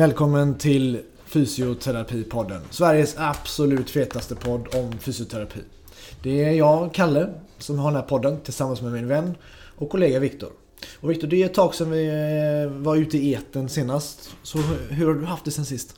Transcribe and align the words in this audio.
Välkommen 0.00 0.58
till 0.58 1.00
Fysioterapipodden. 1.24 2.60
Sveriges 2.70 3.18
absolut 3.18 3.90
fetaste 3.90 4.36
podd 4.36 4.74
om 4.74 4.92
fysioterapi. 4.98 5.60
Det 6.22 6.44
är 6.44 6.52
jag, 6.52 6.94
Kalle, 6.94 7.34
som 7.58 7.78
har 7.78 7.90
den 7.90 8.00
här 8.00 8.08
podden 8.08 8.40
tillsammans 8.40 8.82
med 8.82 8.92
min 8.92 9.08
vän 9.08 9.34
och 9.76 9.90
kollega 9.90 10.18
Viktor. 10.20 10.48
Och 11.00 11.10
Viktor, 11.10 11.28
det 11.28 11.42
är 11.42 11.46
ett 11.46 11.54
tag 11.54 11.74
sedan 11.74 11.90
vi 11.90 12.06
eh, 12.06 12.82
var 12.82 12.96
ute 12.96 13.18
i 13.18 13.32
eten 13.32 13.68
senast. 13.68 14.36
Så 14.42 14.58
hur 14.90 15.06
har 15.06 15.14
du 15.14 15.24
haft 15.24 15.44
det 15.44 15.50
sen 15.50 15.64
sist? 15.64 15.96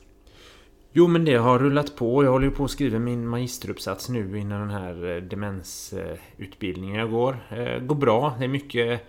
Jo, 0.91 1.07
men 1.07 1.25
det 1.25 1.35
har 1.35 1.59
rullat 1.59 1.95
på. 1.95 2.23
Jag 2.23 2.31
håller 2.31 2.47
ju 2.47 2.53
på 2.53 2.63
att 2.63 2.71
skriva 2.71 2.99
min 2.99 3.27
magisteruppsats 3.27 4.09
nu 4.09 4.39
innan 4.39 4.59
den 4.59 4.81
här 4.81 5.15
eh, 5.15 5.23
demensutbildningen 5.23 6.95
jag 6.95 7.11
går. 7.11 7.47
Det 7.49 7.79
går 7.79 7.95
bra. 7.95 8.35
Det 8.39 8.45
är 8.45 8.49
mycket 8.49 9.01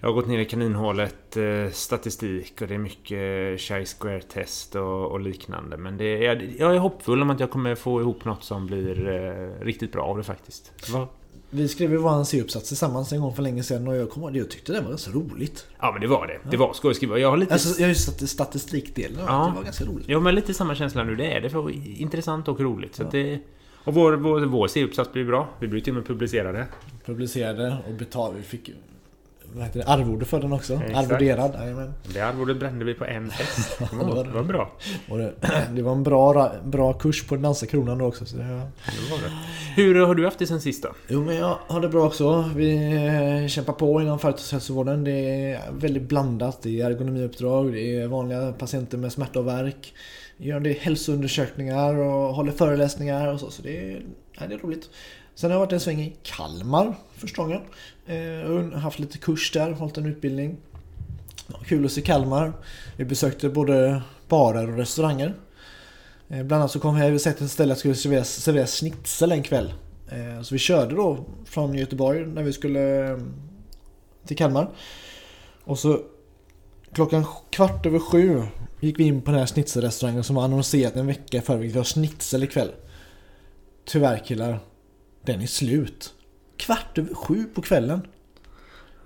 jag 0.00 0.08
har 0.08 0.14
gått 0.14 0.26
ner 0.26 0.38
i 0.38 0.44
kaninhålet, 0.44 1.36
eh, 1.36 1.70
statistik 1.72 2.62
och 2.62 2.68
det 2.68 2.74
är 2.74 2.78
mycket 2.78 3.60
Chi 3.60 3.84
Square 3.84 4.20
test 4.20 4.74
och, 4.74 5.12
och, 5.12 5.20
liknande. 5.20 5.76
Men 5.76 5.96
det, 5.96 6.18
jag, 6.18 6.54
jag 6.58 6.74
är 6.74 6.78
hoppfull 6.78 7.22
om 7.22 7.30
att 7.30 7.40
jag 7.40 7.50
kommer 7.50 7.74
få 7.74 8.00
ihop 8.00 8.24
något 8.24 8.44
som 8.44 8.66
blir 8.66 9.08
eh, 9.08 9.64
riktigt 9.64 9.92
bra 9.92 10.02
av 10.02 10.16
det 10.16 10.22
faktiskt. 10.22 10.90
Va? 10.92 11.08
Vi 11.50 11.68
skrev 11.68 11.90
ju 11.90 11.96
vår 11.96 12.24
C-uppsats 12.24 12.68
tillsammans 12.68 13.12
en 13.12 13.20
gång 13.20 13.34
för 13.34 13.42
länge 13.42 13.62
sedan 13.62 13.88
och 13.88 13.96
jag, 13.96 14.10
kom, 14.10 14.34
jag 14.34 14.50
tyckte 14.50 14.72
det 14.72 14.80
var 14.80 14.88
ganska 14.88 15.10
roligt. 15.10 15.66
Ja 15.78 15.92
men 15.92 16.00
det 16.00 16.06
var 16.06 16.26
det. 16.26 16.50
Det 16.50 16.56
var 16.56 16.72
skoj 16.72 16.94
skriva. 16.94 17.18
Jag 17.18 17.30
har 17.30 17.36
lite... 17.36 17.52
Alltså, 17.52 17.80
jag 17.80 17.88
har 17.88 17.94
statistikdelen 18.26 19.24
ja. 19.26 19.46
det 19.50 19.56
var 19.56 19.64
ganska 19.64 19.84
roligt. 19.84 20.08
Ja 20.08 20.20
men 20.20 20.34
lite 20.34 20.54
samma 20.54 20.74
känsla 20.74 21.04
nu. 21.04 21.16
Det 21.16 21.32
är 21.32 21.40
det. 21.40 21.50
För 21.50 21.70
intressant 22.00 22.48
och 22.48 22.60
roligt. 22.60 22.94
Så 22.94 23.02
ja. 23.02 23.08
det, 23.12 23.40
och 23.84 23.94
vår, 23.94 24.12
vår, 24.12 24.40
vår 24.40 24.68
C-uppsats 24.68 25.12
blir 25.12 25.24
bra. 25.24 25.48
Vi 25.60 25.68
blir 25.68 25.80
till 25.80 25.92
och 25.92 25.96
med 25.96 26.06
publicerade. 26.06 26.66
Publicerade 27.04 27.76
och 27.88 27.94
betalade. 27.94 28.36
Vi 28.36 28.42
fick 28.42 28.70
vad 29.52 29.64
heter 29.64 29.80
det, 29.80 29.86
arvode 29.86 30.24
för 30.24 30.40
den 30.40 30.52
också. 30.52 30.74
Exakt. 30.74 30.96
Arvoderad. 30.96 31.56
Amen. 31.56 31.92
Det 32.14 32.20
arvodet 32.20 32.56
brände 32.56 32.84
vi 32.84 32.94
på 32.94 33.04
en 33.04 33.30
fest. 33.30 33.78
Det 33.78 33.96
var, 33.96 34.24
det 34.24 34.30
var 34.30 34.42
bra. 34.42 34.72
Det, 35.08 35.32
det, 35.74 35.82
var 35.82 35.92
en 35.92 36.02
bra, 36.02 36.52
bra 36.64 36.92
kurs 36.92 37.26
på 37.26 37.34
den 37.34 37.42
danska 37.42 37.66
kronan 37.66 37.98
då 37.98 38.04
också. 38.04 38.26
Så 38.26 38.36
det, 38.36 38.42
det 38.42 39.10
var 39.10 39.18
det. 39.18 39.32
Hur 39.82 39.94
har 39.94 40.14
du 40.14 40.24
haft 40.24 40.38
det 40.38 40.46
sen 40.46 40.60
sist 40.60 40.82
då? 40.82 40.88
Jo 41.08 41.24
men 41.24 41.36
jag 41.36 41.58
har 41.66 41.80
det 41.80 41.88
bra 41.88 42.06
också. 42.06 42.50
Vi 42.56 42.94
eh, 43.42 43.48
kämpar 43.48 43.72
på 43.72 44.02
inom 44.02 44.18
företagshälsovården. 44.18 45.04
Det 45.04 45.50
är 45.52 45.72
väldigt 45.72 46.08
blandat. 46.08 46.62
Det 46.62 46.80
är 46.80 46.86
ergonomiuppdrag, 46.90 47.72
det 47.72 47.96
är 47.96 48.06
vanliga 48.06 48.52
patienter 48.52 48.98
med 48.98 49.12
smärta 49.12 49.38
och 49.38 49.46
värk. 49.46 49.94
Gör 50.36 50.60
det 50.60 50.72
hälsoundersökningar 50.72 51.94
och 51.94 52.34
håller 52.34 52.52
föreläsningar 52.52 53.32
och 53.32 53.40
så. 53.40 53.50
Så 53.50 53.62
det 53.62 53.92
är, 53.92 54.02
ja, 54.38 54.46
det 54.46 54.54
är 54.54 54.58
roligt. 54.58 54.90
Sen 55.38 55.50
har 55.50 55.54
jag 55.54 55.60
varit 55.60 55.72
en 55.72 55.80
sväng 55.80 56.00
i 56.00 56.16
Kalmar 56.22 56.94
första 57.16 57.42
gången. 57.42 57.62
Eh, 58.06 58.78
haft 58.78 58.98
lite 58.98 59.18
kurs 59.18 59.52
där, 59.52 59.70
hållit 59.70 59.96
en 59.96 60.06
utbildning. 60.06 60.56
Kul 61.66 61.84
att 61.84 61.92
se 61.92 62.00
Kalmar. 62.00 62.52
Vi 62.96 63.04
besökte 63.04 63.48
både 63.48 64.02
barer 64.28 64.70
och 64.70 64.76
restauranger. 64.76 65.34
Eh, 66.28 66.42
bland 66.42 66.52
annat 66.52 66.70
så 66.70 66.80
kom 66.80 66.94
vi 66.94 67.16
och 67.16 67.20
sett 67.20 67.40
ett 67.40 67.50
ställe 67.50 67.72
att 67.72 67.78
skulle 67.78 67.94
serveras, 67.94 68.30
serveras 68.30 68.80
schnitzel 68.80 69.32
en 69.32 69.42
kväll. 69.42 69.72
Eh, 70.08 70.42
så 70.42 70.54
vi 70.54 70.58
körde 70.58 70.94
då 70.94 71.24
från 71.44 71.74
Göteborg 71.74 72.26
när 72.26 72.42
vi 72.42 72.52
skulle 72.52 73.10
eh, 73.10 73.18
till 74.26 74.36
Kalmar. 74.36 74.70
Och 75.64 75.78
så 75.78 76.00
klockan 76.92 77.24
kvart 77.50 77.86
över 77.86 77.98
sju 77.98 78.42
gick 78.80 78.98
vi 78.98 79.04
in 79.04 79.22
på 79.22 79.30
den 79.30 79.40
här 79.40 79.46
schnitzelrestaurangen 79.46 80.24
som 80.24 80.36
var 80.36 80.44
annonserat 80.44 80.96
en 80.96 81.06
vecka 81.06 81.42
före 81.42 81.58
vi 81.58 81.72
har 81.72 81.84
schnitzel 81.84 82.42
ikväll. 82.42 82.70
Tyvärr 83.84 84.24
killar, 84.24 84.60
den 85.22 85.40
är 85.40 85.46
slut. 85.46 86.14
Kvart 86.56 86.98
över 86.98 87.14
sju 87.14 87.44
på 87.54 87.62
kvällen. 87.62 88.00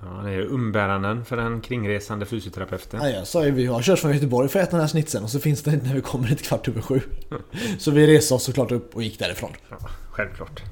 Ja, 0.02 0.22
det 0.24 0.30
är 0.30 0.40
umbäranden 0.40 1.24
för 1.24 1.36
den 1.36 1.60
kringresande 1.60 2.26
fysioterapeuten. 2.26 3.00
Ja, 3.02 3.08
jag 3.08 3.26
sa 3.26 3.44
ju 3.44 3.50
vi 3.50 3.66
har 3.66 3.82
kört 3.82 3.98
från 3.98 4.12
Göteborg 4.12 4.48
för 4.48 4.58
att 4.58 4.68
äta 4.68 4.76
den 4.76 4.80
här 4.80 4.88
snitsen 4.88 5.24
och 5.24 5.30
så 5.30 5.40
finns 5.40 5.62
det 5.62 5.70
inte 5.70 5.86
när 5.86 5.94
vi 5.94 6.00
kommer 6.00 6.26
hit 6.28 6.42
kvart 6.42 6.68
över 6.68 6.80
sju. 6.80 7.00
så 7.78 7.90
vi 7.90 8.06
reste 8.06 8.34
oss 8.34 8.44
såklart 8.44 8.72
upp 8.72 8.96
och 8.96 9.02
gick 9.02 9.18
därifrån. 9.18 9.50
Ja, 9.70 9.76
självklart. 10.10 10.62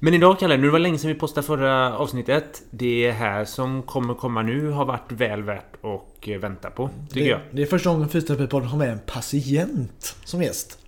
Men 0.00 0.14
idag 0.14 0.38
Kalle, 0.38 0.56
nu 0.56 0.68
var 0.68 0.78
länge 0.78 0.98
sedan 0.98 1.08
vi 1.08 1.14
postade 1.14 1.46
förra 1.46 1.98
avsnittet. 1.98 2.62
Det 2.70 3.10
här 3.10 3.44
som 3.44 3.82
kommer 3.82 4.14
komma 4.14 4.42
nu 4.42 4.70
har 4.70 4.84
varit 4.84 5.12
väl 5.12 5.42
värt 5.42 5.84
att 5.84 6.28
vänta 6.40 6.70
på, 6.70 6.90
tycker 7.08 7.20
det, 7.20 7.30
jag. 7.30 7.40
Det 7.50 7.62
är 7.62 7.66
första 7.66 7.90
gången 7.90 8.08
Fysioterapipodden 8.08 8.68
har 8.68 8.78
med 8.78 8.92
en 8.92 9.00
patient 9.06 10.16
som 10.24 10.42
gäst. 10.42 10.78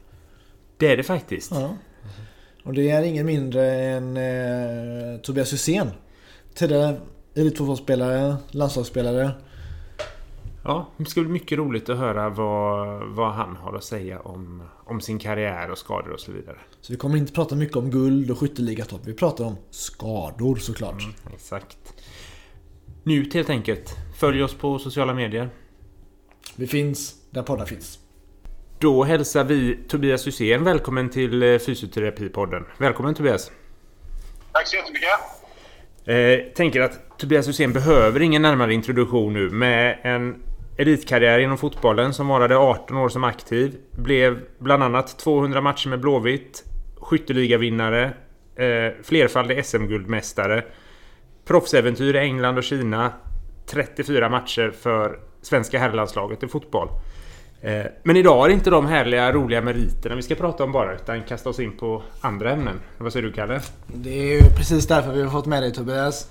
Det 0.77 0.93
är 0.93 0.97
det 0.97 1.03
faktiskt. 1.03 1.51
Ja. 1.51 1.77
Och 2.65 2.75
det 2.75 2.91
är 2.91 3.03
ingen 3.03 3.27
mindre 3.27 3.75
än 3.75 4.17
eh, 4.17 5.21
Tobias 5.21 5.53
Hysén. 5.53 5.91
Tidigare 6.55 7.01
elitfotbollsspelare, 7.35 8.37
landslagsspelare. 8.51 9.31
Ja, 10.65 10.89
det 10.97 11.05
ska 11.05 11.21
bli 11.21 11.31
mycket 11.31 11.59
roligt 11.59 11.89
att 11.89 11.99
höra 11.99 12.29
vad, 12.29 13.03
vad 13.07 13.33
han 13.33 13.57
har 13.57 13.77
att 13.77 13.85
säga 13.85 14.21
om, 14.21 14.63
om 14.85 15.01
sin 15.01 15.19
karriär 15.19 15.71
och 15.71 15.79
skador 15.79 16.11
och 16.13 16.21
så 16.21 16.33
vidare. 16.33 16.57
Så 16.81 16.93
vi 16.93 16.97
kommer 16.97 17.17
inte 17.17 17.33
prata 17.33 17.57
mycket 17.57 17.77
om 17.77 17.91
guld 17.91 18.31
och 18.31 18.39
skytteligatopp. 18.39 19.01
Vi 19.05 19.15
pratar 19.15 19.45
om 19.45 19.57
skador 19.71 20.57
såklart. 20.57 21.03
Mm, 21.03 21.15
exakt. 21.35 21.79
Njut 23.03 23.35
helt 23.35 23.51
enkelt. 23.51 23.97
Följ 24.19 24.43
oss 24.43 24.55
på 24.55 24.79
sociala 24.79 25.15
medier. 25.15 25.51
Vi 26.57 26.67
finns 26.67 27.15
där 27.31 27.43
poddar 27.43 27.67
finns. 27.67 28.00
Då 28.81 29.05
hälsar 29.05 29.45
vi 29.45 29.79
Tobias 29.89 30.27
Hysén 30.27 30.65
välkommen 30.65 31.11
till 31.11 31.43
eh, 31.43 31.59
Fysioterapipodden. 31.59 32.65
Välkommen 32.79 33.15
Tobias! 33.15 33.51
Tack 34.53 34.67
så 34.67 34.77
jättemycket! 34.77 35.09
Eh, 36.05 36.55
tänker 36.55 36.81
att 36.81 37.19
Tobias 37.19 37.49
Hysén 37.49 37.73
behöver 37.73 38.23
ingen 38.23 38.43
närmare 38.43 38.75
introduktion 38.75 39.33
nu. 39.33 39.51
Med 39.51 39.99
en 40.03 40.43
elitkarriär 40.77 41.39
inom 41.39 41.59
fotbollen 41.59 42.15
som 42.15 42.29
varade 42.29 42.57
18 42.57 42.97
år 42.97 43.09
som 43.09 43.25
aktiv. 43.25 43.77
Blev 43.93 44.41
bland 44.59 44.83
annat 44.83 45.19
200 45.19 45.61
matcher 45.61 45.89
med 45.89 46.01
Blåvitt. 46.01 46.65
Skytteligavinnare. 47.01 48.05
Eh, 48.57 48.93
flerfaldig 49.03 49.67
SM-guldmästare. 49.67 50.65
Proffsäventyr 51.45 52.15
i 52.15 52.19
England 52.19 52.59
och 52.59 52.65
Kina. 52.65 53.13
34 53.67 54.29
matcher 54.29 54.71
för 54.71 55.19
svenska 55.43 55.79
herrlandslaget 55.79 56.43
i 56.43 56.49
fotboll. 56.49 56.89
Eh, 57.63 57.87
men 58.03 58.17
idag 58.17 58.45
är 58.45 58.49
det 58.49 58.55
inte 58.55 58.71
de 58.71 58.87
härliga, 58.87 59.33
roliga 59.33 59.61
meriterna 59.61 60.15
vi 60.15 60.23
ska 60.23 60.35
prata 60.35 60.65
om 60.65 60.73
bara, 60.73 60.95
utan 60.95 61.23
kasta 61.23 61.49
oss 61.49 61.61
in 61.61 61.77
på 61.77 62.03
andra 62.21 62.51
ämnen. 62.51 62.81
Vad 62.99 63.13
säger 63.13 63.27
du 63.27 63.33
Kalle? 63.33 63.61
Det 63.87 64.11
är 64.11 64.43
ju 64.43 64.51
precis 64.57 64.87
därför 64.87 65.13
vi 65.13 65.23
har 65.23 65.31
fått 65.31 65.47
med 65.47 65.63
dig 65.63 65.73
Tobias. 65.73 66.31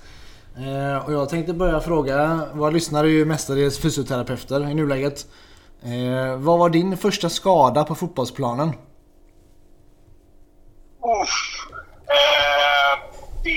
Eh, 0.56 1.06
och 1.06 1.12
jag 1.12 1.28
tänkte 1.28 1.52
börja 1.52 1.80
fråga, 1.80 2.48
våra 2.52 2.70
lyssnare 2.70 3.06
är 3.06 3.10
ju 3.10 3.24
mestadels 3.24 3.78
fysioterapeuter 3.78 4.70
i 4.70 4.74
nuläget. 4.74 5.26
Eh, 5.82 6.36
vad 6.36 6.58
var 6.58 6.70
din 6.70 6.96
första 6.96 7.28
skada 7.28 7.84
på 7.84 7.94
fotbollsplanen? 7.94 8.68
Uff, 11.22 11.66
eh, 12.16 13.00
det 13.44 13.50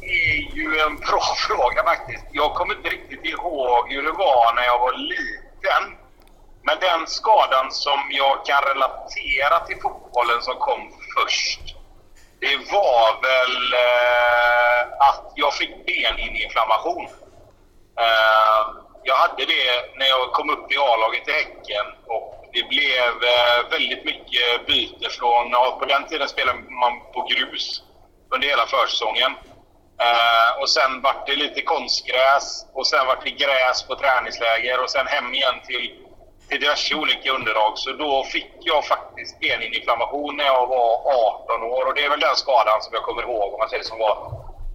är 0.00 0.56
ju 0.56 0.64
en 0.64 0.96
bra 0.96 1.22
fråga 1.48 1.82
faktiskt. 1.84 2.24
Jag 2.32 2.54
kommer 2.54 2.76
inte 2.76 2.88
riktigt 2.88 3.24
ihåg 3.24 3.92
hur 3.92 4.02
det 4.02 4.12
var 4.12 4.54
när 4.54 4.62
jag 4.62 4.78
var 4.78 4.98
liten. 4.98 6.03
Men 6.66 6.78
den 6.80 7.06
skadan 7.06 7.70
som 7.70 8.00
jag 8.10 8.46
kan 8.46 8.62
relatera 8.62 9.60
till 9.66 9.80
fotbollen 9.82 10.42
som 10.42 10.56
kom 10.56 10.92
först, 11.16 11.60
det 12.40 12.56
var 12.56 13.08
väl 13.28 13.72
eh, 13.86 15.08
att 15.08 15.32
jag 15.34 15.54
fick 15.54 15.86
benhinneinflammation. 15.86 17.04
Eh, 18.00 18.60
jag 19.02 19.16
hade 19.16 19.44
det 19.44 19.96
när 19.98 20.06
jag 20.06 20.32
kom 20.32 20.50
upp 20.50 20.72
i 20.72 20.76
A-laget 20.76 21.28
i 21.28 21.32
Häcken 21.32 21.86
och 22.06 22.44
det 22.52 22.62
blev 22.68 23.10
eh, 23.32 23.70
väldigt 23.70 24.04
mycket 24.04 24.66
byte 24.66 25.08
från... 25.10 25.50
På 25.50 25.84
den 25.88 26.06
tiden 26.06 26.28
spelade 26.28 26.58
man 26.58 26.92
på 27.14 27.22
grus 27.22 27.82
under 28.34 28.48
hela 28.48 28.66
försäsongen. 28.66 29.32
Uh, 30.02 30.60
och 30.60 30.70
sen 30.70 31.00
vart 31.02 31.26
det 31.26 31.36
lite 31.36 31.62
konstgräs 31.62 32.66
och 32.72 32.86
sen 32.86 33.06
vart 33.06 33.24
det 33.24 33.30
gräs 33.30 33.82
på 33.82 33.94
träningsläger 33.96 34.82
och 34.82 34.90
sen 34.90 35.06
hem 35.06 35.34
igen 35.34 35.54
till 35.66 36.03
till 36.48 36.60
diverse 36.60 36.94
olika 36.94 37.28
underlag. 37.36 37.72
Så 37.74 37.92
då 37.92 38.24
fick 38.24 38.52
jag 38.60 38.84
faktiskt 38.84 39.40
beninflammation 39.40 40.36
när 40.36 40.44
jag 40.44 40.66
var 40.66 40.92
18 41.50 41.62
år. 41.62 41.82
Och 41.88 41.94
det 41.94 42.04
är 42.04 42.10
väl 42.10 42.20
den 42.20 42.36
skadan 42.36 42.78
som 42.82 42.92
jag 42.94 43.02
kommer 43.02 43.22
ihåg, 43.22 43.48
om 43.54 43.58
man 43.58 43.68
säger 43.68 43.84
som 43.84 43.98
var, 43.98 44.14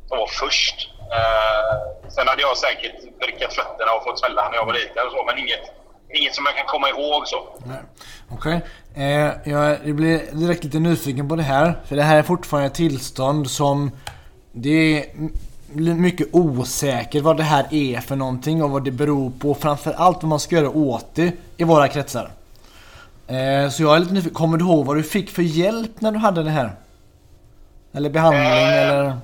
som 0.10 0.18
var 0.18 0.30
först. 0.44 0.78
Eh, 1.18 1.72
sen 2.16 2.28
hade 2.28 2.42
jag 2.42 2.58
säkert 2.58 2.98
vrickat 3.22 3.54
fötterna 3.54 3.92
och 3.96 4.04
fått 4.04 4.20
smälla 4.20 4.50
när 4.50 4.58
jag 4.58 4.66
var 4.66 4.74
liten 4.74 5.06
och 5.08 5.12
så, 5.12 5.24
men 5.28 5.38
inget, 5.38 5.66
inget 6.14 6.36
som 6.36 6.46
jag 6.46 6.56
kan 6.56 6.66
komma 6.66 6.90
ihåg 6.90 7.28
så. 7.28 7.40
Okej. 8.32 8.62
Okay. 8.92 9.04
Eh, 9.04 9.32
jag 9.44 9.96
blir 9.96 10.18
direkt 10.32 10.64
lite 10.64 10.80
nyfiken 10.80 11.30
på 11.30 11.36
det 11.36 11.44
här. 11.44 11.74
För 11.88 11.96
det 11.96 12.04
här 12.04 12.18
är 12.18 12.24
fortfarande 12.24 12.68
ett 12.68 12.76
tillstånd 12.76 13.52
som... 13.52 13.92
Det 14.52 14.98
är 14.98 15.06
mycket 15.74 16.28
osäkert 16.32 17.24
vad 17.24 17.38
det 17.38 17.44
här 17.44 17.66
är 17.72 18.02
för 18.02 18.16
någonting 18.16 18.64
och 18.64 18.70
vad 18.70 18.84
det 18.84 18.92
beror 18.92 19.32
på. 19.42 19.56
Framförallt 19.56 20.18
vad 20.18 20.30
man 20.30 20.40
ska 20.40 20.56
göra 20.56 20.70
åt 20.70 21.16
det 21.16 21.34
i 21.58 21.64
våra 21.64 21.88
kretsar. 21.88 22.32
Eh, 23.28 23.70
så 23.70 23.84
jag 23.84 23.96
är 23.96 24.00
lite 24.00 24.14
nyfiken. 24.14 24.34
Kommer 24.34 24.58
du 24.58 24.66
ihåg 24.66 24.86
vad 24.86 24.96
du 24.96 25.04
fick 25.04 25.30
för 25.30 25.42
hjälp 25.42 26.02
när 26.02 26.12
du 26.12 26.18
hade 26.18 26.44
det 26.44 26.50
här? 26.50 26.72
Eller 27.94 28.10
behandling 28.10 28.48
eh, 28.48 28.82
eller? 28.82 29.18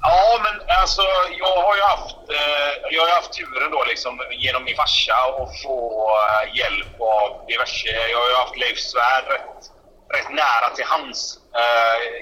Ja, 0.00 0.40
men 0.44 0.54
alltså 0.80 1.02
jag 1.42 1.56
har 1.66 1.76
ju 1.76 1.82
haft, 1.82 2.16
eh, 2.38 2.72
jag 2.94 3.02
har 3.02 3.14
haft 3.20 3.32
turen 3.32 3.70
då 3.70 3.84
liksom 3.92 4.12
genom 4.44 4.64
min 4.64 4.76
farsa 4.76 5.14
att 5.40 5.62
få 5.62 5.78
eh, 6.24 6.56
hjälp 6.58 7.00
av 7.00 7.46
diverse. 7.48 7.88
Jag 8.12 8.18
har 8.22 8.28
ju 8.32 8.36
haft 8.42 8.56
Leif 8.62 8.78
Svärd 8.78 9.26
rätt, 9.34 9.60
rätt 10.16 10.30
nära 10.42 10.68
till 10.76 10.84
hands, 10.92 11.20
eh, 11.36 11.43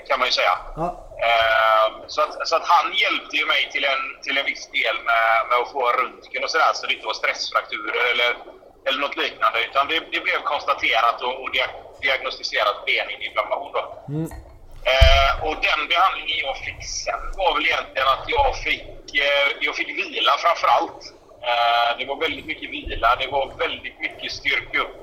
kan 0.09 0.19
man 0.19 0.29
ju 0.29 0.33
säga. 0.33 0.55
Ja. 0.77 0.89
Eh, 1.29 1.89
så, 2.07 2.21
att, 2.23 2.49
så 2.49 2.57
att 2.57 2.67
han 2.75 2.87
hjälpte 3.03 3.37
ju 3.37 3.47
mig 3.47 3.63
till 3.73 3.85
en, 3.85 4.03
till 4.23 4.39
en 4.39 4.45
viss 4.45 4.71
del 4.79 4.97
med, 5.09 5.29
med 5.49 5.59
att 5.59 5.73
få 5.73 5.83
röntgen 6.01 6.45
och 6.45 6.51
sådär, 6.51 6.73
så 6.75 6.87
det 6.87 6.95
inte 6.95 7.07
var 7.07 7.15
stressfrakturer 7.23 8.05
eller, 8.13 8.31
eller 8.87 9.01
något 9.01 9.17
liknande. 9.17 9.59
Utan 9.69 9.89
det, 9.89 9.99
det 10.15 10.21
blev 10.27 10.39
konstaterat 10.53 11.23
och, 11.27 11.35
och 11.43 11.51
diagnostiserat 12.03 12.77
beninflammation. 12.87 13.73
Då. 13.73 13.83
Mm. 14.09 14.31
Eh, 14.93 15.31
och 15.47 15.57
den 15.69 15.81
behandlingen 15.89 16.39
jag 16.47 16.57
fick 16.67 16.85
sen 16.85 17.23
var 17.37 17.55
väl 17.55 17.67
egentligen 17.67 18.09
att 18.09 18.25
jag 18.37 18.57
fick, 18.65 18.85
eh, 19.27 19.49
jag 19.61 19.75
fick 19.77 19.89
vila 19.89 20.33
framför 20.45 20.69
allt. 20.77 21.03
Eh, 21.49 21.99
det 21.99 22.05
var 22.05 22.17
väldigt 22.17 22.47
mycket 22.47 22.71
vila, 22.71 23.17
det 23.17 23.27
var 23.27 23.45
väldigt 23.59 24.01
mycket 24.01 24.33
styrka 24.33 24.79
upp, 24.81 24.97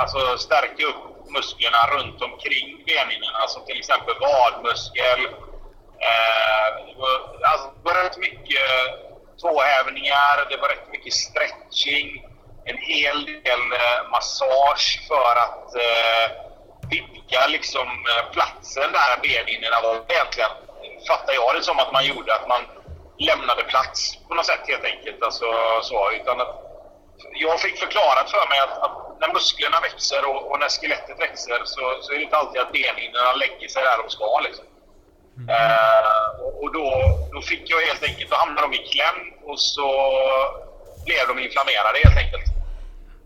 alltså 0.00 0.38
stärka 0.38 0.84
upp 0.86 1.09
musklerna 1.28 1.86
runt 1.94 2.22
omkring 2.22 2.84
benhinnorna 2.86 3.38
alltså 3.38 3.58
som 3.58 3.66
till 3.66 3.78
exempel 3.78 4.14
vadmuskel. 4.20 5.24
Eh, 6.08 6.66
det, 6.86 6.94
var, 7.02 7.14
alltså, 7.50 7.66
det 7.76 7.84
var 7.84 8.04
rätt 8.04 8.18
mycket 8.18 8.68
tåhävningar, 9.40 10.46
det 10.50 10.56
var 10.56 10.68
rätt 10.68 10.88
mycket 10.92 11.12
stretching, 11.12 12.08
en 12.64 12.76
hel 12.76 13.24
del 13.24 13.72
eh, 13.72 14.10
massage 14.10 15.04
för 15.08 15.36
att 15.44 15.74
eh, 15.74 16.26
vidga 16.90 17.46
liksom, 17.46 17.88
eh, 17.88 18.32
platsen 18.32 18.92
där 18.92 19.10
benhinnorna 19.22 19.80
var 19.82 19.94
egentligen, 20.08 20.50
fattar 21.08 21.32
jag 21.34 21.54
det 21.54 21.62
som 21.62 21.78
att 21.78 21.92
man 21.92 22.06
gjorde, 22.06 22.34
att 22.34 22.48
man 22.48 22.62
lämnade 23.18 23.62
plats 23.62 24.18
på 24.28 24.34
något 24.34 24.46
sätt 24.46 24.60
helt 24.68 24.84
enkelt. 24.84 25.22
Alltså, 25.22 25.46
så, 25.82 26.10
utan 26.12 26.40
att 26.40 26.54
jag 27.34 27.60
fick 27.60 27.78
förklarat 27.78 28.30
för 28.30 28.48
mig 28.48 28.60
att, 28.60 28.78
att 28.78 29.09
när 29.20 29.32
musklerna 29.32 29.80
växer 29.80 30.22
och, 30.30 30.50
och, 30.50 30.58
när 30.60 30.68
skelettet 30.68 31.20
växer 31.20 31.60
så, 31.64 31.82
så 32.02 32.12
är 32.12 32.16
det 32.16 32.22
inte 32.22 32.36
alltid 32.36 32.60
att 32.60 32.72
benhinnorna 32.72 33.32
lägger 33.32 33.68
sig 33.68 33.82
där 33.82 33.98
de 34.02 34.10
ska. 34.10 34.40
Liksom. 34.40 34.64
Mm. 35.36 35.48
Uh, 35.56 36.20
och 36.62 36.72
då, 36.72 36.86
då 37.32 37.40
fick 37.42 37.64
jag 37.70 37.80
helt 37.80 38.02
enkelt, 38.02 38.30
då 38.30 38.36
hamnade 38.36 38.66
de 38.66 38.74
i 38.74 38.82
kläm 38.92 39.20
och 39.48 39.60
så 39.60 39.88
blev 41.06 41.24
de 41.28 41.38
inflammerade 41.38 41.98
helt 42.04 42.20
enkelt. 42.24 42.46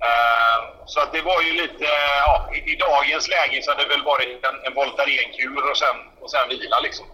Uh, 0.08 0.58
så 0.86 1.00
att 1.00 1.12
det 1.12 1.22
var 1.22 1.40
ju 1.42 1.52
lite, 1.52 1.84
ja, 2.26 2.50
i, 2.54 2.72
i, 2.72 2.76
dagens 2.76 3.28
läge 3.28 3.62
så 3.62 3.70
hade 3.70 3.82
det 3.82 3.88
väl 3.88 4.04
varit 4.12 4.44
en, 4.48 4.56
en 4.66 4.74
Voltaren-kur 4.74 5.70
och 5.70 5.78
sen, 5.78 5.96
och 6.20 6.30
sen 6.30 6.48
vila 6.48 6.80
liksom. 6.80 7.06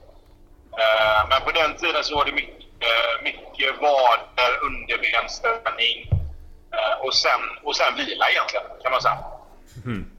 Uh, 0.82 1.20
men 1.28 1.40
på 1.46 1.50
den 1.50 1.76
tiden 1.76 2.04
så 2.04 2.16
var 2.16 2.24
det 2.24 2.32
mycket 2.32 2.60
Eh, 2.82 3.22
mycket 3.22 3.80
vader, 3.80 4.52
underbensträning 4.62 6.08
eh, 6.12 6.19
och 7.04 7.14
sen, 7.14 7.40
och 7.62 7.76
sen 7.76 7.96
vila 7.96 8.30
egentligen, 8.30 8.66
kan 8.82 8.92
man 8.92 9.02
säga. 9.02 9.18
Mm. 9.84 10.10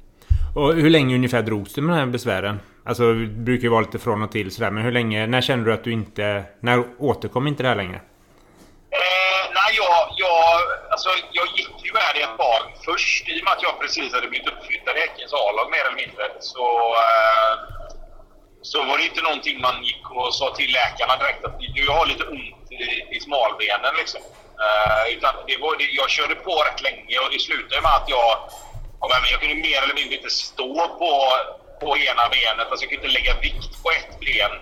Och 0.56 0.74
hur 0.74 0.89
länge 0.89 1.15
ungefär 1.15 1.42
drogs 1.42 1.74
du 1.74 1.81
med 1.81 1.95
de 1.95 2.00
här 2.00 2.06
besvären? 2.06 2.59
Alltså, 2.86 3.13
det 3.13 3.27
brukar 3.27 3.63
ju 3.63 3.69
vara 3.69 3.81
lite 3.81 4.00
från 4.00 4.21
och 4.21 4.31
till 4.31 4.51
sådär, 4.51 4.71
men 4.71 4.83
hur 4.83 4.92
länge, 4.92 5.27
när 5.27 5.42
kände 5.42 5.65
du 5.65 5.74
att 5.74 5.83
du 5.83 5.92
inte... 5.92 6.44
När 6.59 6.83
återkom 7.00 7.48
inte 7.48 7.63
det 7.63 7.69
här 7.69 7.75
längre? 7.75 7.95
Eh, 7.95 9.44
nej, 9.57 9.71
jag, 9.81 9.98
jag, 10.18 10.62
alltså, 10.92 11.09
jag 11.31 11.48
gick 11.57 11.86
ju 11.86 11.94
med 11.94 12.12
det 12.15 12.21
ett 12.21 12.38
tag 12.38 12.62
först. 12.86 13.30
I 13.30 13.39
och 13.39 13.45
med 13.45 13.53
att 13.53 13.63
jag 13.63 13.80
precis 13.80 14.13
hade 14.13 14.27
blivit 14.27 14.48
uppflyttad 14.48 14.98
i 14.98 15.00
Häckens 15.00 15.33
A-lag 15.33 15.68
mer 15.71 15.83
eller 15.86 15.95
mindre 15.95 16.24
så 16.39 16.65
eh, 17.06 17.53
så 18.62 18.83
var 18.83 18.98
det 18.98 19.03
inte 19.03 19.21
någonting 19.21 19.62
man 19.62 19.83
gick 19.83 20.12
och 20.12 20.36
sa 20.36 20.56
till 20.56 20.71
läkarna 20.71 21.18
direkt 21.18 21.45
att 21.45 21.59
du 21.75 21.89
har 21.89 22.06
lite 22.06 22.24
ont 22.24 22.61
i, 22.81 23.16
i 23.16 23.19
smalbenen. 23.25 23.94
Liksom. 24.01 24.22
Uh, 24.66 25.04
utan 25.16 25.33
det 25.48 25.57
var, 25.63 25.78
det, 25.78 25.88
jag 26.01 26.10
körde 26.10 26.36
på 26.36 26.54
rätt 26.68 26.81
länge 26.81 27.16
och 27.24 27.31
det 27.33 27.39
slutade 27.39 27.81
med 27.81 27.95
att 28.00 28.10
jag, 28.16 28.31
jag 29.31 29.39
kunde 29.42 29.56
mer 29.56 29.80
eller 29.83 29.98
mindre 30.00 30.16
inte 30.16 30.30
stå 30.30 30.74
på, 31.01 31.13
på 31.81 31.98
ena 31.98 32.25
benet. 32.36 32.68
Alltså 32.69 32.83
jag 32.86 32.89
kunde 32.92 33.06
inte 33.06 33.18
lägga 33.19 33.33
vikt 33.45 33.74
på 33.83 33.89
ett 33.98 34.13
ben. 34.25 34.56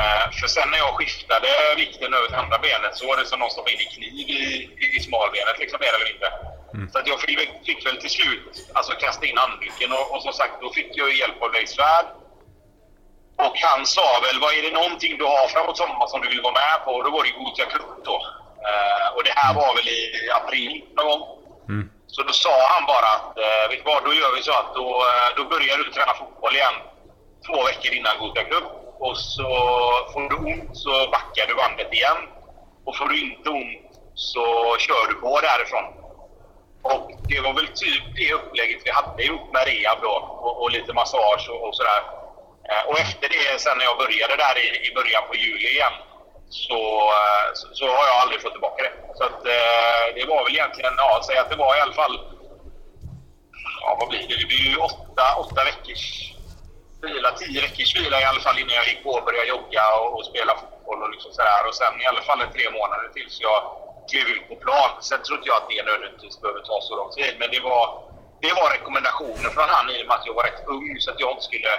Uh, 0.00 0.26
för 0.38 0.46
sen 0.56 0.68
när 0.70 0.78
jag 0.78 0.94
skiftade 0.96 1.48
vikten 1.76 2.14
över 2.14 2.26
till 2.26 2.42
andra 2.44 2.58
benet 2.58 2.96
så 2.98 3.06
var 3.06 3.16
det 3.16 3.26
som 3.26 3.38
någon 3.38 3.50
stoppade 3.50 3.74
in 3.74 3.80
i 3.80 3.88
kniv 3.94 4.28
i, 4.38 4.42
i, 4.82 4.86
i 4.96 5.00
smalbenet, 5.06 5.58
liksom, 5.58 5.78
mer 5.80 5.94
eller 5.96 6.10
mindre. 6.12 6.30
Mm. 6.74 6.90
Så 6.92 6.98
att 6.98 7.06
jag 7.06 7.20
fick, 7.20 7.38
fick 7.66 7.86
väl 7.86 7.96
till 7.96 8.10
slut 8.10 8.52
alltså, 8.72 8.92
kasta 8.92 9.26
in 9.26 9.38
handduken 9.38 9.92
och, 9.92 10.06
och 10.14 10.22
som 10.22 10.32
sagt, 10.32 10.54
då 10.60 10.72
fick 10.72 10.90
jag 10.94 11.16
hjälp 11.16 11.42
av 11.42 11.52
Leif 11.52 11.68
Svärd. 11.68 12.06
Och 13.36 13.56
han 13.56 13.86
sa 13.86 14.20
väl, 14.22 14.40
vad 14.40 14.52
är 14.54 14.62
det 14.62 14.80
någonting 14.80 15.18
du 15.18 15.24
har 15.24 15.48
framåt 15.48 15.76
sommaren 15.76 16.08
som 16.08 16.20
du 16.20 16.28
vill 16.28 16.42
vara 16.42 16.60
med 16.62 16.84
på? 16.84 16.90
Och 16.94 17.04
då 17.04 17.10
var 17.10 17.24
det 17.24 17.30
Gothia 17.30 17.66
Cup 17.66 18.04
då. 18.04 18.16
Uh, 18.70 19.08
och 19.16 19.24
det 19.24 19.34
här 19.36 19.54
var 19.54 19.74
väl 19.76 19.88
i 19.88 20.30
april 20.40 20.84
någon 20.96 21.06
gång. 21.10 21.22
Mm. 21.68 21.90
Så 22.06 22.22
då 22.22 22.32
sa 22.32 22.54
han 22.74 22.86
bara 22.86 23.08
att, 23.16 23.38
uh, 23.44 23.64
vet 23.70 23.78
du 23.84 23.90
vad, 23.92 24.04
då 24.04 24.14
gör 24.14 24.32
vi 24.36 24.42
så 24.42 24.52
att 24.52 24.74
då, 24.74 24.86
uh, 25.08 25.28
då 25.36 25.44
börjar 25.44 25.76
du 25.78 25.84
träna 25.84 26.14
fotboll 26.14 26.56
igen 26.56 26.76
två 27.46 27.56
veckor 27.68 27.92
innan 27.98 28.18
Gothia 28.18 28.44
Cup. 28.44 28.66
Och 28.98 29.16
så 29.18 29.48
får 30.12 30.28
du 30.30 30.36
ont 30.36 30.76
så 30.84 30.92
backar 31.16 31.46
du 31.46 31.54
bandet 31.54 31.92
igen. 31.92 32.20
Och 32.86 32.96
får 32.96 33.08
du 33.08 33.16
inte 33.20 33.48
ont 33.50 33.90
så 34.14 34.44
kör 34.78 35.08
du 35.08 35.14
på 35.14 35.40
därifrån. 35.40 35.84
Och 36.82 37.10
det 37.28 37.40
var 37.40 37.52
väl 37.52 37.66
typ 37.66 38.04
det 38.16 38.32
upplägget 38.32 38.82
vi 38.84 38.90
hade 38.90 39.22
ihop 39.24 39.52
med 39.52 39.66
rehab 39.66 39.98
då 40.02 40.14
och, 40.44 40.62
och 40.62 40.70
lite 40.70 40.92
massage 40.92 41.48
och, 41.50 41.68
och 41.68 41.76
sådär. 41.76 42.02
Eh, 42.70 42.82
och 42.88 42.98
efter 42.98 43.28
det, 43.28 43.60
sen 43.60 43.78
när 43.78 43.84
jag 43.84 43.98
började 43.98 44.36
där 44.36 44.56
i, 44.64 44.66
i 44.88 44.94
början 44.94 45.22
på 45.28 45.34
juli 45.34 45.68
igen, 45.68 45.96
så, 46.48 46.80
eh, 47.20 47.46
så, 47.54 47.66
så, 47.78 47.84
har 47.86 48.06
jag 48.10 48.16
aldrig 48.22 48.42
fått 48.42 48.56
tillbaka 48.56 48.82
det. 48.82 48.92
Så 49.18 49.24
att, 49.24 49.40
eh, 49.56 50.04
det 50.16 50.24
var 50.32 50.44
väl 50.44 50.54
egentligen, 50.54 50.94
ja, 50.96 51.22
säg 51.26 51.36
att 51.38 51.50
det 51.50 51.56
var 51.64 51.76
i 51.76 51.80
alla 51.80 51.92
fall, 51.92 52.16
ja 53.80 53.96
vad 54.00 54.08
blir 54.08 54.28
det, 54.28 54.36
det 54.42 54.48
blir 54.52 54.66
ju 54.70 54.76
åtta, 54.76 55.24
åtta 55.42 55.64
veckors 55.64 56.34
vila, 57.02 57.30
tio 57.32 57.60
veckors 57.66 57.96
vila 57.96 58.20
i 58.20 58.24
alla 58.24 58.40
fall 58.40 58.58
innan 58.58 58.74
jag 58.80 58.88
gick 58.88 59.02
på 59.04 59.10
och 59.10 59.24
började 59.24 59.48
jogga 59.48 59.84
och, 60.00 60.10
och 60.16 60.24
spela 60.30 60.52
fotboll 60.60 61.02
och 61.02 61.10
liksom 61.14 61.32
sådär. 61.32 61.62
Och 61.68 61.74
sen 61.74 61.94
i 62.02 62.06
alla 62.06 62.22
fall 62.28 62.40
tre 62.54 62.66
månader 62.78 63.08
tills 63.14 63.40
jag 63.40 63.58
klev 64.10 64.26
ut 64.34 64.48
på 64.48 64.56
plan. 64.64 64.90
Sen 65.00 65.22
tror 65.22 65.38
inte 65.38 65.48
jag 65.50 65.58
att 65.62 65.68
det 65.68 65.82
nödvändigtvis 65.90 66.40
behöver 66.40 66.60
ta 66.60 66.76
så 66.80 66.96
lång 66.96 67.10
tid, 67.18 67.34
men 67.40 67.48
det 67.54 67.60
var, 67.70 67.84
det 68.44 68.52
var 68.58 68.68
rekommendationer 68.76 69.50
från 69.54 69.68
han 69.74 69.90
i 69.90 70.02
och 70.02 70.06
med 70.08 70.16
att 70.16 70.26
jag 70.26 70.34
var 70.34 70.44
rätt 70.48 70.62
ung 70.66 70.86
så 71.00 71.10
att 71.10 71.20
jag 71.20 71.30
inte 71.32 71.48
skulle 71.50 71.72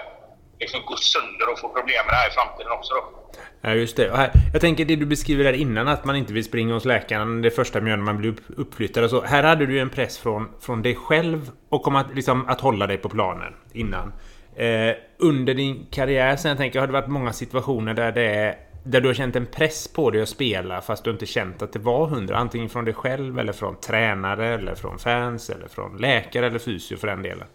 liksom 0.60 0.82
gå 0.86 0.96
sönder 0.96 1.52
och 1.52 1.60
få 1.60 1.70
problem 1.70 2.06
med 2.06 2.14
det 2.14 2.18
här 2.18 2.30
i 2.30 2.32
framtiden 2.32 2.72
också 2.72 2.94
då. 2.94 3.26
Ja, 3.62 3.74
just 3.74 3.98
det. 3.98 4.16
Här, 4.16 4.32
jag 4.54 4.62
tänker 4.62 4.86
det 4.86 4.96
du 4.96 5.06
beskriver 5.06 5.44
där 5.44 5.54
innan, 5.54 5.88
att 5.88 6.06
man 6.06 6.16
inte 6.16 6.34
vill 6.34 6.44
springa 6.44 6.74
hos 6.74 6.86
läkaren 6.86 7.42
det 7.42 7.52
första 7.52 7.82
man 7.82 7.90
gör 7.90 7.98
när 7.98 8.04
man 8.04 8.18
blir 8.18 8.34
uppflyttad 8.58 9.04
och 9.04 9.10
så. 9.10 9.22
Här 9.22 9.44
hade 9.44 9.66
du 9.66 9.80
en 9.80 9.90
press 9.90 10.18
från, 10.18 10.50
från 10.62 10.82
dig 10.82 10.96
själv 10.96 11.52
och 11.70 11.88
om 11.88 11.96
att, 11.96 12.16
liksom, 12.16 12.50
att 12.50 12.62
hålla 12.62 12.88
dig 12.88 12.98
på 12.98 13.10
planen 13.10 13.54
innan. 13.74 14.14
Eh, 14.56 14.96
under 15.18 15.54
din 15.54 15.88
karriär 15.92 16.36
sen, 16.36 16.50
jag 16.50 16.58
tänker, 16.58 16.80
har 16.80 16.88
det 16.88 16.94
varit 16.94 17.08
många 17.08 17.34
situationer 17.34 17.94
där 17.94 18.12
det 18.12 18.26
är 18.26 18.56
där 18.84 19.02
du 19.02 19.08
har 19.08 19.14
känt 19.14 19.36
en 19.36 19.46
press 19.46 19.88
på 19.88 20.12
dig 20.12 20.22
att 20.22 20.30
spela 20.30 20.82
fast 20.82 21.04
du 21.04 21.12
inte 21.12 21.26
känt 21.26 21.62
att 21.62 21.74
det 21.74 21.80
var 21.80 22.08
hundra. 22.08 22.38
Antingen 22.38 22.70
från 22.70 22.86
dig 22.86 22.94
själv 22.94 23.40
eller 23.40 23.54
från 23.54 23.76
tränare 23.76 24.48
eller 24.48 24.76
från 24.76 25.00
fans 25.00 25.50
eller 25.50 25.68
från 25.68 25.98
läkare 25.98 26.48
eller 26.48 26.60
fysio 26.60 26.98
för 26.98 27.08
den 27.08 27.22
delen. 27.22 27.48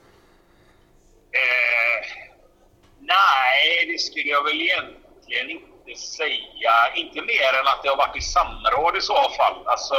Nej, 3.17 3.87
det 3.91 3.99
skulle 3.99 4.31
jag 4.37 4.45
väl 4.45 4.61
egentligen 4.61 5.51
inte 5.51 6.01
säga. 6.01 6.75
Inte 6.95 7.21
mer 7.23 7.51
än 7.59 7.67
att 7.67 7.83
det 7.83 7.89
har 7.89 7.97
varit 7.97 8.17
i 8.17 8.21
samråd 8.21 8.97
i 8.97 9.01
så 9.01 9.21
fall. 9.39 9.57
Alltså, 9.67 9.99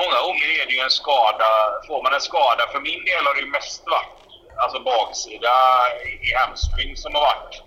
många 0.00 0.18
gånger 0.26 0.48
är 0.60 0.66
det 0.66 0.72
ju 0.72 0.80
en 0.80 0.98
skada. 1.02 1.48
Får 1.86 2.02
man 2.02 2.14
en 2.14 2.20
skada, 2.20 2.62
för 2.72 2.80
min 2.80 3.04
del 3.04 3.26
har 3.26 3.34
det 3.34 3.40
ju 3.40 3.50
mest 3.58 3.82
varit 3.86 4.16
alltså 4.62 4.78
baksida 4.80 5.54
i 6.26 6.34
hamstring 6.34 6.96
som 6.96 7.14
har 7.14 7.20
varit 7.20 7.62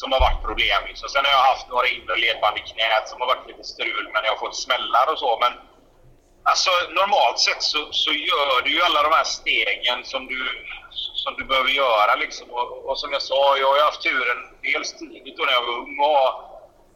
som 0.00 0.12
har 0.12 0.20
varit 0.20 0.42
problem. 0.48 0.82
Så 0.94 1.08
sen 1.08 1.24
har 1.24 1.32
jag 1.32 1.48
haft 1.52 1.68
några 1.68 1.88
inre 1.88 2.16
ledband 2.16 2.56
i 2.58 2.60
knät 2.72 3.04
som 3.08 3.20
har 3.20 3.28
varit 3.32 3.48
lite 3.50 3.64
strul, 3.64 4.04
men 4.12 4.24
jag 4.24 4.32
har 4.32 4.38
fått 4.46 4.56
smällar 4.56 5.06
och 5.12 5.18
så. 5.18 5.38
Men 5.44 5.52
alltså, 6.50 6.70
normalt 7.00 7.38
sett 7.38 7.62
så, 7.62 7.80
så 7.92 8.10
gör 8.12 8.62
du 8.64 8.70
ju 8.76 8.82
alla 8.82 9.02
de 9.02 9.12
här 9.18 9.24
stegen 9.24 10.04
som 10.04 10.26
du 10.26 10.40
som 11.26 11.34
du 11.38 11.44
behöver 11.44 11.72
göra. 11.84 12.14
Liksom. 12.24 12.46
Och, 12.58 12.68
och, 12.88 12.98
som 12.98 13.12
jag 13.16 13.22
sa, 13.22 13.56
jag 13.60 13.68
har 13.70 13.76
ju 13.80 13.82
haft 13.90 14.02
turen 14.02 14.40
dels 14.62 14.90
tidigt 15.00 15.36
då 15.36 15.42
när 15.44 15.56
jag 15.58 15.66
var 15.68 15.76
ung 15.82 15.94
och, 16.10 16.28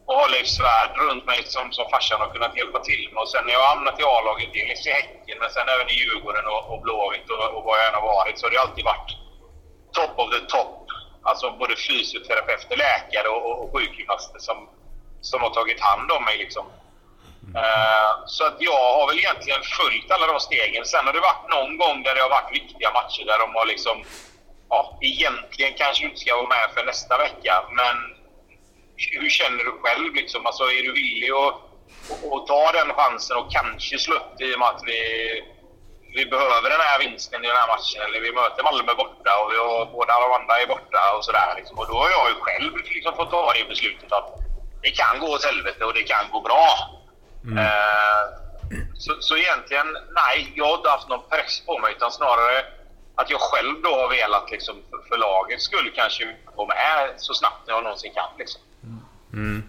och 0.07 0.15
ha 0.19 0.25
Leif 0.27 0.47
Svärd 0.57 0.91
runt 1.05 1.25
mig 1.31 1.39
som, 1.55 1.65
som 1.77 1.85
farsan 1.93 2.21
har 2.23 2.29
kunnat 2.35 2.57
hjälpa 2.57 2.79
till 2.89 3.03
med. 3.11 3.21
Och 3.23 3.31
sen 3.33 3.43
när 3.45 3.53
jag 3.53 3.61
har 3.63 3.75
hamnat 3.75 3.99
i 3.99 4.03
A-laget, 4.03 4.53
dels 4.59 4.87
i 4.87 4.91
Häcken 4.97 5.37
men 5.41 5.49
sen 5.55 5.67
även 5.73 5.89
i 5.89 5.95
Djurgården 5.99 6.45
och, 6.53 6.63
och 6.71 6.81
Blåvitt 6.83 7.29
och, 7.35 7.45
och 7.55 7.63
vad 7.67 7.75
jag 7.79 7.87
än 7.87 7.99
har 7.99 8.07
varit 8.17 8.35
så 8.37 8.45
har 8.45 8.51
det 8.51 8.63
alltid 8.65 8.85
varit 8.91 9.09
top 9.97 10.13
of 10.21 10.27
the 10.35 10.41
top. 10.55 10.77
Alltså 11.29 11.45
både 11.61 11.75
fysioterapeuter, 11.87 12.77
läkare 12.85 13.27
och, 13.35 13.41
och, 13.49 13.57
och 13.63 13.69
sjukgymnaster 13.73 14.39
som, 14.47 14.57
som 15.29 15.41
har 15.41 15.49
tagit 15.49 15.81
hand 15.89 16.11
om 16.11 16.23
mig. 16.29 16.37
Liksom. 16.37 16.65
Uh, 17.55 18.25
så 18.27 18.45
att 18.45 18.57
jag 18.59 18.83
har 18.97 19.07
väl 19.07 19.19
egentligen 19.19 19.61
följt 19.77 20.11
alla 20.11 20.27
de 20.27 20.39
stegen. 20.39 20.85
Sen 20.85 21.05
har 21.05 21.13
det 21.13 21.19
varit 21.19 21.49
någon 21.49 21.77
gång 21.77 22.03
där 22.03 22.15
det 22.15 22.21
har 22.21 22.29
varit 22.29 22.55
viktiga 22.59 22.91
matcher 22.91 23.25
där 23.25 23.39
de 23.39 23.55
har 23.55 23.65
liksom... 23.65 24.03
Ja, 24.69 24.97
egentligen 25.01 25.73
kanske 25.77 26.05
inte 26.05 26.19
ska 26.19 26.35
vara 26.35 26.47
med 26.47 26.69
för 26.75 26.83
nästa 26.85 27.17
vecka, 27.17 27.63
men 27.71 27.95
hur 29.11 29.29
känner 29.29 29.63
du 29.63 29.71
själv 29.71 30.13
liksom? 30.13 30.45
Alltså 30.45 30.63
är 30.63 30.83
du 30.83 30.91
villig 30.91 31.31
att, 31.31 31.55
att 32.33 32.47
ta 32.47 32.71
den 32.71 32.93
chansen 32.93 33.37
och 33.37 33.51
kanske 33.51 33.99
slå 33.99 34.15
upp 34.15 34.41
i 34.41 34.55
och 34.55 34.59
med 34.59 34.67
att 34.67 34.83
vi, 34.85 34.99
vi 36.15 36.25
behöver 36.25 36.69
den 36.69 36.81
här 36.81 36.99
vinsten 36.99 37.43
i 37.45 37.47
den 37.47 37.57
här 37.57 37.67
matchen. 37.67 38.01
Eller 38.01 38.19
vi 38.19 38.31
möter 38.31 38.63
Malmö 38.63 38.93
borta 38.95 39.31
och 39.41 39.51
vi 39.51 39.57
och 39.57 39.87
båda 39.91 40.19
de 40.19 40.31
andra 40.39 40.55
är 40.61 40.67
borta 40.67 41.01
och 41.17 41.25
sådär. 41.25 41.53
Liksom. 41.57 41.79
Och 41.79 41.87
då 41.87 41.93
har 41.93 42.09
jag 42.09 42.29
ju 42.29 42.35
själv 42.35 42.77
liksom 42.77 43.15
fått 43.15 43.31
ta 43.31 43.53
det 43.53 43.69
beslutet 43.69 44.11
att 44.11 44.29
det 44.81 44.91
kan 44.91 45.19
gå 45.19 45.27
åt 45.35 45.45
helvete 45.45 45.85
och 45.85 45.93
det 45.93 46.03
kan 46.03 46.25
gå 46.31 46.41
bra. 46.41 46.67
Mm. 47.43 47.57
Eh, 47.57 48.23
så, 48.93 49.11
så 49.19 49.37
egentligen, 49.37 49.87
nej, 49.93 50.53
jag 50.55 50.65
har 50.65 50.77
inte 50.77 50.89
haft 50.89 51.09
någon 51.09 51.29
press 51.29 51.63
på 51.65 51.79
mig 51.79 51.93
utan 51.97 52.11
snarare 52.11 52.57
att 53.15 53.29
jag 53.29 53.39
själv 53.41 53.75
då 53.83 53.89
har 53.89 54.09
velat 54.09 54.51
liksom, 54.51 54.75
för, 54.89 54.97
för 55.09 55.17
lagets 55.17 55.63
skull 55.63 55.91
kanske 55.95 56.35
gå 56.55 56.67
med 56.67 57.09
så 57.17 57.33
snabbt 57.33 57.63
jag 57.67 57.83
någonsin 57.83 58.11
kan. 58.13 58.37
Liksom. 58.37 58.61
Mm. 59.33 59.63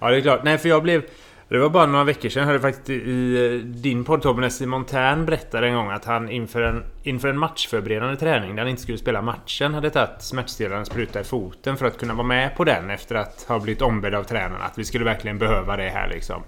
Ja, 0.00 0.10
det 0.10 0.16
är 0.16 0.20
klart. 0.20 0.44
Nej, 0.44 0.58
för 0.58 0.68
jag 0.68 0.82
blev... 0.82 1.02
Det 1.48 1.58
var 1.58 1.68
bara 1.68 1.86
några 1.86 2.04
veckor 2.04 2.28
sedan 2.28 2.40
jag 2.40 2.46
hörde 2.46 2.60
faktiskt 2.60 2.90
i 2.90 3.44
eh, 3.44 3.66
din 3.66 4.04
podd 4.04 4.22
Tobbe 4.22 4.50
Simon 4.50 4.84
Tern 4.84 5.26
berättade 5.26 5.66
en 5.66 5.74
gång 5.74 5.90
att 5.90 6.04
han 6.04 6.30
inför 6.30 6.62
en, 6.62 6.84
inför 7.02 7.28
en 7.28 7.38
matchförberedande 7.38 8.16
träning 8.16 8.56
där 8.56 8.62
han 8.62 8.70
inte 8.70 8.82
skulle 8.82 8.98
spela 8.98 9.22
matchen 9.22 9.74
hade 9.74 9.90
tagit 9.90 10.22
smärtstillande 10.22 10.84
spruta 10.84 11.20
i 11.20 11.24
foten 11.24 11.76
för 11.76 11.86
att 11.86 11.98
kunna 11.98 12.14
vara 12.14 12.26
med 12.26 12.56
på 12.56 12.64
den 12.64 12.90
efter 12.90 13.14
att 13.14 13.44
ha 13.48 13.58
blivit 13.58 13.82
ombedd 13.82 14.14
av 14.14 14.24
tränaren 14.24 14.62
att 14.62 14.78
vi 14.78 14.84
skulle 14.84 15.04
verkligen 15.04 15.38
behöva 15.38 15.76
det 15.76 15.88
här 15.88 16.08
liksom. 16.08 16.42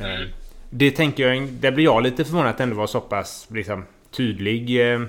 Mm. 0.00 0.28
Det 0.70 0.90
tänker 0.90 1.28
jag, 1.28 1.48
där 1.48 1.70
blir 1.70 1.84
jag 1.84 2.02
lite 2.02 2.24
förvånad 2.24 2.50
att 2.50 2.58
det 2.58 2.62
ändå 2.62 2.76
var 2.76 2.86
så 2.86 3.00
pass 3.00 3.46
liksom, 3.50 3.86
tydlig 4.10 4.92
eh, 4.92 5.00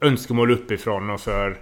önskemål 0.00 0.50
uppifrån 0.50 1.10
och 1.10 1.20
för... 1.20 1.58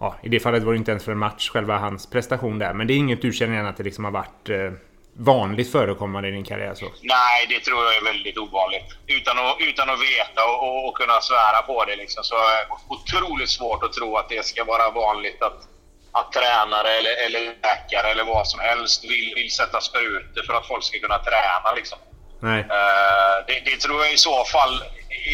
Ja, 0.00 0.16
i 0.22 0.28
det 0.28 0.40
fallet 0.40 0.62
var 0.62 0.72
det 0.72 0.78
inte 0.78 0.90
ens 0.90 1.04
för 1.04 1.12
en 1.12 1.18
match, 1.18 1.50
själva 1.50 1.78
hans 1.78 2.10
prestation 2.10 2.58
där. 2.58 2.74
Men 2.74 2.86
det 2.86 2.92
är 2.92 2.96
inget 2.96 3.22
du 3.22 3.32
känner 3.32 3.54
igen 3.54 3.66
att 3.66 3.76
det 3.76 3.82
liksom 3.82 4.04
har 4.04 4.10
varit 4.12 4.48
eh, 4.48 4.72
vanligt 5.12 5.72
förekommande 5.72 6.28
i 6.28 6.32
din 6.32 6.44
karriär? 6.44 6.74
Så. 6.74 6.84
Nej, 6.84 7.46
det 7.48 7.60
tror 7.60 7.84
jag 7.84 7.96
är 7.96 8.04
väldigt 8.04 8.38
ovanligt. 8.38 8.88
Utan 9.06 9.38
att, 9.38 9.56
utan 9.60 9.90
att 9.90 10.00
veta 10.00 10.44
och, 10.44 10.88
och 10.88 10.96
kunna 10.96 11.20
svära 11.20 11.62
på 11.62 11.84
det 11.84 11.96
liksom, 11.96 12.24
så 12.24 12.34
är 12.34 12.56
det 12.56 12.66
otroligt 12.88 13.50
svårt 13.50 13.82
att 13.82 13.92
tro 13.92 14.16
att 14.16 14.28
det 14.28 14.44
ska 14.46 14.64
vara 14.64 14.90
vanligt 14.90 15.42
att, 15.42 15.68
att 16.12 16.32
tränare 16.32 16.90
eller, 16.98 17.26
eller 17.26 17.40
läkare 17.40 18.10
eller 18.10 18.24
vad 18.24 18.48
som 18.48 18.60
helst 18.60 19.04
vill, 19.04 19.32
vill 19.34 19.50
sätta 19.52 19.80
sprutor 19.80 20.42
för 20.46 20.54
att 20.54 20.66
folk 20.66 20.84
ska 20.84 20.98
kunna 20.98 21.18
träna. 21.18 21.72
Liksom. 21.76 21.98
Nej. 22.40 22.60
Uh, 22.60 23.46
det, 23.46 23.60
det, 23.64 23.76
tror 23.76 24.04
jag 24.04 24.12
i 24.12 24.18
så 24.18 24.44
fall... 24.44 24.84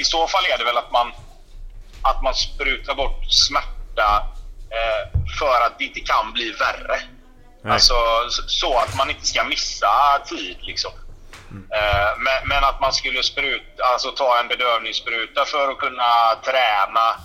I 0.00 0.04
så 0.04 0.26
fall 0.26 0.44
är 0.44 0.58
det 0.58 0.64
väl 0.64 0.78
att 0.78 0.92
man, 0.92 1.12
att 2.02 2.22
man 2.22 2.34
sprutar 2.34 2.94
bort 2.94 3.24
smärta 3.28 4.26
uh, 4.76 5.20
för 5.38 5.66
att 5.66 5.78
det 5.78 5.84
inte 5.84 6.00
kan 6.00 6.32
bli 6.32 6.52
värre. 6.52 7.00
Alltså, 7.68 7.94
så 8.46 8.78
att 8.78 8.96
man 8.96 9.10
inte 9.10 9.26
ska 9.26 9.44
missa 9.44 10.22
tid. 10.26 10.56
Liksom. 10.60 10.90
Mm. 11.50 11.66
Men, 12.18 12.48
men, 12.48 12.64
att 12.64 12.80
man 12.80 12.92
skulle 12.92 13.22
spruta, 13.22 13.84
alltså 13.92 14.10
ta 14.10 14.40
en 14.40 14.48
bedövningsspruta 14.48 15.44
för 15.44 15.70
att 15.70 15.78
kunna 15.78 16.34
träna 16.44 17.16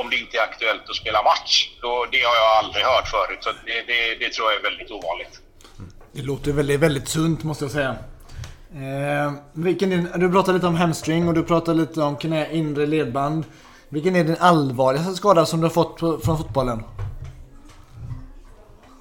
om 0.00 0.10
det 0.10 0.16
inte 0.16 0.36
är 0.36 0.42
aktuellt 0.42 0.90
att 0.90 0.96
spela 0.96 1.22
match. 1.22 1.70
Då, 1.82 2.06
det 2.12 2.22
har 2.28 2.36
jag 2.42 2.48
aldrig 2.60 2.84
hört 2.84 3.08
förut. 3.08 3.38
Så 3.40 3.50
det, 3.66 3.78
det, 3.90 4.14
det 4.20 4.32
tror 4.32 4.50
jag 4.50 4.58
är 4.60 4.62
väldigt 4.70 4.90
ovanligt. 4.90 5.40
Det 6.12 6.22
låter 6.22 6.52
väldigt, 6.52 6.80
väldigt 6.80 7.08
sunt 7.08 7.44
måste 7.44 7.64
jag 7.64 7.72
säga. 7.72 7.96
Eh, 8.74 9.32
vilken 9.52 9.92
är, 9.92 10.18
du 10.18 10.32
pratade 10.32 10.52
lite 10.52 10.66
om 10.66 10.74
hamstring 10.74 11.28
och 11.28 11.34
du 11.34 11.42
pratade 11.42 11.78
lite 11.78 12.00
om 12.00 12.16
knä, 12.16 12.52
inre 12.52 12.86
ledband. 12.86 13.44
Vilken 13.88 14.16
är 14.16 14.24
den 14.24 14.36
allvarligaste 14.40 15.14
skada 15.14 15.46
som 15.46 15.60
du 15.60 15.66
har 15.66 15.74
fått 15.80 15.96
på, 15.96 16.18
från 16.18 16.38
fotbollen? 16.38 16.78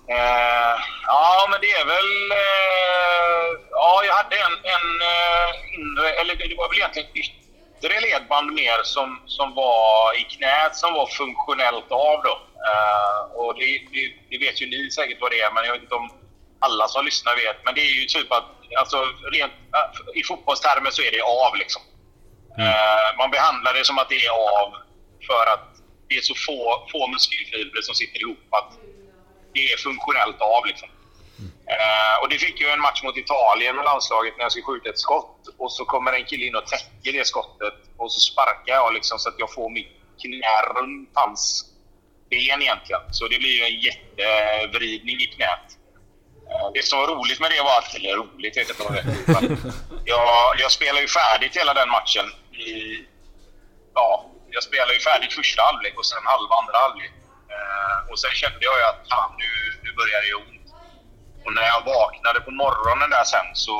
Eh, 0.08 0.76
ja, 1.08 1.48
men 1.52 1.60
det 1.62 1.72
är 1.82 1.86
väl... 1.86 2.32
Eh, 2.42 3.48
ja, 3.72 4.02
jag 4.08 4.16
hade 4.16 4.36
en, 4.36 4.56
en 4.76 4.88
eh, 5.14 5.48
inre... 5.78 6.10
Eller 6.10 6.36
det 6.36 6.56
var 6.58 6.70
väl 6.70 6.78
egentligen 6.78 7.10
yttre 7.14 7.45
ledband 7.90 8.54
mer 8.54 8.84
som, 8.84 9.22
som 9.26 9.54
var 9.54 10.20
i 10.20 10.24
knät 10.24 10.76
som 10.76 10.94
var 10.94 11.08
funktionellt 11.08 11.92
av 11.92 12.24
då. 12.24 12.36
Eh, 12.70 13.20
och 13.36 13.56
det, 13.60 13.66
det, 13.94 14.14
det, 14.30 14.38
vet 14.38 14.62
ju 14.62 14.66
ni 14.70 14.92
säkert 14.92 15.22
vad 15.22 15.32
det 15.32 15.42
är, 15.42 15.52
men 15.52 15.66
jag 15.66 15.74
vet 15.74 15.82
inte 15.82 15.96
om 15.96 16.10
alla 16.60 16.88
som 16.88 17.06
lyssnar 17.06 17.36
vet. 17.36 17.66
Men 17.66 17.76
det 17.76 17.82
är 17.82 17.94
ju 18.02 18.06
typ 18.06 18.32
att... 18.32 18.46
Alltså, 18.80 18.98
rent, 19.32 19.54
I 20.16 20.24
fotbollstermer 20.24 20.92
så 20.92 21.02
är 21.02 21.12
det 21.12 21.22
av 21.22 21.56
liksom. 21.56 21.82
Mm. 22.58 22.68
Eh, 22.68 23.18
man 23.18 23.32
behandlar 23.32 23.74
det 23.74 23.86
som 23.86 23.98
att 24.00 24.10
det 24.10 24.26
är 24.26 24.32
av 24.62 24.70
för 25.28 25.46
att 25.54 25.68
det 26.08 26.16
är 26.16 26.22
så 26.22 26.36
få, 26.48 26.88
få 26.92 27.08
muskelfibrer 27.08 27.82
som 27.82 27.96
sitter 27.96 28.20
ihop 28.22 28.48
att 28.50 28.72
det 29.54 29.72
är 29.72 29.78
funktionellt 29.78 30.42
av. 30.42 30.66
Liksom. 30.66 30.90
Uh, 31.74 32.16
och 32.22 32.30
det 32.30 32.38
fick 32.38 32.62
ju 32.62 32.68
en 32.68 32.80
match 32.80 33.04
mot 33.04 33.18
Italien 33.18 33.76
med 33.76 33.86
landslaget 33.86 34.34
när 34.38 34.44
jag 34.44 34.52
skulle 34.52 34.66
skjuta 34.66 34.90
ett 34.90 35.00
skott. 35.00 35.40
Och 35.58 35.72
så 35.72 35.86
kommer 35.86 36.14
en 36.14 36.26
kille 36.26 36.46
in 36.46 36.56
och 36.56 36.68
täcker 36.68 37.12
det 37.18 37.28
skottet. 37.28 37.74
Och 37.98 38.12
så 38.12 38.20
sparkar 38.20 38.74
jag 38.74 38.94
liksom 38.94 39.20
så 39.20 39.30
att 39.30 39.36
jag 39.38 39.54
får 39.54 39.70
mitt 39.70 39.92
knä 40.22 40.56
runt 40.76 41.10
hans 41.14 41.66
ben 42.30 42.62
egentligen. 42.62 43.02
Så 43.12 43.28
det 43.28 43.38
blir 43.38 43.56
ju 43.60 43.64
en 43.64 43.80
jättevridning 43.88 45.18
i 45.22 45.28
knät. 45.36 45.68
Uh, 46.50 46.72
det 46.74 46.86
som 46.86 47.00
var 47.00 47.08
roligt 47.08 47.40
med 47.40 47.52
det 47.52 47.62
var 47.62 47.78
att... 47.78 47.96
Eller 47.96 48.16
roligt, 48.16 48.46
vet 48.46 48.56
jag 48.56 48.64
inte 48.64 48.84
vad 48.84 48.94
det 48.94 49.00
är. 49.00 49.58
jag, 50.06 50.56
jag 50.60 50.72
spelade 50.72 51.02
ju 51.02 51.08
färdigt 51.08 51.58
hela 51.58 51.74
den 51.74 51.90
matchen. 51.90 52.26
I, 52.52 52.72
ja, 53.94 54.26
jag 54.56 54.64
spelade 54.64 54.94
ju 54.94 55.00
färdigt 55.00 55.34
första 55.34 55.62
halvlek 55.62 55.96
och 55.98 56.06
sen 56.06 56.24
halva 56.32 56.56
andra 56.62 56.78
halvlek. 56.86 57.14
Eh, 57.54 58.12
och 58.12 58.20
sen 58.20 58.34
kände 58.42 58.62
jag 58.68 58.76
ju 58.80 58.84
att 58.92 59.02
fan, 59.12 59.32
nu, 59.42 59.52
nu 59.84 59.90
börjar 60.00 60.22
det 60.22 60.28
göra 60.28 60.44
ont. 60.50 60.65
Och 61.46 61.54
när 61.54 61.68
jag 61.74 61.82
vaknade 61.96 62.40
på 62.48 62.52
morgonen 62.52 63.10
där 63.10 63.24
sen 63.24 63.50
så, 63.54 63.78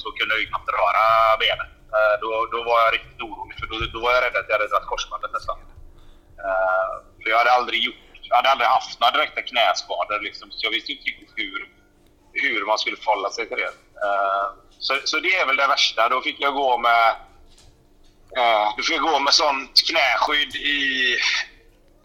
så 0.00 0.06
kunde 0.16 0.34
jag 0.34 0.40
ju 0.42 0.48
knappt 0.50 0.68
röra 0.78 1.04
benet. 1.42 1.70
Eh, 1.94 2.14
då, 2.22 2.30
då 2.52 2.58
var 2.68 2.78
jag 2.84 2.94
riktigt 2.94 3.20
orolig 3.26 3.56
för 3.58 3.66
då, 3.70 3.74
då 3.94 3.98
var 4.04 4.12
jag 4.14 4.22
rädd 4.24 4.36
att 4.36 4.48
jag 4.48 4.56
hade 4.56 4.68
dragit 4.68 4.88
korsbandet 4.92 5.32
nästan. 5.32 5.58
Eh, 6.44 6.92
för 7.20 7.28
jag 7.30 7.38
hade 7.38 7.52
aldrig 7.58 7.78
gjort, 7.86 8.02
jag 8.28 8.36
hade 8.36 8.50
aldrig 8.50 8.68
haft 8.68 9.00
några 9.00 9.16
direkta 9.16 9.42
knäskador 9.42 10.20
liksom, 10.20 10.50
så 10.50 10.60
jag 10.66 10.70
visste 10.70 10.92
inte 10.92 11.08
riktigt 11.10 11.32
hur, 11.36 11.58
hur 12.32 12.66
man 12.66 12.78
skulle 12.78 12.96
förhålla 12.96 13.30
sig 13.30 13.48
till 13.48 13.56
det. 13.56 13.72
Eh, 14.06 14.46
så, 14.78 14.92
så 15.04 15.16
det 15.20 15.32
är 15.40 15.46
väl 15.46 15.56
det 15.56 15.66
värsta. 15.66 16.08
Då 16.08 16.20
fick 16.20 16.40
jag 16.40 16.54
gå 16.54 16.78
med 16.78 17.08
eh, 18.38 18.66
då 18.76 18.82
fick 18.82 18.96
jag 18.96 19.08
gå 19.10 19.18
med 19.18 19.34
sånt 19.34 19.74
knäskydd 19.88 20.54
i 20.56 20.78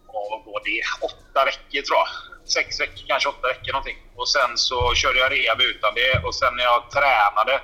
vad 0.06 0.44
var 0.44 0.60
det? 0.64 0.82
Åtta 1.08 1.44
veckor 1.44 1.82
tror 1.82 1.98
jag. 1.98 2.33
Sex 2.46 2.80
veckor, 2.80 3.04
kanske 3.08 3.28
åtta 3.28 3.48
veckor 3.48 3.72
någonting. 3.72 3.98
Och 4.16 4.28
sen 4.28 4.58
så 4.58 4.94
körde 4.94 5.18
jag 5.18 5.32
rehab 5.32 5.60
utan 5.60 5.94
det 5.94 6.18
och 6.26 6.34
sen 6.34 6.56
när 6.56 6.64
jag 6.64 6.90
tränade 6.90 7.60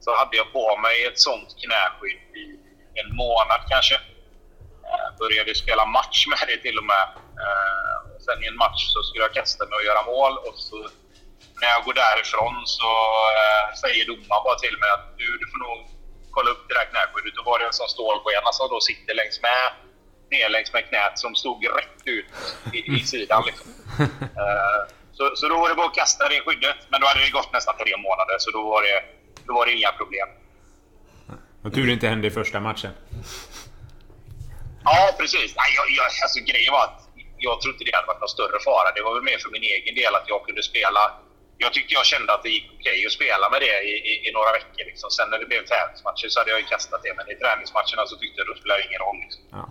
så 0.00 0.16
hade 0.16 0.36
jag 0.36 0.52
på 0.52 0.76
mig 0.76 1.04
ett 1.04 1.20
sånt 1.20 1.48
knäskydd 1.62 2.22
i 2.42 2.44
en 3.00 3.16
månad 3.16 3.60
kanske. 3.68 4.00
Jag 4.82 5.16
började 5.18 5.54
spela 5.54 5.86
match 5.86 6.26
med 6.30 6.44
det 6.48 6.58
till 6.66 6.78
och 6.78 6.84
med. 6.84 7.04
Eh, 7.42 7.96
och 8.14 8.22
sen 8.22 8.44
i 8.44 8.46
en 8.46 8.56
match 8.56 8.82
så 8.92 9.02
skulle 9.02 9.24
jag 9.24 9.34
kasta 9.34 9.66
mig 9.66 9.76
och 9.76 9.88
göra 9.90 10.02
mål 10.14 10.34
och 10.46 10.56
så 10.68 10.76
när 11.60 11.68
jag 11.74 11.84
går 11.86 11.96
därifrån 12.04 12.54
så 12.78 12.90
eh, 13.40 13.66
säger 13.82 14.06
domaren 14.06 14.44
bara 14.46 14.58
till 14.64 14.76
mig 14.82 14.90
att 14.96 15.06
du, 15.20 15.26
du 15.42 15.46
får 15.52 15.60
nog 15.66 15.78
kolla 16.34 16.50
upp 16.50 16.64
det 16.68 16.74
där 16.78 16.86
knäskyddet. 16.90 17.34
Då 17.38 17.42
var 17.50 17.58
det 17.58 17.66
en 17.70 17.78
sån 17.80 17.94
stålskena 17.94 18.40
som 18.40 18.46
alltså, 18.46 18.64
då 18.74 18.78
sitter 18.80 19.14
längs 19.20 19.38
med 19.48 19.64
ner 20.36 20.48
längs 20.48 20.72
med 20.72 20.88
knät 20.88 21.14
som 21.18 21.34
stod 21.34 21.58
rätt 21.78 22.00
ut 22.04 22.26
i, 22.72 22.78
i 22.96 23.00
sidan. 23.12 23.42
Liksom. 23.46 23.68
Uh, 24.00 24.82
så, 25.12 25.22
så 25.36 25.48
då 25.48 25.56
var 25.60 25.68
det 25.68 25.74
bara 25.74 25.86
att 25.86 25.94
kasta 25.94 26.28
det 26.28 26.40
skyddet. 26.46 26.76
Men 26.88 27.00
då 27.00 27.06
hade 27.06 27.20
det 27.24 27.30
gått 27.30 27.52
nästan 27.52 27.74
tre 27.82 27.96
månader, 27.96 28.36
så 28.38 28.50
då 28.50 28.62
var 28.72 28.82
det, 28.82 28.96
då 29.46 29.52
var 29.54 29.66
det 29.66 29.72
inga 29.72 29.92
problem. 29.92 30.28
Och 31.64 31.74
tur 31.74 31.86
det 31.86 31.92
inte 31.92 32.08
hände 32.08 32.26
i 32.28 32.30
första 32.30 32.60
matchen. 32.60 32.92
Ja, 34.84 34.98
precis. 35.20 35.50
Nej, 35.60 35.70
jag, 35.78 35.86
jag, 35.98 36.06
alltså, 36.24 36.38
grejen 36.50 36.72
var 36.72 36.84
att 36.84 37.00
jag 37.38 37.60
trodde 37.60 37.74
inte 37.74 37.84
det 37.88 37.96
hade 37.96 38.10
varit 38.12 38.20
någon 38.20 38.36
större 38.38 38.58
fara. 38.68 38.88
Det 38.96 39.02
var 39.06 39.14
väl 39.14 39.22
mer 39.30 39.38
för 39.44 39.50
min 39.56 39.66
egen 39.74 39.94
del 40.00 40.12
att 40.18 40.28
jag 40.32 40.40
kunde 40.46 40.62
spela. 40.62 41.02
Jag 41.64 41.72
tyckte 41.72 41.94
jag 41.94 42.06
kände 42.12 42.30
att 42.34 42.42
det 42.42 42.52
gick 42.56 42.68
okej 42.78 43.06
att 43.06 43.12
spela 43.20 43.46
med 43.52 43.60
det 43.66 43.76
i, 43.90 43.94
i, 44.10 44.12
i 44.28 44.32
några 44.32 44.52
veckor. 44.58 44.84
Liksom. 44.90 45.10
Sen 45.10 45.30
när 45.30 45.38
det 45.42 45.48
blev 45.52 45.62
tävlingsmatcher 45.72 46.28
så 46.28 46.40
hade 46.40 46.50
jag 46.50 46.60
ju 46.60 46.66
kastat 46.74 47.00
det, 47.02 47.12
men 47.18 47.26
i 47.32 47.34
träningsmatcherna 47.42 48.02
så 48.10 48.16
tyckte 48.16 48.36
jag 48.38 48.44
att 48.44 48.54
det 48.54 48.60
spelade 48.60 48.82
ingen 48.88 49.00
roll. 49.06 49.18
Liksom. 49.24 49.42
Ja, 49.58 49.64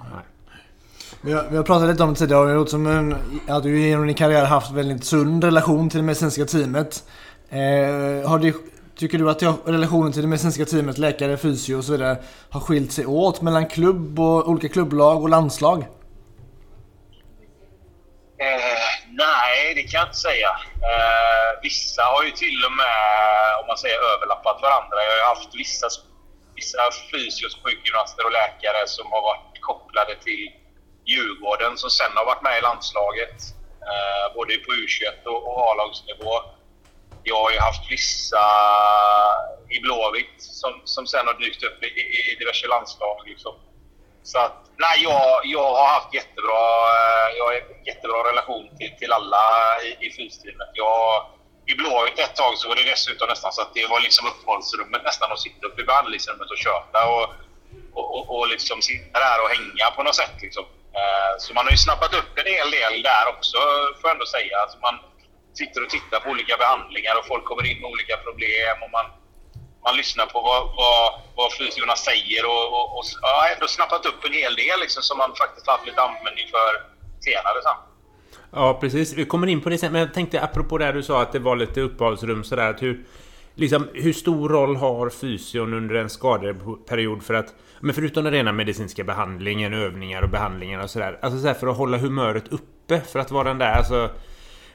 vi 1.22 1.34
har, 1.34 1.44
vi 1.50 1.58
har 1.58 1.64
pratat 1.64 1.90
lite 1.90 2.04
om 2.04 2.14
det 2.14 2.20
tidigare 2.20 2.42
och 2.42 2.48
det 2.48 2.54
låter 2.54 2.72
som 2.72 2.88
en, 2.88 3.16
att 3.48 3.64
du 3.64 3.82
genom 3.82 4.08
din 4.08 4.16
karriär 4.16 4.46
haft 4.46 4.72
väldigt 4.72 5.04
sund 5.04 5.44
relation 5.44 5.90
till 5.90 6.00
det 6.00 6.04
medicinska 6.04 6.46
teamet. 6.46 7.04
Eh, 7.50 8.30
har 8.30 8.40
det, 8.40 8.56
tycker 8.98 9.18
du 9.18 9.30
att 9.30 9.44
relationen 9.66 10.12
till 10.12 10.22
det 10.22 10.28
medicinska 10.28 10.66
teamet, 10.66 10.98
läkare, 10.98 11.38
fysio 11.38 11.76
och 11.76 11.84
så 11.84 11.92
vidare, 11.92 12.18
har 12.50 12.60
skilt 12.60 12.92
sig 12.92 13.06
åt 13.06 13.42
mellan 13.42 13.66
klubb 13.68 14.20
och 14.20 14.50
olika 14.50 14.70
klubblag 14.70 15.22
och 15.24 15.30
landslag? 15.30 15.80
Eh, 18.38 18.82
nej, 19.26 19.74
det 19.76 19.84
kan 19.84 20.00
jag 20.00 20.08
inte 20.08 20.18
säga. 20.30 20.52
Eh, 20.90 21.50
vissa 21.62 22.02
har 22.14 22.24
ju 22.24 22.32
till 22.32 22.60
och 22.68 22.76
med, 22.82 22.98
om 23.60 23.66
man 23.68 23.78
säger 23.78 24.00
överlappat 24.14 24.58
varandra. 24.62 24.98
Jag 25.08 25.26
har 25.26 25.36
haft 25.36 25.56
vissa, 25.64 25.88
vissa 26.56 26.82
fysios, 27.12 27.54
sjukgymnaster 27.64 28.24
och 28.28 28.36
läkare 28.42 28.82
som 28.98 29.06
har 29.14 29.22
varit 29.30 29.54
kopplade 29.68 30.14
till 30.26 30.44
Djurgården 31.06 31.78
som 31.78 31.90
sen 31.90 32.12
har 32.16 32.26
varit 32.26 32.42
med 32.42 32.58
i 32.58 32.62
landslaget. 32.62 33.38
Eh, 33.90 34.36
både 34.36 34.58
på 34.58 34.72
U21 34.72 35.26
och, 35.26 35.48
och 35.48 35.72
A-lagsnivå. 35.72 36.34
Jag 37.24 37.44
har 37.44 37.52
ju 37.52 37.60
haft 37.60 37.92
vissa 37.92 38.46
i 39.70 39.80
Blåvitt 39.80 40.38
som, 40.38 40.82
som 40.84 41.08
sen 41.08 41.28
har 41.28 41.34
dykt 41.34 41.64
upp 41.64 41.84
i, 41.84 41.88
i 42.32 42.36
diverse 42.40 42.68
landslag. 42.68 43.18
Liksom. 43.26 43.54
Så 44.24 44.40
att, 44.40 44.58
nej, 44.78 45.04
jag, 45.04 45.42
jag 45.44 45.74
har 45.74 45.88
haft 45.88 46.14
jättebra, 46.14 46.64
eh, 46.98 47.28
jag 47.38 47.46
har 47.46 47.54
jättebra 47.86 48.20
relation 48.32 48.78
till, 48.78 48.92
till 49.00 49.12
alla 49.12 49.44
i, 49.84 50.06
i 50.06 50.12
fysteamet. 50.18 50.72
Jag, 50.74 51.26
I 51.66 51.74
Blåvitt 51.76 52.20
ett 52.20 52.36
tag 52.36 52.58
så 52.58 52.68
var 52.70 52.76
det 52.76 52.84
dessutom 52.84 53.28
nästan 53.28 53.52
så 53.54 53.62
att 53.62 53.74
det 53.74 53.88
var 53.88 54.00
liksom 54.00 54.28
uppehållsrummet 54.28 55.04
nästan 55.04 55.32
att 55.32 55.40
sitta 55.40 55.68
uppe 55.68 55.82
i 55.82 55.86
behandlingsrummet 55.86 56.52
och 56.52 56.58
köta 56.58 57.00
och, 57.14 57.26
och, 57.94 58.08
och, 58.16 58.40
och 58.40 58.48
liksom 58.48 58.82
sitta 58.82 59.20
där 59.20 59.44
och 59.44 59.50
hänga 59.50 59.92
på 59.96 60.04
något 60.04 60.16
sätt. 60.16 60.38
Liksom. 60.42 60.66
Eh, 61.00 61.32
så 61.40 61.54
man 61.54 61.66
har 61.66 61.72
ju 61.72 61.78
snappat 61.88 62.14
upp 62.20 62.34
en 62.42 62.50
hel 62.56 62.70
del 62.78 62.94
där 63.10 63.26
också, 63.34 63.58
får 63.98 64.06
jag 64.10 64.16
ändå 64.18 64.26
säga. 64.38 64.56
Alltså 64.64 64.78
man 64.88 64.96
sitter 65.60 65.80
och 65.84 65.90
tittar 65.90 66.20
på 66.20 66.30
olika 66.30 66.56
behandlingar 66.58 67.16
och 67.20 67.28
folk 67.32 67.46
kommer 67.46 67.66
in 67.72 67.82
med 67.82 67.90
olika 67.94 68.16
problem. 68.18 68.76
och 68.84 68.92
man 68.98 69.06
man 69.84 69.98
lyssnar 69.98 70.26
på 70.26 70.42
vad, 70.42 70.62
vad, 70.82 71.06
vad 71.36 71.50
fysiorna 71.58 71.96
säger 71.96 72.46
och, 72.46 72.66
och, 72.78 72.98
och 72.98 73.06
ja, 73.22 73.48
ändå 73.54 73.68
snappat 73.68 74.06
upp 74.06 74.26
en 74.26 74.34
hel 74.34 74.56
del 74.56 74.80
liksom, 74.80 75.04
som 75.04 75.18
man 75.18 75.36
faktiskt 75.36 75.68
haft 75.68 75.86
lite 75.86 76.02
användning 76.02 76.48
för 76.56 76.70
senare 77.20 77.60
Så. 77.64 77.74
Ja, 78.52 78.78
precis. 78.82 79.14
Vi 79.14 79.26
kommer 79.26 79.48
in 79.48 79.62
på 79.62 79.70
det 79.70 79.78
sen. 79.78 79.92
Men 79.92 80.02
jag 80.02 80.14
tänkte 80.14 80.42
apropå 80.42 80.78
det 80.78 80.92
du 80.92 81.04
sa 81.04 81.22
att 81.22 81.32
det 81.32 81.40
var 81.40 81.56
lite 81.56 81.82
uppehållsrum 81.82 82.44
sådär. 82.44 82.70
Att 82.70 82.82
hur, 82.82 83.06
liksom, 83.56 83.90
hur 83.94 84.14
stor 84.14 84.50
roll 84.50 84.76
har 84.76 85.10
fysion 85.10 85.74
under 85.74 85.96
en 85.96 86.10
skadeperiod 86.10 87.24
för 87.24 87.34
att... 87.34 87.54
Men 87.80 87.96
förutom 87.96 88.24
den 88.24 88.34
rena 88.34 88.52
medicinska 88.52 89.04
behandlingen, 89.04 89.74
övningar 89.74 90.22
och 90.22 90.30
behandlingar 90.30 90.84
och 90.84 90.90
sådär. 90.90 91.20
Alltså 91.22 91.40
så 91.40 91.54
för 91.54 91.68
att 91.68 91.78
hålla 91.78 91.98
humöret 91.98 92.48
uppe. 92.48 93.02
För 93.12 93.20
att 93.20 93.32
vara 93.32 93.48
den 93.48 93.58
där 93.58 93.72
alltså 93.72 94.10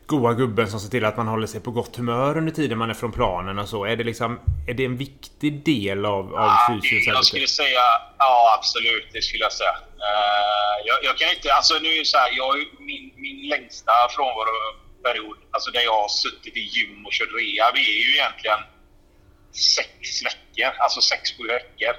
goa 0.06 0.34
gubben 0.34 0.70
som 0.70 0.80
ser 0.80 0.90
till 0.90 1.04
att 1.04 1.16
man 1.16 1.28
håller 1.28 1.46
sig 1.46 1.60
på 1.60 1.70
gott 1.70 1.96
humör 1.96 2.38
under 2.38 2.52
tiden 2.52 2.78
man 2.78 2.90
är 2.90 2.94
från 2.94 3.12
planen 3.12 3.58
och 3.58 3.68
så. 3.68 3.84
Är 3.84 3.96
det 3.96 4.04
liksom... 4.04 4.40
Är 4.66 4.74
det 4.74 4.84
en 4.84 4.96
viktig 4.96 5.64
del 5.64 6.06
av, 6.06 6.34
av 6.34 6.34
ja, 6.34 6.68
fysioterapi? 6.68 7.16
Jag 7.16 7.24
skulle 7.24 7.46
säga... 7.46 7.80
Ja, 8.18 8.58
absolut. 8.58 9.08
Det 9.12 9.22
skulle 9.22 9.42
jag 9.42 9.52
säga. 9.52 9.70
Uh, 9.70 10.76
jag, 10.84 10.96
jag, 11.02 11.18
kan 11.18 11.28
inte... 11.36 11.52
Alltså 11.52 11.74
nu 11.74 11.88
är 11.88 12.04
så 12.04 12.18
här, 12.18 12.30
jag, 12.36 12.54
min, 12.78 13.12
min 13.16 13.48
längsta 13.48 13.92
period 15.06 15.38
alltså 15.54 15.70
där 15.70 15.84
jag 15.90 15.98
har 16.02 16.08
suttit 16.08 16.56
i 16.56 16.64
gym 16.74 17.06
och 17.06 17.12
kört 17.12 17.32
rehab, 17.38 17.74
är 17.76 17.98
ju 18.04 18.12
egentligen 18.18 18.60
sex 19.76 19.92
veckor. 20.28 20.70
Alltså 20.84 21.00
sex, 21.00 21.22
sju 21.36 21.44
veckor. 21.58 21.94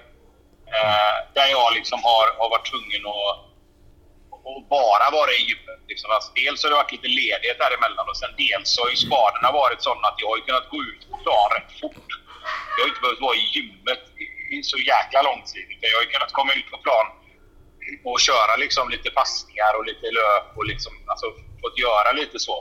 Eh, 0.78 1.16
där 1.38 1.48
jag 1.58 1.68
liksom 1.80 2.00
har, 2.04 2.26
har 2.40 2.50
varit 2.50 2.70
tvungen 2.72 3.04
att 3.06 3.48
och 4.50 4.64
bara 4.78 5.06
vara 5.20 5.32
i 5.40 5.42
gymmet. 5.50 5.82
Liksom. 5.92 6.08
Alltså, 6.16 6.30
dels 6.42 6.64
har 6.64 6.70
det 6.70 6.82
varit 6.82 6.96
lite 6.98 7.10
ledighet 7.22 7.60
däremellan 7.64 8.06
och 8.12 8.18
sen 8.22 8.34
dels 8.44 8.70
har 8.80 8.90
ju 8.94 8.98
skadorna 9.06 9.50
varit 9.62 9.82
sådana 9.88 10.08
att 10.08 10.20
jag 10.24 10.30
har 10.32 10.40
kunnat 10.48 10.70
gå 10.74 10.80
ut 10.90 11.02
på 11.10 11.16
plan 11.24 11.50
rätt 11.56 11.72
fort. 11.82 12.10
Jag 12.74 12.82
har 12.84 12.90
inte 12.92 13.04
behövt 13.06 13.26
vara 13.28 13.38
i 13.44 13.46
gymmet 13.56 14.04
i 14.56 14.58
så 14.72 14.78
jäkla 14.92 15.20
lång 15.30 15.42
tid. 15.54 15.68
Utan 15.74 15.88
jag 15.92 16.00
har 16.02 16.10
kunnat 16.16 16.34
komma 16.40 16.52
ut 16.60 16.70
på 16.74 16.78
plan 16.86 17.08
och 18.10 18.20
köra 18.28 18.54
liksom 18.64 18.86
lite 18.96 19.10
passningar 19.20 19.72
och 19.78 19.86
lite 19.90 20.08
löp 20.18 20.48
och 20.60 20.68
liksom, 20.72 20.94
alltså, 21.12 21.28
fått 21.62 21.78
göra 21.88 22.10
lite 22.22 22.40
så. 22.48 22.56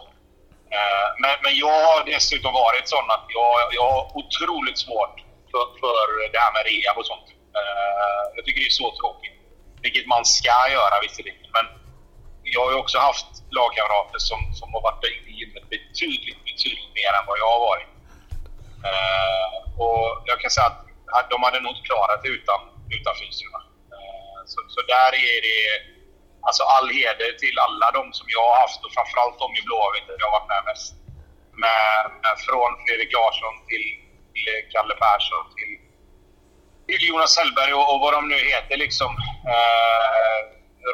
Eh, 0.74 1.08
men, 1.22 1.34
men 1.44 1.54
jag 1.56 1.78
har 1.88 2.04
dessutom 2.04 2.52
varit 2.52 2.88
sån 2.88 3.10
att 3.16 3.26
jag, 3.28 3.74
jag 3.78 3.90
har 3.90 4.04
otroligt 4.20 4.78
svårt 4.78 5.16
för, 5.50 5.64
för 5.80 6.32
det 6.32 6.38
här 6.44 6.52
med 6.56 6.62
rehab 6.70 6.98
och 6.98 7.06
sånt. 7.06 7.28
Eh, 7.58 8.20
jag 8.36 8.44
tycker 8.44 8.60
det 8.60 8.72
är 8.74 8.80
så 8.84 8.90
tråkigt. 9.00 9.36
Vilket 9.84 10.06
man 10.06 10.24
ska 10.24 10.56
göra 10.76 10.96
visserligen. 11.06 11.38
Men 11.56 11.66
jag 12.42 12.60
har 12.64 12.70
ju 12.72 12.78
också 12.84 12.98
haft 12.98 13.30
lagkamrater 13.58 14.18
som, 14.18 14.40
som 14.58 14.68
har 14.74 14.82
varit 14.88 15.04
i 15.04 15.32
gymmet 15.40 15.64
betydligt, 15.76 16.40
betydligt 16.50 16.92
mer 17.00 17.12
än 17.18 17.26
vad 17.30 17.38
jag 17.42 17.50
har 17.54 17.62
varit. 17.70 17.90
Eh, 18.88 19.48
och 19.84 20.06
jag 20.30 20.40
kan 20.40 20.50
säga 20.50 20.66
att 21.16 21.30
de 21.30 21.42
hade 21.42 21.60
nog 21.60 21.72
inte 21.72 21.88
klarat 21.88 22.22
det 22.22 22.28
utan, 22.28 22.60
utan 22.96 23.14
fysiorna. 23.22 23.60
Så, 24.52 24.58
så 24.74 24.80
där 24.94 25.10
är 25.30 25.38
det 25.48 25.95
alltså 26.46 26.62
all 26.74 26.88
heder 26.96 27.30
till 27.42 27.56
alla 27.66 27.88
de 27.98 28.02
som 28.18 28.26
jag 28.36 28.44
har 28.50 28.56
haft 28.64 28.80
och 28.84 28.92
framförallt 28.96 29.38
de 29.42 29.48
i 29.58 29.62
Blåvitt 29.66 30.06
jag 30.22 30.28
har 30.28 30.36
varit 30.38 30.52
med 30.54 30.62
mest. 30.70 30.92
Med, 31.64 31.86
med 32.22 32.34
från 32.46 32.70
Fredrik 32.84 33.12
Larsson 33.18 33.54
till, 33.70 33.86
till 34.32 34.48
Kalle 34.72 34.94
Persson 35.04 35.44
till 35.56 35.72
till 36.86 37.08
Jonas 37.08 37.38
Hellberg 37.38 37.72
och, 37.74 37.86
och 37.94 38.00
vad 38.00 38.12
de 38.14 38.28
nu 38.28 38.38
heter 38.52 38.76
liksom. 38.76 39.10
Eh, 39.52 40.40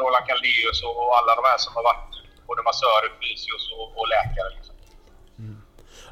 Roland 0.00 0.26
Caldeus 0.28 0.78
och, 0.82 1.18
alla 1.18 1.32
de 1.38 1.44
här 1.50 1.58
som 1.58 1.72
har 1.76 1.82
varit 1.90 2.12
både 2.46 2.62
massörer, 2.62 3.10
fysios 3.20 3.64
och, 3.76 3.86
och 3.98 4.06
läkare. 4.14 4.50
Liksom. 4.56 4.74
Mm. 5.38 5.56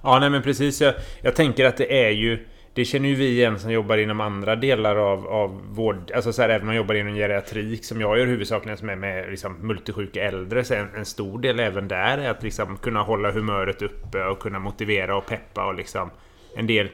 Ja, 0.02 0.18
nej 0.18 0.30
men 0.30 0.42
precis. 0.42 0.80
Jag, 0.80 0.94
jag 1.22 1.36
tänker 1.36 1.64
att 1.64 1.76
det 1.76 2.06
är 2.06 2.10
ju... 2.10 2.48
Det 2.80 2.84
känner 2.84 3.08
ju 3.08 3.14
vi 3.14 3.28
igen 3.28 3.58
som 3.58 3.72
jobbar 3.72 3.98
inom 3.98 4.20
andra 4.20 4.56
delar 4.56 4.96
av, 4.96 5.26
av 5.26 5.74
vård. 5.74 6.12
Alltså 6.14 6.32
så 6.32 6.42
här, 6.42 6.48
även 6.48 6.60
om 6.60 6.66
man 6.66 6.76
jobbar 6.76 6.94
inom 6.94 7.14
geriatrik 7.14 7.84
som 7.84 8.00
jag 8.00 8.18
gör 8.18 8.26
huvudsakligen 8.26 8.78
som 8.78 8.88
är 8.88 8.96
med 8.96 9.30
liksom, 9.30 9.56
multisjuka 9.66 10.22
äldre. 10.22 10.64
Så 10.64 10.74
en, 10.74 10.88
en 10.96 11.04
stor 11.04 11.38
del 11.38 11.60
även 11.60 11.88
där 11.88 12.18
är 12.18 12.30
att 12.30 12.42
liksom 12.42 12.76
kunna 12.76 13.02
hålla 13.02 13.30
humöret 13.30 13.82
uppe 13.82 14.24
och 14.24 14.38
kunna 14.38 14.58
motivera 14.58 15.16
och 15.16 15.26
peppa 15.26 15.66
och 15.66 15.74
liksom 15.74 16.10
en 16.56 16.66
del 16.66 16.88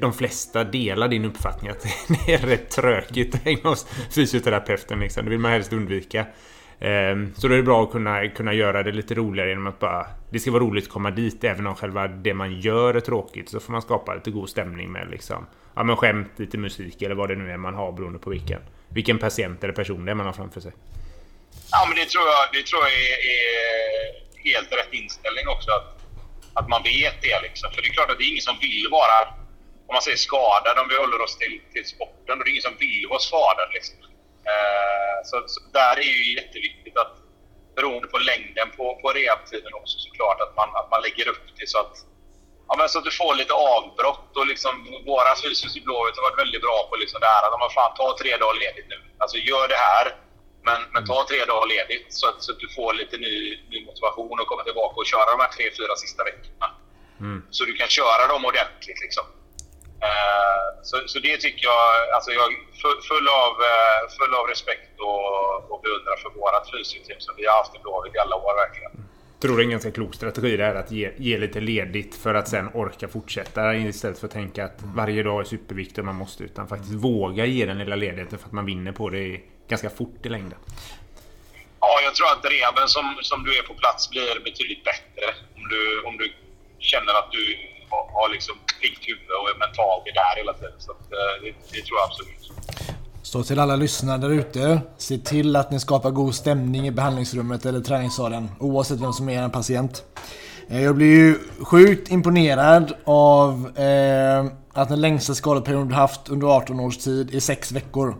de 0.00 0.12
flesta 0.12 0.64
delar 0.64 1.08
din 1.08 1.24
uppfattning 1.24 1.70
att 1.70 1.82
det 2.26 2.34
är 2.34 2.38
rätt 2.38 2.70
trökigt 2.70 3.34
att 3.34 3.42
hänga 3.42 3.68
hos 3.68 3.86
fysioterapeuten. 4.14 5.00
Liksom. 5.00 5.24
Det 5.24 5.30
vill 5.30 5.38
man 5.38 5.52
helst 5.52 5.72
undvika. 5.72 6.26
Ehm, 6.84 7.34
så 7.36 7.48
då 7.48 7.54
är 7.54 7.56
det 7.56 7.62
bra 7.62 7.82
att 7.82 7.90
kunna, 7.90 8.28
kunna 8.28 8.52
göra 8.52 8.82
det 8.82 8.92
lite 8.92 9.14
roligare 9.14 9.48
genom 9.48 9.66
att 9.66 9.78
bara... 9.78 10.06
Det 10.30 10.38
ska 10.40 10.50
vara 10.50 10.62
roligt 10.62 10.84
att 10.84 10.90
komma 10.90 11.10
dit 11.10 11.44
även 11.44 11.66
om 11.66 11.74
själva 11.74 12.08
det 12.08 12.34
man 12.34 12.60
gör 12.60 12.94
är 12.94 13.00
tråkigt. 13.00 13.48
Så 13.48 13.60
får 13.60 13.72
man 13.72 13.82
skapa 13.82 14.14
lite 14.14 14.30
god 14.30 14.50
stämning 14.50 14.92
med 14.92 15.10
liksom... 15.10 15.46
Ja 15.74 15.82
men 15.82 15.96
skämt, 15.96 16.32
lite 16.36 16.58
musik 16.58 17.02
eller 17.02 17.14
vad 17.14 17.28
det 17.28 17.36
nu 17.36 17.50
är 17.50 17.56
man 17.56 17.74
har 17.74 17.92
beroende 17.92 18.18
på 18.18 18.30
vilken, 18.30 18.60
vilken 18.88 19.18
patient 19.18 19.64
eller 19.64 19.74
person 19.74 20.04
det 20.04 20.10
är 20.10 20.14
man 20.14 20.26
har 20.26 20.32
framför 20.32 20.60
sig. 20.60 20.72
Ja 21.70 21.86
men 21.88 21.96
det 21.96 22.06
tror 22.12 22.24
jag, 22.24 22.42
det 22.52 22.66
tror 22.66 22.82
jag 22.82 22.92
är, 22.92 23.16
är 23.36 23.48
helt 24.52 24.72
rätt 24.72 24.92
inställning 25.02 25.48
också. 25.48 25.70
Att, 25.70 25.88
att 26.52 26.68
man 26.68 26.82
vet 26.82 27.16
det 27.22 27.40
liksom. 27.42 27.70
För 27.72 27.82
det 27.82 27.88
är 27.88 27.92
klart 27.92 28.10
att 28.10 28.18
det 28.18 28.24
är 28.24 28.32
ingen 28.34 28.48
som 28.50 28.56
vill 28.60 28.88
vara 28.90 29.18
om 29.86 29.92
man 29.96 30.02
säger 30.02 30.16
skadad, 30.16 30.78
om 30.82 30.88
vi 30.88 30.96
håller 30.96 31.20
oss 31.22 31.36
till, 31.38 31.60
till 31.72 31.86
sporten, 31.94 32.34
då 32.36 32.40
är 32.42 32.44
det 32.44 32.50
ingen 32.50 32.68
som 32.70 32.76
vill 32.78 33.06
vara 33.10 33.18
skadad. 33.30 33.68
Liksom. 33.76 33.96
Eh, 34.50 35.16
så, 35.24 35.44
så, 35.46 35.60
där 35.72 35.96
är 35.98 36.12
ju 36.20 36.34
jätteviktigt 36.34 36.96
att 36.96 37.14
beroende 37.76 38.08
på 38.08 38.18
längden 38.18 38.70
på, 38.76 38.84
på 39.02 39.08
rehabtiden 39.18 39.74
också 39.80 39.98
såklart 39.98 40.40
att 40.40 40.56
man, 40.56 40.68
att 40.78 40.90
man 40.90 41.02
lägger 41.02 41.28
upp 41.28 41.46
det 41.58 41.68
så 41.68 41.78
att, 41.78 41.94
ja, 42.68 42.74
men 42.78 42.88
så 42.88 42.98
att 42.98 43.04
du 43.04 43.10
får 43.10 43.34
lite 43.34 43.54
avbrott. 43.54 44.30
Och 44.36 44.46
liksom, 44.46 44.72
våra 45.06 45.32
fysios 45.42 45.76
i 45.76 45.80
Blåvitt 45.80 46.16
har 46.16 46.24
varit 46.28 46.42
väldigt 46.44 46.62
bra 46.66 46.78
på 46.90 46.96
liksom 46.96 47.20
det 47.20 47.30
här 47.34 47.42
att 47.46 47.60
man 47.64 47.70
fan 47.70 47.94
ta 47.96 48.08
tre 48.20 48.36
dagar 48.36 48.58
ledigt 48.64 48.88
nu. 48.94 48.98
Alltså 49.18 49.36
gör 49.36 49.68
det 49.68 49.82
här, 49.88 50.06
men, 50.66 50.80
men 50.92 51.02
ta 51.06 51.18
tre 51.28 51.44
dagar 51.44 51.66
ledigt 51.74 52.08
så 52.20 52.24
att, 52.28 52.38
så 52.42 52.52
att 52.52 52.60
du 52.64 52.68
får 52.76 52.92
lite 52.94 53.16
ny, 53.16 53.34
ny 53.72 53.78
motivation 53.88 54.40
och 54.40 54.46
komma 54.46 54.62
tillbaka 54.64 54.94
och 55.00 55.06
köra 55.12 55.30
de 55.34 55.40
här 55.44 55.52
tre, 55.56 55.64
fyra 55.78 55.94
sista 55.96 56.24
veckorna. 56.24 56.68
Mm. 57.20 57.42
Så 57.50 57.64
du 57.64 57.72
kan 57.80 57.88
köra 57.88 58.24
dem 58.32 58.44
ordentligt 58.44 59.00
liksom. 59.06 59.24
Eh, 60.08 60.82
så, 60.82 60.96
så 61.06 61.18
det 61.18 61.36
tycker 61.36 61.64
jag, 61.72 62.14
alltså 62.14 62.30
jag 62.30 62.52
är 62.52 62.58
full 63.10 63.28
av, 63.28 63.52
eh, 63.70 64.00
full 64.18 64.34
av 64.34 64.46
respekt 64.46 64.94
och, 65.00 65.72
och 65.72 65.80
beundran 65.82 66.16
för 66.22 66.30
vårt 66.40 66.66
fysioteam 66.72 67.20
som 67.20 67.34
vi 67.36 67.46
har 67.46 67.56
haft 67.56 67.76
i 67.76 67.78
Blåvitt 67.82 68.14
i 68.14 68.18
alla 68.18 68.36
år 68.36 68.54
verkligen. 68.64 68.92
Tror 69.40 69.60
är 69.60 69.64
en 69.64 69.70
ganska 69.70 69.90
klok 69.90 70.14
strategi 70.14 70.56
det 70.56 70.64
här 70.64 70.74
att 70.74 70.90
ge, 70.90 71.12
ge 71.16 71.38
lite 71.38 71.60
ledigt 71.60 72.14
för 72.14 72.34
att 72.34 72.48
sen 72.48 72.70
orka 72.74 73.08
fortsätta 73.08 73.74
istället 73.74 74.18
för 74.18 74.26
att 74.26 74.32
tänka 74.32 74.64
att 74.64 74.78
varje 74.82 75.22
dag 75.22 75.40
är 75.40 75.44
superviktig 75.44 75.98
och 75.98 76.04
man 76.04 76.14
måste 76.14 76.44
utan 76.44 76.68
faktiskt 76.68 76.92
våga 76.92 77.44
ge 77.44 77.66
den 77.66 77.78
lilla 77.78 77.96
ledigheten 77.96 78.38
för 78.38 78.46
att 78.46 78.52
man 78.52 78.66
vinner 78.66 78.92
på 78.92 79.10
det 79.10 79.40
ganska 79.68 79.90
fort 79.90 80.26
i 80.26 80.28
längden. 80.28 80.58
Ja, 81.80 82.00
jag 82.04 82.14
tror 82.14 82.26
att 82.26 82.44
rehaben 82.44 82.88
som, 82.88 83.18
som 83.22 83.44
du 83.44 83.58
är 83.58 83.62
på 83.62 83.74
plats 83.74 84.10
blir 84.10 84.40
betydligt 84.44 84.84
bättre 84.84 85.26
om 85.56 85.68
du, 85.68 86.02
om 86.02 86.16
du 86.16 86.32
känner 86.78 87.12
att 87.12 87.32
du 87.32 87.71
har 88.18 88.28
liksom 88.36 88.54
piggt 88.80 89.02
huvud 89.08 89.30
och 89.40 89.48
är 89.52 89.58
mentalt 89.66 90.04
där 90.20 90.34
hela 90.40 90.52
tiden. 90.52 90.78
Så 90.78 90.90
att, 90.94 91.04
eh, 91.18 91.34
det, 91.42 91.50
det 91.72 91.82
tror 91.86 91.96
jag 91.98 92.04
absolut. 92.08 92.42
Så 93.22 93.42
till 93.42 93.58
alla 93.58 93.76
lyssnare 93.76 94.18
där 94.18 94.30
ute. 94.30 94.80
Se 94.98 95.18
till 95.18 95.56
att 95.56 95.70
ni 95.70 95.80
skapar 95.80 96.10
god 96.10 96.34
stämning 96.34 96.86
i 96.86 96.90
behandlingsrummet 96.90 97.66
eller 97.66 97.80
träningssalen. 97.80 98.50
Oavsett 98.60 99.00
vem 99.00 99.12
som 99.12 99.28
är 99.28 99.42
en 99.42 99.50
patient. 99.50 100.04
Eh, 100.68 100.82
jag 100.82 100.96
blir 100.96 101.06
ju 101.06 101.38
sjukt 101.60 102.10
imponerad 102.10 102.92
av 103.04 103.78
eh, 103.78 104.46
att 104.72 104.88
den 104.88 105.00
längsta 105.00 105.34
skadeperioden 105.34 105.88
du 105.88 105.94
haft 105.94 106.28
under 106.28 106.46
18 106.46 106.80
års 106.80 106.98
tid 106.98 107.34
är 107.34 107.40
6 107.40 107.72
veckor. 107.72 108.16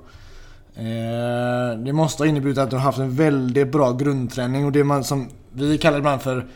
Eh, 0.77 1.79
det 1.85 1.93
måste 1.93 2.23
ha 2.23 2.29
inneburit 2.29 2.59
att 2.59 2.71
du 2.71 2.77
har 2.77 2.83
haft 2.83 2.99
en 2.99 3.17
väldigt 3.17 3.73
bra 3.73 3.93
grundträning 3.93 4.65
och 4.65 4.73
det 4.73 4.85
man 4.85 5.05
som 5.05 5.31
vi 5.53 5.79
kallar 5.79 5.99
ibland 5.99 6.23
för, 6.23 6.47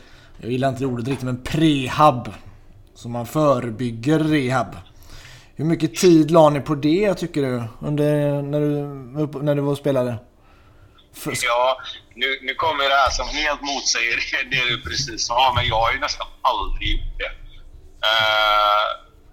jag 0.40 0.50
gillar 0.50 0.68
inte 0.68 0.80
det 0.80 0.86
ordet 0.86 1.08
riktigt, 1.08 1.24
men 1.24 1.42
prehab. 1.42 2.28
Så 3.06 3.10
man 3.10 3.26
förebygger 3.26 4.18
rehab. 4.18 4.76
Hur 5.56 5.64
mycket 5.64 5.94
tid 5.94 6.30
la 6.30 6.50
ni 6.50 6.60
på 6.60 6.74
det 6.74 7.14
tycker 7.14 7.42
du? 7.42 7.62
Under, 7.80 8.42
när, 8.42 8.60
du 8.60 9.42
när 9.42 9.54
du 9.54 9.62
var 9.62 9.72
och 9.72 9.78
spelade? 9.78 10.16
För... 11.14 11.32
Ja, 11.42 11.78
nu, 12.14 12.38
nu 12.42 12.54
kommer 12.54 12.84
det 12.84 12.94
här 12.94 13.10
som 13.10 13.28
helt 13.28 13.60
motsäger 13.60 14.16
det 14.50 14.70
du 14.70 14.82
precis 14.82 15.26
sa, 15.26 15.52
men 15.56 15.66
jag 15.66 15.80
har 15.80 15.92
ju 15.92 15.98
nästan 16.00 16.26
aldrig 16.42 16.92
gjort 16.92 17.18
det. 17.18 17.32
Uh, 18.10 18.86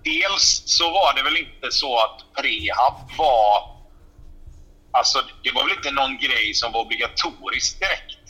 dels 0.04 0.64
så 0.66 0.84
var 0.92 1.14
det 1.16 1.24
väl 1.24 1.38
inte 1.38 1.72
så 1.72 1.98
att 2.00 2.18
prehab 2.36 3.18
var 3.18 3.74
Alltså, 4.92 5.18
det 5.44 5.52
var 5.52 5.64
väl 5.64 5.78
inte 5.78 5.92
någon 5.92 6.18
grej 6.18 6.54
som 6.54 6.72
var 6.72 6.82
obligatorisk 6.82 7.80
direkt 7.80 8.28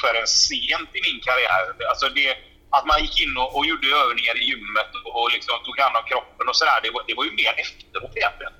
förrän 0.00 0.26
sent 0.26 0.90
i 0.98 1.00
min 1.08 1.20
karriär. 1.26 1.88
Alltså 1.90 2.08
det, 2.08 2.36
att 2.76 2.86
man 2.90 3.02
gick 3.04 3.16
in 3.24 3.36
och, 3.42 3.50
och 3.56 3.66
gjorde 3.66 3.86
övningar 4.02 4.36
i 4.42 4.44
gymmet 4.50 4.90
och, 5.04 5.12
och 5.18 5.30
liksom 5.36 5.54
tog 5.64 5.76
hand 5.82 5.96
om 6.00 6.04
kroppen 6.10 6.48
och 6.48 6.56
sådär, 6.56 6.78
det, 6.82 6.90
var, 6.94 7.02
det 7.08 7.14
var 7.18 7.24
ju 7.28 7.32
mer 7.42 7.54
efteråt 7.64 8.14
egentligen. 8.16 8.54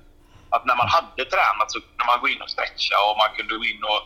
Att 0.55 0.65
när 0.65 0.77
man 0.81 0.89
hade 0.95 1.23
tränat 1.33 1.71
så 1.71 1.77
kunde 1.81 2.05
man 2.11 2.21
gå 2.21 2.27
in 2.33 2.41
och 2.45 2.51
stretcha 2.55 2.97
och 3.07 3.15
man 3.21 3.31
kunde 3.37 3.53
gå 3.61 3.65
in 3.71 3.83
och, 3.93 4.01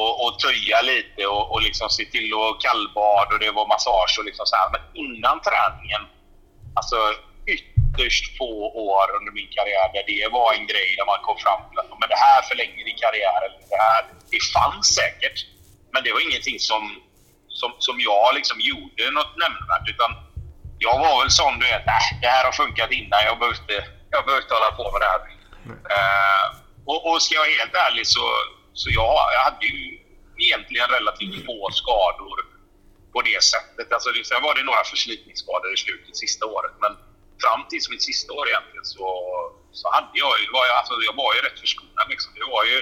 och, 0.00 0.14
och 0.22 0.32
töja 0.44 0.80
lite 0.92 1.22
och, 1.34 1.44
och 1.52 1.62
liksom 1.68 1.88
se 1.98 2.04
till 2.14 2.28
att 2.34 2.60
kallbad 2.64 3.28
och 3.32 3.40
det 3.44 3.50
var 3.58 3.66
massage 3.74 4.14
och 4.18 4.26
liksom 4.28 4.46
så 4.46 4.56
här. 4.56 4.68
Men 4.74 4.82
innan 5.04 5.36
träningen, 5.48 6.02
alltså 6.78 6.98
ytterst 7.54 8.24
få 8.38 8.52
år 8.90 9.06
under 9.16 9.32
min 9.38 9.50
karriär 9.56 9.86
där 9.94 10.04
det 10.12 10.28
var 10.38 10.48
en 10.58 10.66
grej 10.72 10.88
där 10.98 11.06
man 11.12 11.20
kom 11.26 11.38
fram 11.44 11.60
till 11.68 11.78
att 11.78 11.90
men 12.00 12.08
det 12.14 12.20
här 12.28 12.42
förlänger 12.48 12.84
din 12.88 13.00
karriär. 13.04 13.40
Eller 13.46 13.58
det, 13.72 13.80
här, 13.86 14.02
det 14.32 14.42
fanns 14.56 14.86
säkert, 15.00 15.38
men 15.92 16.00
det 16.04 16.12
var 16.12 16.22
ingenting 16.28 16.58
som, 16.70 16.82
som, 17.60 17.70
som 17.86 17.96
jag 18.10 18.34
liksom 18.38 18.58
gjorde 18.70 19.04
något 19.18 19.34
nämnvärt. 19.42 19.86
Utan 19.92 20.10
jag 20.86 20.96
var 21.04 21.14
väl 21.20 21.30
sån, 21.40 21.58
du 21.58 21.64
vet, 21.72 21.86
äh, 21.96 22.08
det 22.22 22.30
här 22.34 22.44
har 22.48 22.54
funkat 22.62 22.90
innan. 22.98 23.20
Jag 23.28 23.38
behöver 23.38 23.58
inte, 23.62 23.78
jag 24.14 24.24
behöver 24.24 24.42
inte 24.42 24.54
hålla 24.58 24.72
på 24.80 24.84
med 24.92 25.00
det 25.02 25.10
här. 25.12 25.20
Uh, 25.94 26.46
och, 26.90 27.00
och 27.06 27.22
ska 27.22 27.34
jag 27.34 27.44
vara 27.46 27.60
helt 27.60 27.76
ärlig 27.86 28.06
så, 28.16 28.24
så 28.80 28.86
ja, 28.98 29.10
jag 29.34 29.42
hade 29.48 29.66
ju 29.66 29.82
egentligen 30.44 30.88
relativt 30.96 31.46
få 31.46 31.58
skador 31.80 32.38
på 33.14 33.18
det 33.28 33.40
sättet. 33.52 33.92
Alltså, 33.92 34.08
sen 34.30 34.42
var 34.46 34.54
det 34.54 34.64
några 34.70 34.84
förslitningsskador 34.92 35.70
i 35.74 35.76
slutet 35.84 36.16
sista 36.16 36.44
året. 36.56 36.74
Men 36.84 36.92
fram 37.42 37.60
till 37.68 37.80
mitt 37.92 38.04
sista 38.10 38.32
år 38.38 38.44
egentligen 38.48 38.86
så, 38.94 39.08
så 39.80 39.84
hade 39.94 40.14
jag, 40.22 40.30
var 40.56 40.64
jag, 40.70 40.76
alltså, 40.80 40.94
jag 41.08 41.16
var 41.22 41.30
ju 41.36 41.40
rätt 41.46 41.60
förskonad. 41.64 42.06
Liksom. 42.12 42.30
Det 42.40 42.48
var 42.56 42.64
ju, 42.70 42.78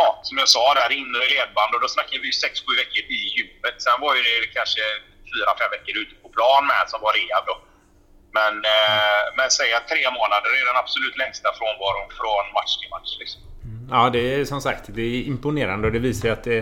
ja, 0.00 0.06
som 0.26 0.34
jag 0.42 0.48
sa, 0.56 0.64
där 0.80 0.92
inre 1.00 1.24
ledband 1.34 1.70
och 1.74 1.82
då 1.84 1.88
snackade 1.96 2.20
vi 2.26 2.30
6-7 2.30 2.80
veckor 2.82 3.02
i 3.16 3.18
gymmet. 3.34 3.76
Sen 3.86 3.98
var 4.04 4.12
ju 4.16 4.22
det 4.44 4.50
kanske 4.58 4.82
4-5 5.32 5.74
veckor 5.74 5.94
ute 6.02 6.14
på 6.22 6.28
plan 6.36 6.62
med 6.70 6.82
som 6.92 7.00
var 7.06 7.12
rehab 7.18 7.44
då. 7.50 7.56
Men, 8.38 8.54
eh, 8.74 9.22
men 9.36 9.48
säg 9.58 9.70
att 9.78 9.86
tre 9.92 10.02
månader 10.18 10.50
är 10.58 10.64
den 10.70 10.78
absolut 10.84 11.16
längsta 11.22 11.48
frånvaron 11.58 12.08
från 12.18 12.44
match 12.56 12.72
till 12.80 12.90
match. 12.96 13.12
Liksom. 13.22 13.40
Ja, 13.94 14.02
det 14.14 14.22
är 14.34 14.44
som 14.44 14.60
sagt 14.66 14.84
det 14.88 15.02
är 15.02 15.22
imponerande 15.32 15.84
och 15.86 15.92
det 15.96 16.02
visar 16.08 16.28
ju 16.28 16.34
att 16.38 16.44
det 16.44 16.60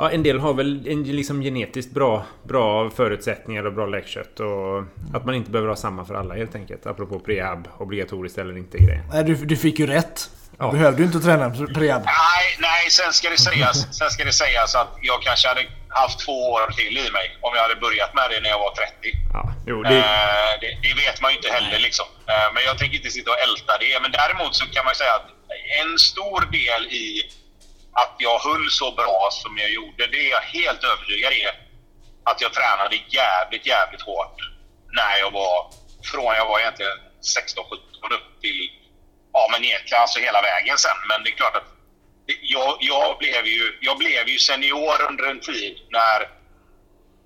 Ja, 0.00 0.10
en 0.10 0.22
del 0.22 0.38
har 0.38 0.54
väl 0.54 0.88
en 0.88 1.02
liksom 1.02 1.40
genetiskt 1.40 1.94
bra, 1.94 2.24
bra 2.42 2.90
förutsättningar 2.90 3.64
och 3.64 3.72
bra 3.72 3.86
läckkött. 3.86 4.40
Och 4.40 4.78
att 5.14 5.24
man 5.24 5.34
inte 5.34 5.50
behöver 5.50 5.68
ha 5.68 5.76
samma 5.76 6.04
för 6.04 6.14
alla 6.14 6.34
helt 6.34 6.54
enkelt. 6.54 6.86
Apropå 6.86 7.20
prehab, 7.20 7.68
obligatoriskt 7.78 8.38
eller 8.38 8.56
inte 8.56 8.78
grejen. 8.78 9.04
Nej, 9.12 9.24
du, 9.24 9.34
du 9.34 9.56
fick 9.56 9.78
ju 9.78 9.86
rätt. 9.86 10.30
Du 10.60 10.66
ja. 10.66 10.72
behövde 10.72 10.98
ju 11.02 11.06
inte 11.06 11.20
träna 11.20 11.46
prehab. 11.50 12.02
Nej, 12.04 12.46
nej 12.68 12.82
sen, 12.90 13.12
ska 13.12 13.30
det 13.30 13.38
sägas, 13.38 13.76
sen 13.98 14.10
ska 14.10 14.24
det 14.24 14.32
sägas 14.32 14.74
att 14.74 14.92
jag 15.10 15.22
kanske 15.22 15.48
hade 15.48 15.64
haft 15.88 16.18
två 16.24 16.36
år 16.52 16.70
till 16.78 16.98
i 16.98 17.10
mig 17.10 17.26
om 17.40 17.50
jag 17.54 17.62
hade 17.62 17.80
börjat 17.86 18.14
med 18.14 18.26
det 18.30 18.40
när 18.40 18.50
jag 18.54 18.58
var 18.58 18.72
30. 18.74 18.92
Ja, 19.32 19.42
jo, 19.66 19.82
det... 19.82 19.98
Eh, 19.98 20.52
det, 20.60 20.70
det 20.84 20.94
vet 21.02 21.20
man 21.22 21.30
ju 21.30 21.36
inte 21.36 21.52
heller. 21.58 21.78
Liksom. 21.78 22.06
Eh, 22.32 22.48
men 22.54 22.62
jag 22.68 22.78
tänker 22.78 22.96
inte 23.00 23.10
sitta 23.10 23.30
och 23.34 23.40
älta 23.46 23.72
det. 23.84 23.92
Men 24.02 24.10
däremot 24.20 24.52
så 24.60 24.64
kan 24.74 24.84
man 24.84 24.94
säga 24.94 25.14
att 25.18 25.28
en 25.82 25.92
stor 25.98 26.40
del 26.58 26.82
i 27.02 27.06
att 28.02 28.14
jag 28.18 28.38
höll 28.46 28.66
så 28.70 28.88
bra 29.00 29.28
som 29.42 29.52
jag 29.58 29.70
gjorde, 29.78 30.02
det 30.12 30.20
är 30.26 30.30
jag 30.38 30.44
helt 30.58 30.82
övertygad 30.92 31.32
i. 31.32 31.42
Att 32.30 32.38
jag 32.44 32.52
tränade 32.58 32.96
jävligt, 33.20 33.66
jävligt 33.74 34.02
hårt 34.10 34.38
när 34.98 35.14
jag 35.22 35.30
var, 35.30 35.56
från 36.10 36.32
jag 36.40 36.46
var 36.52 36.58
egentligen 36.60 36.98
16-17 37.36 38.16
upp 38.16 38.28
till, 38.44 38.60
ja 39.32 39.48
men 39.52 39.64
egentligen 39.64 40.02
och 40.02 40.20
hela 40.20 40.42
vägen 40.42 40.78
sen. 40.78 40.98
Men 41.08 41.22
det 41.22 41.30
är 41.30 41.36
klart 41.36 41.56
att 41.56 41.70
jag, 42.40 42.76
jag, 42.80 43.18
blev 43.18 43.46
ju, 43.46 43.78
jag 43.80 43.98
blev 43.98 44.28
ju 44.28 44.38
senior 44.38 45.02
under 45.08 45.24
en 45.24 45.40
tid 45.40 45.78
när 45.90 46.40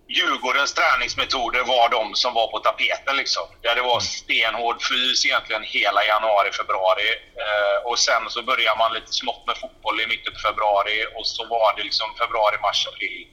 Djurgårdens 0.09 0.75
träningsmetoder 0.75 1.63
var 1.65 1.89
de 1.89 2.15
som 2.15 2.35
var 2.35 2.47
på 2.47 2.59
tapeten. 2.59 3.17
Liksom. 3.17 3.43
Där 3.63 3.75
det 3.75 3.83
var 3.83 4.01
stenhård 4.01 4.83
fys 4.83 5.27
egentligen 5.27 5.63
hela 5.63 6.05
januari, 6.05 6.53
februari. 6.53 7.11
Eh, 7.45 7.77
och 7.89 7.99
sen 7.99 8.23
så 8.29 8.43
började 8.43 8.79
man 8.79 8.93
lite 8.93 9.13
smått 9.13 9.47
med 9.47 9.57
fotboll 9.57 10.01
i 10.01 10.07
mitten 10.07 10.33
på 10.33 10.39
februari 10.49 11.07
och 11.17 11.27
så 11.27 11.47
var 11.47 11.77
det 11.77 11.83
liksom 11.83 12.09
februari, 12.21 12.57
mars, 12.63 12.87
april. 12.93 13.27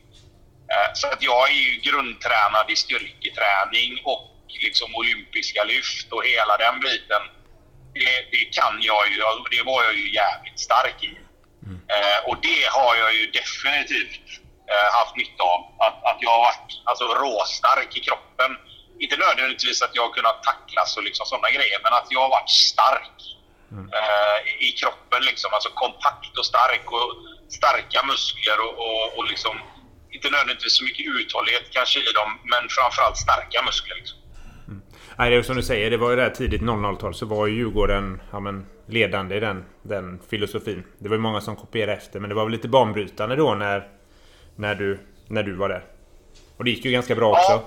Eh, 0.72 0.90
så 0.94 1.08
att 1.08 1.24
jag 1.24 1.50
är 1.50 1.54
ju 1.54 1.72
grundtränad 1.88 2.68
i 2.70 2.76
styrketräning 2.76 3.92
och 4.04 4.28
liksom 4.66 4.96
olympiska 4.96 5.64
lyft 5.64 6.12
och 6.12 6.26
hela 6.26 6.58
den 6.58 6.80
biten. 6.80 7.24
Det, 7.94 8.14
det 8.32 8.44
kan 8.58 8.74
jag 8.82 9.08
ju, 9.12 9.18
det 9.58 9.64
var 9.64 9.84
jag 9.84 9.94
ju 9.94 10.14
jävligt 10.14 10.60
stark 10.60 11.04
i. 11.04 11.18
Mm. 11.66 11.82
Eh, 11.96 12.20
och 12.30 12.38
det 12.42 12.62
har 12.78 12.96
jag 12.96 13.14
ju 13.16 13.26
definitivt 13.32 14.26
eh, 14.72 14.94
haft 14.98 15.16
nytta 15.16 15.44
av. 15.44 15.62
Att, 15.86 15.98
att 16.10 16.18
jag 16.20 16.30
har 16.30 16.40
varit 16.40 16.72
alltså, 16.84 17.06
råstark 17.06 17.98
i 17.98 18.00
kroppen. 18.00 18.52
Inte 19.00 19.18
nödvändigtvis 19.18 19.82
att 19.82 19.96
jag 19.96 20.04
har 20.08 20.14
kunnat 20.14 20.44
tacklas 20.44 20.98
och 20.98 21.04
liksom 21.04 21.26
sådana 21.26 21.50
grejer, 21.50 21.80
men 21.84 21.94
att 21.94 22.08
jag 22.10 22.22
har 22.22 22.30
varit 22.30 22.50
stark 22.50 23.18
mm. 23.72 23.86
eh, 23.94 24.38
i 24.68 24.72
kroppen. 24.72 25.22
Liksom. 25.30 25.54
Alltså 25.54 25.70
kompakt 25.70 26.38
och 26.38 26.46
stark 26.46 26.92
och 26.92 27.10
starka 27.50 28.04
muskler 28.12 28.58
och, 28.66 28.74
och, 28.86 29.18
och 29.18 29.26
liksom, 29.26 29.60
inte 30.12 30.30
nödvändigtvis 30.30 30.78
så 30.78 30.84
mycket 30.84 31.06
uthållighet 31.06 31.66
kanske 31.72 32.00
i 32.00 32.12
dem, 32.20 32.40
men 32.44 32.70
framförallt 32.70 33.18
starka 33.18 33.62
muskler. 33.62 33.96
Liksom. 33.96 34.21
Nej, 35.22 35.30
det 35.30 35.36
är 35.36 35.44
som 35.44 35.56
du 35.56 35.64
säger, 35.64 35.90
det 35.90 35.98
var 35.98 36.10
ju 36.10 36.16
där 36.16 36.30
tidigt 36.30 36.62
00-tal 36.62 37.14
så 37.14 37.26
var 37.26 37.48
ju 37.48 37.54
Djurgården 37.56 38.22
ja, 38.32 38.40
men, 38.40 38.66
ledande 38.88 39.36
i 39.36 39.40
den, 39.40 39.66
den 39.82 40.22
filosofin. 40.30 40.84
Det 41.00 41.10
var 41.10 41.16
ju 41.16 41.22
många 41.28 41.42
som 41.42 41.56
kopierade 41.56 41.94
efter, 41.94 42.20
men 42.20 42.30
det 42.30 42.36
var 42.36 42.44
väl 42.46 42.52
lite 42.58 42.68
banbrytande 42.68 43.36
då 43.36 43.56
när 43.56 43.78
när 44.56 44.76
du, 44.76 44.90
när 45.28 45.44
du 45.44 45.54
var 45.56 45.70
där. 45.70 45.84
Och 46.58 46.64
det 46.64 46.70
gick 46.72 46.86
ju 46.86 46.92
ganska 46.92 47.16
bra 47.16 47.30
också. 47.32 47.52
Ja, 47.52 47.64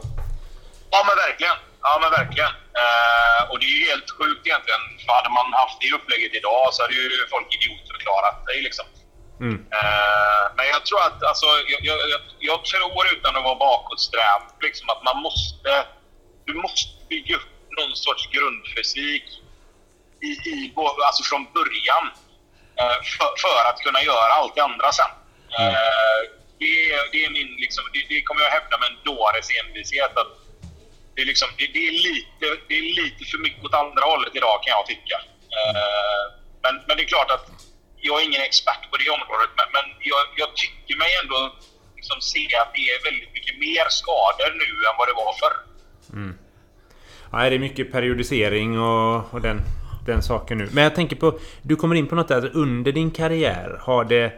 ja 0.95 1.01
men 1.09 1.17
verkligen. 1.27 1.57
Ja, 1.87 1.93
men 2.03 2.11
verkligen. 2.21 2.53
Uh, 2.83 3.41
och 3.51 3.57
det 3.61 3.67
är 3.71 3.77
ju 3.81 3.85
helt 3.93 4.11
sjukt 4.19 4.45
egentligen. 4.49 4.83
För 5.05 5.13
hade 5.19 5.33
man 5.39 5.47
haft 5.63 5.79
det 5.83 5.91
upplägget 5.99 6.33
idag 6.41 6.63
så 6.75 6.79
hade 6.83 6.95
ju 7.01 7.07
folk 7.35 7.49
idiotförklarat 7.57 8.37
dig 8.49 8.59
liksom. 8.67 8.87
Mm. 9.45 9.59
Uh, 9.79 10.45
men 10.57 10.67
jag 10.75 10.81
tror 10.87 11.01
att, 11.09 11.19
alltså, 11.31 11.49
jag, 11.73 11.81
jag, 11.89 11.99
jag, 12.51 12.59
tror 12.71 13.05
utan 13.15 13.37
att 13.37 13.45
vara 13.51 13.65
bakåtsträvd, 13.69 14.49
liksom 14.67 14.87
att 14.95 15.03
man 15.09 15.17
måste, 15.27 15.71
du 16.47 16.55
måste 16.55 16.91
bygga 17.09 17.37
upp 17.37 17.51
någon 17.79 17.97
sorts 17.97 18.29
grundfysik 18.33 19.25
i, 20.23 20.27
i, 20.27 20.73
alltså 20.77 21.23
från 21.23 21.45
början. 21.53 22.05
Uh, 22.81 22.99
för, 23.15 23.31
för, 23.45 23.71
att 23.71 23.79
kunna 23.81 24.03
göra 24.03 24.33
allt 24.33 24.55
det 24.55 24.65
andra 24.65 24.93
sen. 24.93 25.13
Mm 25.59 25.75
det, 26.59 26.93
är, 26.93 27.01
det, 27.13 27.25
är 27.25 27.31
min, 27.31 27.51
liksom, 27.65 27.85
det, 27.93 28.03
det 28.09 28.23
kommer 28.23 28.43
jag 28.43 28.51
hävda 28.51 28.79
med 28.79 28.89
en 28.91 29.01
dåres 29.11 29.49
envishet. 29.61 30.17
Att 30.23 30.33
det, 31.15 31.21
är 31.23 31.27
liksom, 31.33 31.49
det, 31.59 31.67
det, 31.77 31.83
är 31.89 31.97
lite, 32.09 32.47
det 32.69 32.75
är 32.81 32.87
lite 33.03 33.23
för 33.31 33.39
mycket 33.39 33.65
åt 33.65 33.75
andra 33.75 34.05
hållet 34.13 34.37
idag 34.41 34.57
kan 34.63 34.77
jag 34.79 34.87
tycka. 34.87 35.17
Uh, 35.59 36.25
men, 36.65 36.75
men 36.87 36.97
det 36.97 37.03
är 37.03 37.15
klart 37.15 37.31
att 37.37 37.47
jag 38.07 38.21
är 38.21 38.25
ingen 38.25 38.43
expert 38.49 38.83
på 38.91 38.97
det 38.97 39.11
området, 39.17 39.51
men, 39.59 39.69
men 39.77 39.87
jag, 40.11 40.23
jag 40.37 40.51
tycker 40.63 40.97
mig 40.97 41.11
ändå 41.23 41.39
liksom 41.97 42.21
se 42.21 42.45
att 42.63 42.73
det 42.77 42.85
är 42.95 43.05
väldigt 43.09 43.33
mycket 43.37 43.57
mer 43.67 43.87
skador 44.01 44.51
nu 44.63 44.71
än 44.89 44.97
vad 44.99 45.09
det 45.09 45.21
var 45.25 45.33
förr. 45.43 45.57
Mm. 46.15 46.35
Ja, 47.33 47.51
det 47.51 47.55
är 47.55 47.59
mycket 47.59 47.93
periodisering 47.93 48.79
och, 48.81 49.35
och 49.35 49.41
den, 49.41 49.61
den 50.07 50.23
saken 50.23 50.59
nu. 50.59 50.69
Men 50.73 50.85
jag 50.85 50.95
tänker 50.95 51.17
på, 51.17 51.39
du 51.63 51.77
kommer 51.77 51.95
in 51.95 52.07
på 52.07 52.15
något 52.15 52.29
där, 52.29 52.51
under 52.55 52.93
din 52.93 53.11
karriär 53.11 53.79
har 53.81 54.05
det 54.05 54.33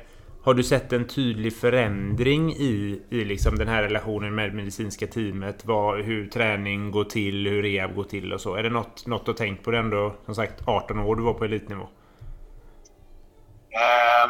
har 0.47 0.55
du 0.55 0.63
sett 0.63 0.93
en 0.93 1.07
tydlig 1.07 1.53
förändring 1.53 2.53
i, 2.53 3.01
i 3.11 3.25
liksom 3.25 3.59
den 3.59 3.69
här 3.69 3.83
relationen 3.83 4.35
med 4.35 4.55
medicinska 4.55 5.07
teamet? 5.07 5.65
Vad, 5.65 6.01
hur 6.01 6.27
träning 6.27 6.91
går 6.91 7.05
till, 7.05 7.47
hur 7.49 7.63
rehab 7.63 7.95
går 7.95 8.05
till 8.05 8.33
och 8.33 8.41
så? 8.41 8.55
Är 8.55 8.63
det 8.63 8.71
något, 8.71 9.07
något 9.07 9.29
att 9.29 9.37
tänka 9.37 9.63
på? 9.63 9.71
Det 9.71 9.79
ändå, 9.79 10.15
som 10.25 10.35
sagt, 10.35 10.63
18 10.65 10.99
år 10.99 11.17
du 11.17 11.23
var 11.23 11.35
på 11.35 11.45
elitnivå. 11.45 11.89
Uh, 13.77 14.27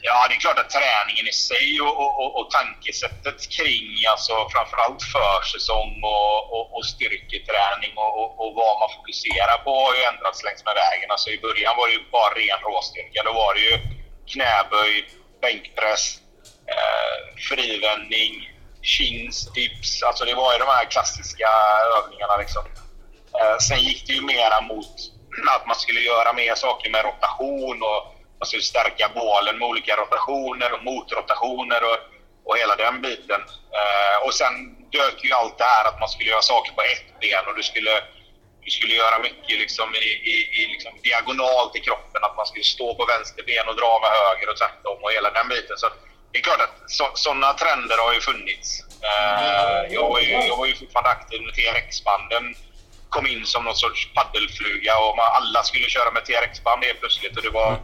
ja, 0.00 0.26
det 0.28 0.34
är 0.34 0.40
klart 0.40 0.58
att 0.58 0.70
träningen 0.70 1.26
i 1.32 1.32
sig 1.32 1.80
och, 1.80 1.94
och, 2.02 2.30
och 2.38 2.50
tankesättet 2.50 3.38
kring 3.56 3.88
alltså 4.12 4.34
framförallt 4.54 5.02
försäsong 5.14 5.92
och, 6.14 6.38
och, 6.54 6.66
och 6.76 6.84
styrketräning 6.92 7.92
och, 7.96 8.12
och, 8.20 8.30
och, 8.42 8.54
vad 8.60 8.74
man 8.80 8.90
fokuserar 8.96 9.58
på 9.64 9.70
har 9.84 9.94
ju 9.94 10.02
ändrats 10.02 10.44
längs 10.44 10.64
med 10.64 10.74
vägen. 10.82 11.10
Alltså 11.10 11.30
I 11.30 11.38
början 11.46 11.76
var 11.76 11.86
det 11.88 11.94
ju 11.94 12.02
bara 12.16 12.30
ren 12.40 12.60
råstyrka. 12.68 13.22
Då 13.28 13.32
var 13.32 13.54
det 13.54 13.60
ju 13.60 13.76
knäböj, 14.32 14.94
bänkpress, 15.42 16.04
eh, 16.72 17.16
frivändning, 17.48 18.32
chins, 18.82 19.52
dips. 19.52 20.02
Alltså 20.02 20.24
det 20.24 20.34
var 20.34 20.52
ju 20.52 20.58
de 20.58 20.68
här 20.68 20.84
klassiska 20.84 21.48
övningarna 21.98 22.36
liksom. 22.36 22.64
Eh, 23.40 23.56
sen 23.58 23.80
gick 23.80 24.06
det 24.06 24.12
ju 24.12 24.22
mera 24.22 24.60
mot 24.60 24.94
att 25.56 25.66
man 25.66 25.76
skulle 25.76 26.00
göra 26.00 26.32
mer 26.32 26.54
saker 26.54 26.90
med 26.90 27.04
rotation 27.04 27.82
och 27.82 28.13
Alltså 28.38 28.56
man 28.56 28.62
skulle 28.62 28.62
stärka 28.62 29.10
bålen 29.14 29.58
med 29.58 29.68
olika 29.68 29.96
rotationer 29.96 30.72
och 30.72 30.84
motrotationer 30.84 31.80
och, 31.90 31.98
och 32.44 32.56
hela 32.56 32.76
den 32.76 33.02
biten. 33.02 33.40
Eh, 33.78 34.26
och 34.26 34.34
sen 34.34 34.54
dök 34.90 35.24
ju 35.24 35.32
allt 35.32 35.58
det 35.58 35.64
här 35.64 35.84
att 35.88 36.00
man 36.00 36.08
skulle 36.08 36.30
göra 36.30 36.42
saker 36.42 36.72
på 36.72 36.82
ett 36.82 37.20
ben 37.20 37.44
och 37.48 37.56
du 37.56 37.62
skulle 37.62 37.94
du 38.64 38.70
skulle 38.70 38.94
göra 38.94 39.18
mycket 39.18 39.58
liksom 39.64 39.94
i, 39.94 40.08
i, 40.32 40.34
i 40.60 40.66
liksom 40.72 40.92
diagonalt 41.02 41.76
i 41.76 41.80
kroppen. 41.80 42.24
Att 42.24 42.36
man 42.36 42.46
skulle 42.46 42.64
stå 42.64 42.94
på 42.94 43.04
vänster 43.04 43.42
ben 43.50 43.68
och 43.68 43.76
dra 43.76 43.92
med 44.02 44.10
höger 44.18 44.48
och 44.50 44.58
tvärtom 44.60 44.98
och 45.02 45.12
hela 45.12 45.30
den 45.30 45.48
biten. 45.48 45.76
Så 45.78 45.86
det 46.30 46.38
är 46.38 46.42
klart 46.42 46.60
att 46.66 46.76
sådana 47.24 47.52
trender 47.52 47.98
har 48.04 48.12
ju 48.14 48.20
funnits. 48.20 48.68
Eh, 49.08 49.94
jag, 49.94 50.08
var 50.10 50.20
ju, 50.20 50.30
jag 50.30 50.56
var 50.56 50.66
ju 50.66 50.74
fortfarande 50.74 51.10
aktiv 51.10 51.42
med 51.42 51.54
TRX-banden. 51.54 52.54
Kom 53.08 53.26
in 53.26 53.46
som 53.46 53.64
någon 53.64 53.76
sorts 53.76 54.12
paddelfluga 54.14 54.98
och 54.98 55.16
man, 55.16 55.26
alla 55.38 55.62
skulle 55.62 55.88
köra 55.88 56.10
med 56.10 56.24
TRX-band 56.24 56.84
helt 56.84 57.00
plötsligt. 57.00 57.36
Och 57.36 57.42
det 57.42 57.50
var, 57.50 57.80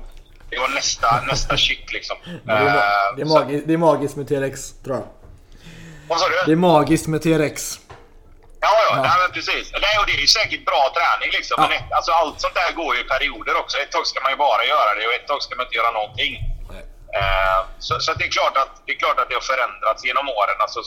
det 0.51 0.59
var 0.59 0.69
nästa, 0.69 1.21
nästa 1.27 1.57
shit 1.57 1.93
liksom. 1.93 2.17
det, 2.45 2.53
är, 2.53 2.65
uh, 2.67 3.17
det, 3.17 3.23
är 3.23 3.27
magi, 3.27 3.63
det 3.67 3.73
är 3.73 3.79
magiskt 3.79 4.17
med 4.17 4.29
TRX 4.29 4.73
tror 4.85 4.97
jag. 4.97 5.07
Vad 6.09 6.19
sa 6.21 6.29
du? 6.29 6.35
Det 6.47 6.53
är 6.53 6.57
magiskt 6.57 7.07
med 7.07 7.23
TRX. 7.23 7.81
Ja, 8.61 8.69
ja, 8.69 8.97
ja. 8.97 9.03
Nej, 9.03 9.33
precis. 9.33 9.73
Nej, 9.73 9.95
och 10.01 10.07
det 10.07 10.13
är 10.13 10.21
ju 10.21 10.27
säkert 10.27 10.65
bra 10.65 10.83
träning 10.97 11.31
liksom. 11.39 11.55
Ja. 11.59 11.63
Men 11.69 11.77
ett, 11.79 11.93
alltså, 11.93 12.13
allt 12.13 12.41
sånt 12.41 12.55
där 12.55 12.73
går 12.81 12.95
ju 12.95 13.01
i 13.01 13.05
perioder 13.05 13.55
också. 13.63 13.79
Ett 13.79 13.93
tag 13.93 14.07
ska 14.07 14.21
man 14.21 14.33
ju 14.33 14.37
bara 14.37 14.65
göra 14.65 14.91
det 14.99 15.07
och 15.07 15.15
ett 15.19 15.27
tag 15.27 15.43
ska 15.43 15.57
man 15.57 15.67
inte 15.67 15.77
göra 15.77 15.91
någonting. 15.91 16.33
Eh, 17.21 17.61
så, 17.79 18.01
så 18.01 18.15
det, 18.15 18.25
är 18.25 18.31
klart 18.39 18.57
att, 18.57 18.83
det 18.87 18.93
är 18.93 18.99
klart 19.05 19.19
att 19.21 19.29
det 19.29 19.35
har 19.35 19.47
förändrats 19.53 20.05
genom 20.05 20.29
åren. 20.29 20.57
Alltså, 20.59 20.81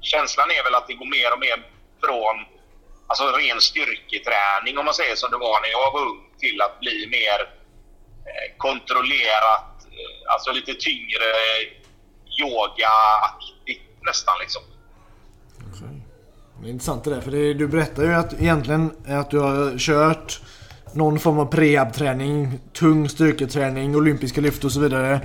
känslan 0.00 0.50
är 0.50 0.62
väl 0.64 0.74
att 0.74 0.86
det 0.88 0.94
går 0.94 1.10
mer 1.18 1.32
och 1.32 1.40
mer 1.46 1.58
från 2.04 2.36
alltså, 3.06 3.24
ren 3.40 3.60
styrketräning, 3.60 4.78
om 4.78 4.84
man 4.84 4.94
säger 4.94 5.16
som 5.16 5.30
det 5.30 5.36
var 5.36 5.60
när 5.60 5.70
jag 5.78 5.92
var 5.92 6.00
ung, 6.00 6.20
till 6.38 6.62
att 6.62 6.80
bli 6.80 6.96
mer 7.18 7.38
eh, 7.40 7.48
Eh, 8.30 8.56
kontrollerat, 8.56 9.70
eh, 9.84 10.32
alltså 10.32 10.52
lite 10.52 10.74
tyngre 10.74 11.28
yoga-aktigt 12.40 13.82
nästan 14.06 14.34
liksom. 14.40 14.62
Det 16.60 16.66
är 16.68 16.70
intressant 16.70 17.04
det 17.04 17.10
där, 17.10 17.20
för 17.20 17.30
det, 17.30 17.54
du 17.54 17.66
berättar 17.66 18.02
ju 18.02 18.14
att 18.14 18.32
egentligen 18.32 18.90
att 19.06 19.30
du 19.30 19.38
har 19.38 19.78
kört 19.78 20.40
någon 20.92 21.18
form 21.18 21.38
av 21.38 21.50
prehab-träning, 21.50 22.58
tung 22.72 23.08
styrketräning, 23.08 23.96
olympiska 23.96 24.40
lyft 24.40 24.64
och 24.64 24.72
så 24.72 24.80
vidare 24.80 25.20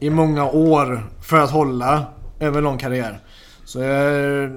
i 0.00 0.10
många 0.10 0.50
år 0.50 1.10
för 1.22 1.36
att 1.36 1.50
hålla 1.50 2.04
över 2.40 2.62
lång 2.62 2.78
karriär. 2.78 3.20
Så 3.64 3.80
jag, 3.80 4.50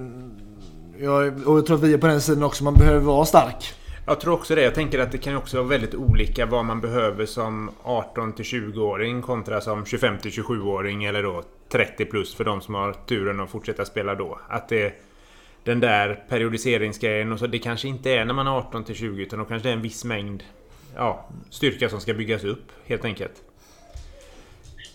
jag, 0.99 1.47
och 1.47 1.57
jag 1.57 1.65
tror 1.65 1.77
att 1.77 1.83
vi 1.83 1.93
är 1.93 1.97
på 1.97 2.07
den 2.07 2.21
sidan 2.21 2.43
också, 2.43 2.63
man 2.63 2.73
behöver 2.73 2.99
vara 2.99 3.25
stark. 3.25 3.73
Jag 4.07 4.19
tror 4.19 4.33
också 4.33 4.55
det. 4.55 4.61
Jag 4.61 4.75
tänker 4.75 4.99
att 4.99 5.11
det 5.11 5.17
kan 5.17 5.35
också 5.35 5.57
vara 5.57 5.67
väldigt 5.67 5.95
olika 5.95 6.45
vad 6.45 6.65
man 6.65 6.81
behöver 6.81 7.25
som 7.25 7.71
18 7.83 8.33
till 8.33 8.45
20-åring 8.45 9.21
kontra 9.21 9.61
som 9.61 9.85
25 9.85 10.17
till 10.17 10.31
27-åring 10.31 11.03
eller 11.03 11.23
då 11.23 11.43
30 11.71 12.05
plus 12.05 12.35
för 12.35 12.43
de 12.43 12.61
som 12.61 12.75
har 12.75 12.93
turen 12.93 13.39
att 13.39 13.51
fortsätta 13.51 13.85
spela 13.85 14.15
då. 14.15 14.39
Att 14.49 14.69
det 14.69 14.93
den 15.65 15.79
där 15.79 16.23
periodiseringsgrejen 16.29 17.31
och 17.31 17.39
så. 17.39 17.47
Det 17.47 17.59
kanske 17.59 17.87
inte 17.87 18.11
är 18.11 18.25
när 18.25 18.33
man 18.33 18.47
är 18.47 18.57
18 18.57 18.83
till 18.83 18.95
20 18.95 19.21
utan 19.21 19.39
då 19.39 19.45
kanske 19.45 19.67
det 19.67 19.71
är 19.71 19.77
en 19.77 19.81
viss 19.81 20.03
mängd 20.03 20.43
ja, 20.95 21.29
styrka 21.51 21.89
som 21.89 22.01
ska 22.01 22.13
byggas 22.13 22.43
upp 22.43 22.71
helt 22.85 23.05
enkelt. 23.05 23.35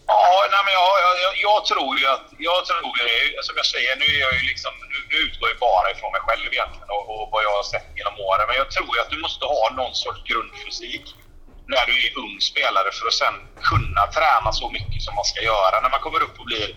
Ja, 0.06 0.48
nej, 0.52 0.62
men 0.66 0.72
jag, 0.80 0.90
jag, 1.26 1.34
jag, 1.48 1.58
tror 1.70 1.92
ju 2.00 2.06
att... 2.14 2.26
Jag 2.50 2.60
tror 2.66 2.92
ju, 3.00 3.42
som 3.46 3.54
jag 3.56 3.66
säger, 3.74 3.92
nu, 4.02 4.08
är 4.16 4.20
jag 4.26 4.34
ju 4.40 4.44
liksom, 4.52 4.72
nu 5.10 5.16
utgår 5.26 5.48
jag 5.52 5.58
bara 5.68 5.88
ifrån 5.94 6.12
mig 6.16 6.22
själv 6.26 6.46
egentligen 6.52 6.90
och, 6.96 7.04
och 7.12 7.24
vad 7.32 7.40
jag 7.46 7.54
har 7.60 7.66
sett 7.74 7.88
genom 7.98 8.16
åren. 8.28 8.44
Men 8.48 8.56
jag 8.62 8.70
tror 8.74 8.90
ju 8.94 9.00
att 9.02 9.12
du 9.14 9.18
måste 9.26 9.44
ha 9.54 9.64
någon 9.80 9.94
sorts 10.04 10.20
grundfysik 10.30 11.04
när 11.72 11.84
du 11.88 11.94
är 12.06 12.10
ung 12.22 12.34
spelare 12.50 12.90
för 12.96 13.04
att 13.10 13.18
sen 13.22 13.36
kunna 13.70 14.04
träna 14.16 14.50
så 14.60 14.66
mycket 14.76 15.02
som 15.06 15.14
man 15.18 15.28
ska 15.32 15.40
göra 15.52 15.76
när 15.80 15.90
man 15.94 16.04
kommer 16.06 16.22
upp 16.26 16.36
och 16.40 16.48
blir 16.50 16.68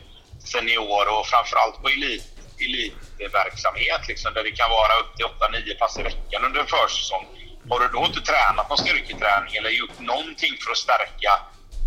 senior 0.54 1.06
och 1.15 1.26
framförallt 1.32 1.78
på 1.82 1.88
elit, 1.96 2.28
elitverksamhet 2.65 4.02
liksom, 4.12 4.30
där 4.34 4.43
det 4.43 4.56
kan 4.62 4.69
vara 4.80 4.93
upp 5.02 5.12
till 5.15 5.26
8-9 5.26 5.80
pass 5.82 6.00
i 6.00 6.04
veckan 6.12 6.46
under 6.48 6.60
en 6.60 6.72
försäsong. 6.76 7.26
Har 7.69 7.80
du 7.80 7.88
då 7.88 8.02
inte 8.10 8.22
tränat 8.30 8.69
någon 8.69 8.84
styrketräning 8.86 9.54
eller 9.60 9.69
gjort 9.69 10.00
någonting 10.00 10.54
för 10.63 10.72
att 10.72 10.84
stärka 10.88 11.32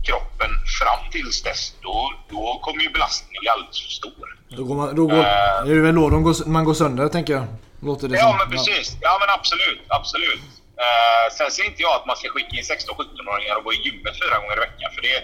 kroppen 0.06 0.50
fram 0.78 1.02
tills 1.12 1.42
dess, 1.42 1.74
då, 1.82 2.12
då 2.30 2.42
kommer 2.64 2.82
ju 2.82 2.90
belastningen 2.90 3.40
bli 3.40 3.48
alldeles 3.48 3.80
för 3.86 3.94
stor. 4.00 4.26
Då 4.48 4.64
går 4.64 4.74
man, 4.74 4.96
då 4.96 5.06
går, 5.06 5.18
uh, 5.18 5.70
är 5.70 5.74
det 5.78 5.84
väl 5.88 5.94
då 5.94 6.10
de 6.10 6.22
går, 6.22 6.34
man 6.56 6.64
går 6.64 6.74
sönder, 6.74 7.08
tänker 7.08 7.32
jag? 7.32 7.46
Låter 7.88 8.08
det 8.08 8.16
ja, 8.16 8.28
som. 8.28 8.36
men 8.40 8.48
precis. 8.50 8.96
Ja. 9.00 9.12
men 9.20 9.28
absolut. 9.38 9.82
absolut. 9.88 10.44
Uh, 10.84 11.24
sen 11.36 11.50
ser 11.50 11.64
inte 11.70 11.82
jag 11.86 11.94
att 11.98 12.06
man 12.06 12.16
ska 12.16 12.28
skicka 12.28 12.52
in 12.58 12.66
16-17-åringar 12.74 13.54
och 13.58 13.64
gå 13.64 13.72
i 13.72 13.80
gymmet 13.86 14.14
fyra 14.22 14.36
gånger 14.40 14.56
i 14.56 14.62
veckan. 14.68 14.88
För 14.94 15.02
det, 15.08 15.16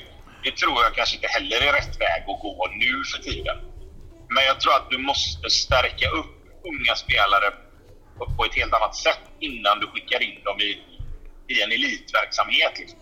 det 0.45 0.53
tror 0.61 0.77
jag 0.85 0.95
kanske 0.99 1.15
inte 1.17 1.29
heller 1.37 1.59
är 1.69 1.73
rätt 1.81 1.95
väg 2.07 2.21
att 2.31 2.41
gå 2.47 2.69
nu 2.85 2.93
för 3.13 3.21
tiden. 3.31 3.57
Men 4.35 4.45
jag 4.51 4.57
tror 4.61 4.75
att 4.79 4.91
du 4.91 4.99
måste 4.99 5.51
stärka 5.51 6.07
upp 6.21 6.35
unga 6.71 6.95
spelare 7.05 7.49
på 8.37 8.45
ett 8.45 8.55
helt 8.55 8.75
annat 8.79 8.97
sätt 8.97 9.23
innan 9.41 9.81
du 9.81 9.87
skickar 9.87 10.21
in 10.23 10.39
dem 10.45 10.61
i, 10.61 10.71
i 11.53 11.63
en 11.63 11.73
elitverksamhet. 11.73 12.75
Liksom. 12.79 12.99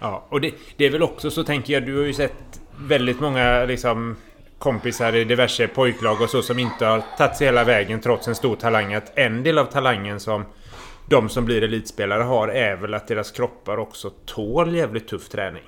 Ja, 0.00 0.26
och 0.28 0.40
det, 0.40 0.54
det, 0.76 0.86
är 0.86 0.90
väl 0.90 1.02
också 1.02 1.30
så 1.30 1.44
tänker 1.44 1.72
jag, 1.72 1.86
du 1.86 1.98
har 1.98 2.04
ju 2.04 2.14
sett 2.14 2.60
väldigt 2.78 3.20
många 3.20 3.64
liksom 3.64 4.16
kompisar 4.58 5.16
i 5.16 5.24
diverse 5.24 5.68
pojklag 5.68 6.20
och 6.20 6.30
så 6.30 6.42
som 6.42 6.58
inte 6.58 6.86
har 6.86 7.02
tagit 7.18 7.36
sig 7.36 7.46
hela 7.46 7.64
vägen 7.64 8.00
trots 8.00 8.28
en 8.28 8.34
stor 8.34 8.56
talang. 8.56 8.94
Att 8.94 9.18
en 9.18 9.42
del 9.42 9.58
av 9.58 9.64
talangen 9.64 10.20
som 10.20 10.44
de 11.10 11.28
som 11.28 11.44
blir 11.44 11.62
elitspelare 11.62 12.22
har 12.22 12.48
är 12.48 12.76
väl 12.76 12.94
att 12.94 13.08
deras 13.08 13.30
kroppar 13.30 13.78
också 13.78 14.10
tål 14.10 14.76
jävligt 14.76 15.08
tuff 15.08 15.28
träning. 15.28 15.62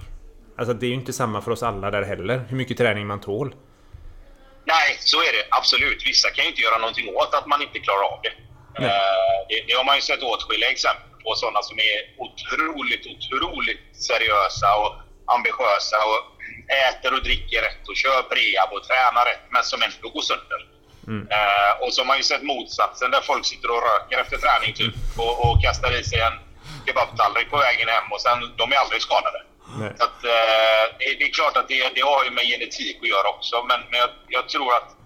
Alltså 0.59 0.75
det 0.75 0.87
är 0.87 0.89
ju 0.89 0.95
inte 0.95 1.13
samma 1.13 1.41
för 1.43 1.51
oss 1.51 1.63
alla 1.63 1.91
där 1.91 2.03
heller, 2.03 2.45
hur 2.49 2.57
mycket 2.57 2.77
träning 2.77 3.07
man 3.07 3.21
tål. 3.21 3.55
Nej, 4.65 4.97
så 4.99 5.17
är 5.19 5.33
det 5.33 5.45
absolut. 5.51 6.07
Vissa 6.07 6.31
kan 6.31 6.45
ju 6.45 6.51
inte 6.51 6.63
göra 6.63 6.79
någonting 6.79 7.09
åt 7.15 7.35
att 7.35 7.47
man 7.47 7.63
inte 7.63 7.79
klarar 7.79 8.05
av 8.13 8.21
det. 8.23 8.35
Uh, 8.79 8.89
det, 9.49 9.65
det, 9.67 9.75
har 9.75 9.85
man 9.85 9.97
ju 9.97 10.03
sett 10.03 10.23
åtskilliga 10.23 10.71
exempel 10.71 11.12
på. 11.23 11.35
Sådana 11.35 11.63
som 11.63 11.79
är 11.79 11.99
otroligt, 12.25 13.05
otroligt 13.15 13.87
seriösa 14.09 14.69
och 14.83 14.93
ambitiösa 15.35 15.99
och 16.11 16.21
äter 16.87 17.11
och 17.17 17.23
dricker 17.29 17.61
rätt 17.67 17.85
och 17.91 17.97
kör 18.03 18.23
prehab 18.33 18.71
och 18.77 18.85
tränar 18.89 19.25
rätt 19.31 19.47
men 19.55 19.65
som 19.71 19.83
ändå 19.87 20.09
går 20.15 20.25
sönder. 20.31 20.61
Mm. 21.07 21.23
Uh, 21.37 21.73
och 21.83 21.91
så 21.93 22.01
har 22.01 22.07
man 22.07 22.17
ju 22.17 22.23
sett 22.23 22.43
motsatsen 22.43 23.11
där 23.11 23.21
folk 23.21 23.45
sitter 23.47 23.69
och 23.75 23.83
röker 23.89 24.19
efter 24.23 24.37
träning 24.37 24.73
typ 24.75 24.95
och, 25.25 25.35
och 25.45 25.63
kastar 25.65 26.01
i 26.01 26.05
sig 26.05 26.21
en 26.21 26.37
kebabtallrik 26.87 27.51
på 27.51 27.57
vägen 27.57 27.89
hem 27.89 28.13
och 28.13 28.21
sen 28.21 28.39
de 28.61 28.73
är 28.73 28.77
aldrig 28.77 29.03
skadade. 29.03 29.41
Så 29.99 30.05
att, 30.05 30.25
eh, 30.25 30.85
det, 30.99 31.15
det, 31.19 31.25
är 31.25 31.33
klart 31.33 31.57
att 31.57 31.69
det, 31.69 31.95
det 31.95 32.01
har 32.01 32.25
ju 32.25 32.31
med 32.31 32.45
genetik 32.45 32.97
att 33.03 33.09
göra 33.09 33.29
också, 33.29 33.65
men, 33.69 33.81
men 33.91 34.01
jag, 34.01 34.11
jag, 34.29 34.49
tror 34.49 34.75
att 34.75 34.97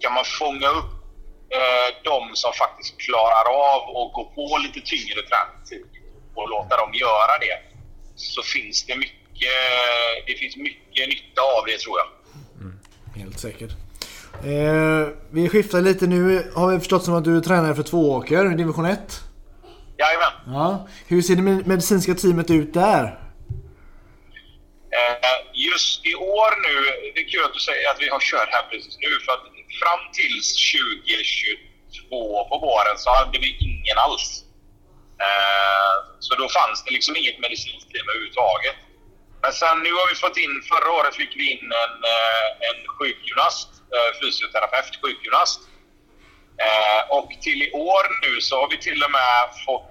kan 0.00 0.12
man 0.12 0.24
fånga 0.24 0.68
upp 0.68 0.92
de 2.04 2.30
som 2.34 2.52
faktiskt 2.52 3.00
klarar 3.00 3.46
av 3.74 3.80
att 3.82 4.12
gå 4.12 4.24
på 4.34 4.58
lite 4.58 4.80
tyngre 4.80 5.20
träning 5.30 5.84
och 6.34 6.48
låta 6.48 6.76
dem 6.76 6.90
göra 6.94 7.38
det, 7.40 7.56
så 8.16 8.42
finns 8.42 8.84
det 8.86 8.96
mycket, 8.96 9.56
det 10.26 10.34
finns 10.34 10.56
mycket 10.56 11.08
nytta 11.08 11.42
av 11.58 11.64
det 11.66 11.78
tror 11.78 11.96
jag. 11.98 12.08
Mm, 12.60 12.78
helt 13.14 13.40
säkert. 13.40 13.70
Eh, 14.44 15.08
vi 15.30 15.48
skiftar 15.48 15.80
lite 15.80 16.06
nu. 16.06 16.52
Har 16.54 16.70
vi 16.70 16.78
förstått 16.78 17.04
som 17.04 17.14
att 17.14 17.24
du 17.24 17.40
tränar 17.40 17.74
för 17.74 17.82
Tvååker, 17.82 18.44
division 18.44 18.84
1? 18.84 18.98
Jajamän. 19.98 20.32
Ja. 20.46 20.88
Hur 21.06 21.22
ser 21.22 21.36
det 21.36 21.42
medicinska 21.42 22.14
teamet 22.14 22.50
ut 22.50 22.74
där? 22.74 23.04
Eh, 24.98 25.38
just 25.52 26.06
i 26.06 26.14
år 26.14 26.50
nu, 26.66 26.74
det 27.14 27.20
är 27.20 27.28
kul 27.28 27.44
att 27.44 27.54
du 27.54 27.60
säger 27.60 27.90
att 27.90 28.00
vi 28.00 28.08
har 28.08 28.20
kört 28.20 28.48
här 28.50 28.64
precis 28.70 28.96
nu, 29.00 29.10
för 29.24 29.32
att 29.32 29.44
fram 29.80 30.02
till 30.18 30.34
2022 31.98 32.48
på 32.50 32.56
våren 32.66 32.98
så 32.98 33.10
hade 33.18 33.38
vi 33.38 33.50
ingen 33.68 33.98
alls. 34.06 34.44
Eh, 35.26 35.94
så 36.18 36.34
då 36.34 36.48
fanns 36.48 36.84
det 36.84 36.90
liksom 36.90 37.16
inget 37.16 37.38
medicinskt 37.38 37.90
team 37.90 38.08
överhuvudtaget. 38.08 38.76
Men 39.42 39.52
sen 39.52 39.76
nu 39.86 39.92
har 39.98 40.06
vi 40.10 40.16
fått 40.24 40.36
in, 40.36 40.54
förra 40.72 40.90
året 40.98 41.14
fick 41.14 41.36
vi 41.36 41.44
in 41.54 41.66
en, 41.84 41.94
eh, 42.14 42.48
en 42.68 42.78
sjukgymnast, 42.96 43.68
eh, 43.94 44.10
fysioterapeut, 44.20 44.94
sjukgymnast. 45.02 45.60
Eh, 46.66 47.00
och 47.16 47.28
till 47.44 47.62
i 47.62 47.72
år 47.72 48.04
nu 48.24 48.40
så 48.40 48.60
har 48.60 48.68
vi 48.70 48.78
till 48.78 49.02
och 49.04 49.10
med 49.10 49.38
fått, 49.66 49.88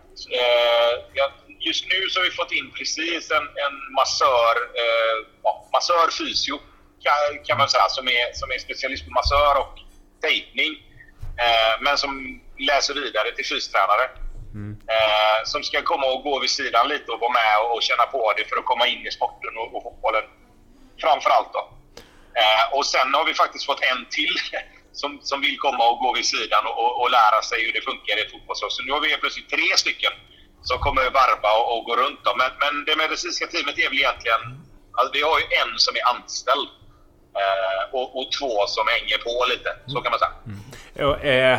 just 1.59 1.85
nu 1.93 2.09
så 2.09 2.19
har 2.19 2.25
vi 2.25 2.31
fått 2.31 2.51
in 2.51 2.71
precis 2.71 3.31
en, 3.31 3.47
en 3.65 3.75
massör, 3.97 4.55
ja, 5.43 5.69
massör 5.73 6.07
fysio 6.19 6.59
kan, 7.05 7.43
kan, 7.47 7.57
man 7.57 7.69
säga, 7.69 7.89
som 7.89 8.07
är, 8.07 8.33
som 8.33 8.51
är 8.51 8.59
specialist 8.67 9.05
på 9.05 9.11
massör 9.11 9.55
och 9.63 9.75
tejpning. 10.21 10.71
Eh, 11.43 11.73
men 11.81 11.97
som 11.97 12.41
läser 12.59 12.93
vidare 12.93 13.31
till 13.35 13.45
fystränare. 13.45 14.05
Mm. 14.53 14.71
Eh, 14.95 15.39
som 15.45 15.63
ska 15.63 15.81
komma 15.81 16.05
och 16.13 16.23
gå 16.23 16.39
vid 16.39 16.49
sidan 16.49 16.87
lite 16.87 17.11
och 17.11 17.19
vara 17.19 17.31
med 17.31 17.55
och, 17.61 17.75
och 17.75 17.81
känna 17.81 18.05
på 18.05 18.33
det 18.37 18.45
för 18.49 18.57
att 18.57 18.65
komma 18.65 18.87
in 18.87 19.07
i 19.07 19.11
sporten 19.11 19.53
och, 19.57 19.75
och 19.75 19.83
fotbollen. 19.83 20.23
Framförallt 21.01 21.53
då. 21.53 21.63
Eh, 22.41 22.77
och 22.77 22.85
sen 22.85 23.13
har 23.13 23.25
vi 23.25 23.33
faktiskt 23.33 23.65
fått 23.65 23.83
en 23.91 24.05
till 24.09 24.35
som, 25.01 25.19
som 25.21 25.41
vill 25.41 25.57
komma 25.57 25.83
och 25.89 25.99
gå 25.99 26.13
vid 26.13 26.25
sidan 26.25 26.63
och, 26.67 26.77
och, 26.83 27.01
och 27.01 27.11
lära 27.11 27.41
sig 27.41 27.65
hur 27.65 27.73
det 27.73 27.81
funkar 27.81 28.15
i 28.21 28.29
fotbollslag. 28.31 28.71
Så 28.71 28.83
nu 28.83 28.91
har 28.91 29.01
vi 29.01 29.17
plötsligt 29.17 29.49
tre 29.49 29.67
stycken 29.83 30.13
som 30.61 30.77
kommer 30.79 31.03
varva 31.19 31.51
och, 31.59 31.67
och 31.73 31.83
gå 31.85 31.95
runt. 31.95 32.19
Då. 32.23 32.31
Men, 32.41 32.51
men 32.63 32.85
det 32.85 32.95
medicinska 32.95 33.47
teamet 33.47 33.77
är 33.77 33.89
väl 33.89 33.99
egentligen... 34.03 34.41
Alltså 34.93 35.11
vi 35.13 35.21
har 35.21 35.39
ju 35.39 35.45
en 35.61 35.71
som 35.85 35.95
är 35.95 36.03
anställd 36.13 36.69
och, 37.91 38.19
och, 38.19 38.31
två 38.39 38.67
som 38.67 38.85
hänger 38.87 39.17
på 39.17 39.45
lite. 39.49 39.69
Så 39.87 40.01
kan 40.01 40.11
man 40.11 40.19
säga. 40.19 40.31
Mm. 40.45 40.61
Är 41.23 41.55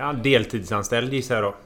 han 0.00 0.22
deltidsanställd 0.22 1.12
gissar 1.12 1.34
jag 1.34 1.44
då? 1.44 1.56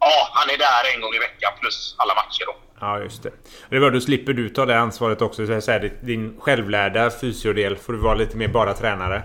Ja, 0.00 0.28
han 0.32 0.50
är 0.50 0.58
där 0.58 0.94
en 0.94 1.00
gång 1.00 1.14
i 1.14 1.18
veckan 1.18 1.52
plus 1.60 1.94
alla 1.98 2.14
matcher 2.14 2.44
då. 2.46 2.56
Ja, 2.80 2.98
just 2.98 3.22
det. 3.22 3.32
Det 3.68 3.76
är 3.76 3.80
bra, 3.80 3.90
då 3.90 4.00
slipper 4.00 4.32
du 4.32 4.48
ta 4.48 4.66
det 4.66 4.78
ansvaret 4.78 5.22
också. 5.22 5.46
Så 5.46 5.60
säga, 5.60 5.90
din 6.02 6.40
självlärda 6.40 7.10
fysiodel 7.10 7.76
får 7.76 7.92
du 7.92 7.98
vara 7.98 8.14
lite 8.14 8.36
mer 8.36 8.48
bara 8.48 8.74
tränare. 8.74 9.22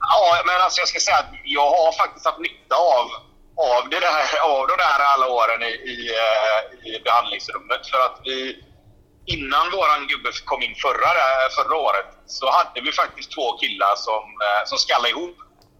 Ja, 0.00 0.42
men 0.46 0.60
alltså 0.64 0.80
jag 0.80 0.88
ska 0.88 1.00
säga 1.00 1.16
att 1.16 1.32
jag 1.44 1.70
har 1.70 1.92
faktiskt 1.92 2.26
haft 2.26 2.38
nytta 2.38 2.76
av, 2.76 3.06
av, 3.72 3.88
det 3.90 4.00
där, 4.00 4.16
av 4.54 4.66
de 4.70 4.76
där 4.84 5.00
alla 5.12 5.26
åren 5.28 5.62
i, 5.62 5.72
i, 5.92 5.96
eh, 6.24 6.88
i 6.88 7.00
behandlingsrummet. 7.04 7.86
För 7.90 7.98
att 8.06 8.20
vi, 8.24 8.64
innan 9.34 9.70
våran 9.70 10.06
gubbe 10.10 10.30
kom 10.44 10.62
in 10.62 10.74
förra, 10.84 11.10
förra 11.56 11.76
året 11.76 12.06
så 12.26 12.50
hade 12.50 12.80
vi 12.80 12.92
faktiskt 12.92 13.32
två 13.34 13.46
killar 13.60 13.94
som, 13.96 14.24
eh, 14.46 14.62
som 14.68 14.78
skallade 14.78 15.10
ihop. 15.10 15.36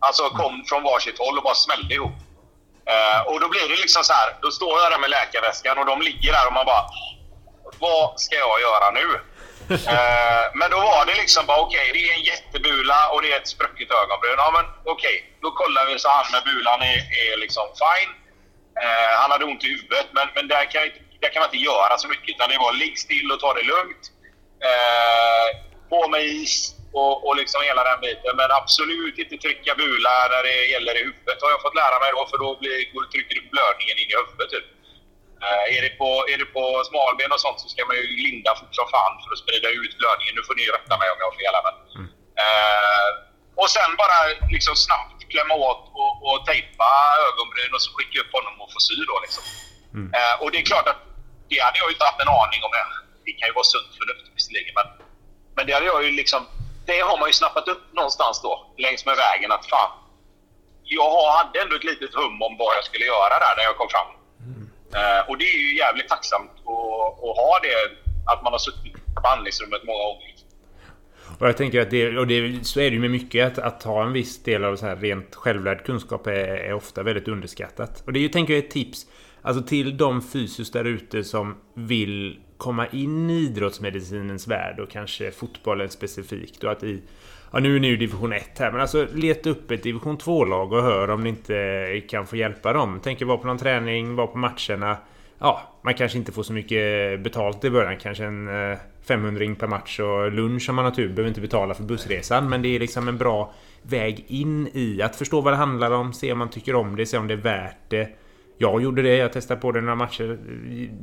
Alltså 0.06 0.22
kom 0.40 0.64
från 0.68 0.82
varsitt 0.82 1.18
håll 1.18 1.38
och 1.38 1.44
bara 1.44 1.54
smällde 1.54 1.94
ihop. 1.94 2.18
Uh, 2.94 3.20
och 3.30 3.40
då 3.40 3.48
blir 3.48 3.68
det 3.68 3.80
liksom 3.84 4.04
så 4.04 4.12
här, 4.12 4.28
då 4.42 4.50
står 4.50 4.80
jag 4.80 4.92
där 4.92 4.98
med 4.98 5.10
läkarväskan 5.10 5.78
och 5.78 5.86
de 5.86 6.02
ligger 6.02 6.32
där 6.32 6.46
och 6.46 6.52
man 6.52 6.66
bara 6.66 6.84
Vad 7.78 8.20
ska 8.20 8.34
jag 8.36 8.60
göra 8.60 8.90
nu? 8.90 9.06
men 10.58 10.70
då 10.70 10.78
var 10.92 11.06
det 11.06 11.14
liksom 11.14 11.46
bara 11.46 11.60
okej, 11.60 11.90
okay, 11.90 11.92
det 11.92 12.02
är 12.08 12.14
en 12.18 12.28
jättebula 12.32 12.98
och 13.12 13.22
det 13.22 13.32
är 13.32 13.36
ett 13.40 13.54
sprucket 13.56 13.90
ögonbryn. 14.00 14.38
Ja 14.44 14.50
men 14.56 14.64
okej, 14.94 15.16
okay, 15.16 15.16
då 15.42 15.50
kollar 15.50 15.86
vi 15.86 15.98
så 15.98 16.08
han 16.08 16.32
med 16.32 16.42
bulan 16.44 16.80
är, 16.92 17.00
är 17.22 17.36
liksom 17.44 17.66
fine. 17.82 18.12
Han 19.20 19.30
hade 19.30 19.44
ont 19.44 19.64
i 19.64 19.68
huvudet 19.68 20.06
men, 20.16 20.26
men 20.34 20.48
där, 20.48 20.64
kan, 20.72 20.82
där 21.20 21.28
kan 21.32 21.40
man 21.40 21.48
inte 21.48 21.64
göra 21.70 21.98
så 21.98 22.08
mycket 22.08 22.28
utan 22.28 22.48
det 22.48 22.58
var 22.58 22.72
ligg 22.72 22.98
still 22.98 23.32
och 23.32 23.40
ta 23.40 23.54
det 23.54 23.62
lugnt. 23.62 24.04
på 25.90 26.08
med 26.08 26.24
is, 26.24 26.74
och, 26.92 27.14
och 27.26 27.36
liksom 27.40 27.60
hela 27.68 27.82
den 27.90 28.00
biten. 28.00 28.34
Men 28.40 28.50
absolut 28.60 29.18
inte 29.22 29.36
trycka 29.36 29.72
bula 29.74 30.14
när 30.34 30.42
det 30.48 30.56
gäller 30.74 30.94
i 31.00 31.02
huvudet 31.08 31.42
har 31.42 31.50
jag 31.54 31.62
fått 31.66 31.80
lära 31.82 31.96
mig 32.02 32.10
då 32.16 32.22
för 32.30 32.38
då 32.44 32.48
blir, 32.60 32.76
trycker 33.12 33.34
du 33.38 33.42
blödningen 33.54 33.96
in 34.02 34.10
i 34.12 34.16
huvudet. 34.20 34.50
Typ. 34.54 34.68
Uh, 35.44 35.64
är, 35.76 35.82
det 35.86 35.92
på, 36.02 36.10
är 36.32 36.38
det 36.42 36.48
på 36.58 36.64
smalben 36.88 37.32
och 37.34 37.42
sånt 37.44 37.60
så 37.60 37.68
ska 37.72 37.80
man 37.88 37.96
ju 38.00 38.06
linda 38.28 38.50
fort 38.58 38.74
som 38.78 38.86
fan 38.94 39.14
för 39.22 39.30
att 39.32 39.42
sprida 39.44 39.68
ut 39.80 39.92
blödningen. 40.00 40.34
Nu 40.36 40.42
får 40.48 40.56
ni 40.58 40.64
rätta 40.76 40.94
mig 41.00 41.08
om 41.12 41.18
jag 41.20 41.28
har 41.30 41.36
fel 41.40 41.54
men. 41.66 41.76
Mm. 41.96 42.08
Uh, 42.42 43.10
och 43.62 43.70
sen 43.76 43.90
bara 44.02 44.18
liksom 44.56 44.74
snabbt 44.86 45.20
klämma 45.32 45.54
åt 45.68 45.84
och, 46.02 46.14
och 46.28 46.38
tejpa 46.50 46.90
ögonbryn 47.26 47.74
och 47.76 47.82
så 47.84 47.90
skicka 47.96 48.16
upp 48.22 48.32
honom 48.38 48.54
och 48.62 48.70
få 48.74 48.80
sy 48.88 48.96
då 49.10 49.16
liksom. 49.24 49.44
Mm. 49.96 50.08
Uh, 50.18 50.34
och 50.40 50.48
det 50.50 50.58
är 50.62 50.66
klart 50.72 50.88
att 50.92 51.00
det 51.50 51.58
hade 51.66 51.78
jag 51.80 51.88
ju 51.88 51.94
inte 51.96 52.08
haft 52.10 52.22
en 52.24 52.34
aning 52.40 52.60
om. 52.66 52.72
Det 53.26 53.32
kan 53.38 53.48
ju 53.50 53.54
vara 53.60 53.68
sunt 53.74 53.90
förnuft 53.98 54.26
visserligen 54.36 54.74
men, 54.78 54.88
men 55.56 55.62
det 55.66 55.72
hade 55.76 55.86
jag 55.92 56.04
ju 56.06 56.10
liksom 56.22 56.40
det 56.90 57.00
har 57.08 57.18
man 57.20 57.28
ju 57.28 57.32
snappat 57.32 57.68
upp 57.72 57.84
någonstans 58.00 58.36
då 58.42 58.52
längs 58.84 59.06
med 59.06 59.16
vägen 59.26 59.52
att 59.52 59.66
fan, 59.72 59.90
jag 60.98 61.12
hade 61.36 61.60
ändå 61.62 61.74
ett 61.76 61.88
litet 61.92 62.14
hum 62.14 62.42
om 62.46 62.52
vad 62.62 62.72
jag 62.76 62.84
skulle 62.84 63.06
göra 63.14 63.34
där 63.44 63.54
när 63.56 63.64
jag 63.68 63.76
kom 63.80 63.88
fram. 63.94 64.10
Mm. 64.48 64.62
Eh, 64.98 65.20
och 65.28 65.36
det 65.38 65.44
är 65.44 65.58
ju 65.66 65.76
jävligt 65.82 66.08
tacksamt 66.08 66.54
att, 66.72 67.12
att 67.26 67.36
ha 67.42 67.52
det, 67.66 67.74
att 68.32 68.42
man 68.44 68.52
har 68.52 68.62
suttit 68.68 68.94
på 69.14 69.20
behandlingsrummet 69.20 69.82
många 69.84 70.04
gånger. 70.08 70.30
Och 71.38 71.48
jag 71.48 71.56
tänker 71.56 71.80
att 71.80 71.90
det, 71.90 72.18
och 72.18 72.26
det, 72.26 72.66
så 72.66 72.80
är 72.80 72.90
det 72.90 72.94
ju 72.94 73.00
med 73.00 73.10
mycket, 73.10 73.58
att, 73.58 73.64
att 73.64 73.82
ha 73.82 74.02
en 74.02 74.12
viss 74.12 74.42
del 74.42 74.64
av 74.64 74.76
så 74.76 74.86
här 74.86 74.96
rent 74.96 75.34
självlärd 75.34 75.84
kunskap 75.86 76.26
är, 76.26 76.32
är 76.68 76.72
ofta 76.72 77.02
väldigt 77.02 77.28
underskattat. 77.28 78.02
Och 78.06 78.12
det 78.12 78.18
är 78.18 78.20
ju, 78.20 78.28
tänker 78.28 78.54
jag, 78.54 78.64
ett 78.64 78.70
tips 78.70 79.06
alltså 79.42 79.62
till 79.62 79.96
de 79.96 80.22
fysiskt 80.22 80.72
där 80.72 80.84
ute 80.84 81.24
som 81.24 81.54
vill 81.74 82.40
komma 82.56 82.86
in 82.86 83.30
i 83.30 83.34
idrottsmedicinens 83.34 84.48
värld 84.48 84.80
och 84.80 84.90
kanske 84.90 85.30
fotbollen 85.30 85.88
specifikt. 85.88 86.64
Och 86.64 86.72
att 86.72 86.82
i, 86.82 87.02
ja, 87.52 87.58
nu 87.58 87.76
är 87.76 87.80
ni 87.80 87.88
ju 87.88 87.96
division 87.96 88.32
1 88.32 88.58
här, 88.58 88.72
men 88.72 88.80
alltså 88.80 89.06
leta 89.14 89.50
upp 89.50 89.70
ett 89.70 89.82
division 89.82 90.18
2-lag 90.18 90.72
och 90.72 90.82
hör 90.82 91.10
om 91.10 91.20
ni 91.20 91.28
inte 91.28 92.02
kan 92.08 92.26
få 92.26 92.36
hjälpa 92.36 92.72
dem. 92.72 93.00
Tänker 93.00 93.24
vara 93.24 93.38
på 93.38 93.46
någon 93.46 93.58
träning, 93.58 94.14
vara 94.14 94.26
på 94.26 94.38
matcherna. 94.38 94.96
Ja, 95.38 95.62
man 95.82 95.94
kanske 95.94 96.18
inte 96.18 96.32
får 96.32 96.42
så 96.42 96.52
mycket 96.52 97.20
betalt 97.20 97.64
i 97.64 97.70
början. 97.70 97.96
Kanske 97.96 98.24
en 98.24 98.70
eh, 98.70 98.78
500 99.02 99.54
per 99.58 99.66
match 99.66 100.00
och 100.00 100.32
lunch 100.32 100.70
om 100.70 100.76
man 100.76 100.84
har 100.84 100.92
tur. 100.92 101.08
Behöver 101.08 101.28
inte 101.28 101.40
betala 101.40 101.74
för 101.74 101.82
bussresan. 101.82 102.48
Men 102.48 102.62
det 102.62 102.68
är 102.68 102.80
liksom 102.80 103.08
en 103.08 103.18
bra 103.18 103.52
väg 103.82 104.24
in 104.28 104.68
i 104.72 105.02
att 105.02 105.16
förstå 105.16 105.40
vad 105.40 105.52
det 105.52 105.56
handlar 105.56 105.90
om, 105.90 106.12
se 106.12 106.32
om 106.32 106.38
man 106.38 106.50
tycker 106.50 106.74
om 106.74 106.96
det, 106.96 107.06
se 107.06 107.18
om 107.18 107.26
det 107.26 107.34
är 107.34 107.38
värt 107.38 107.76
det. 107.88 108.08
Jag 108.62 108.82
gjorde 108.82 109.02
det, 109.02 109.16
jag 109.16 109.32
testade 109.32 109.60
på 109.60 109.72
det 109.72 109.80
några 109.80 109.94
matcher. 109.94 110.38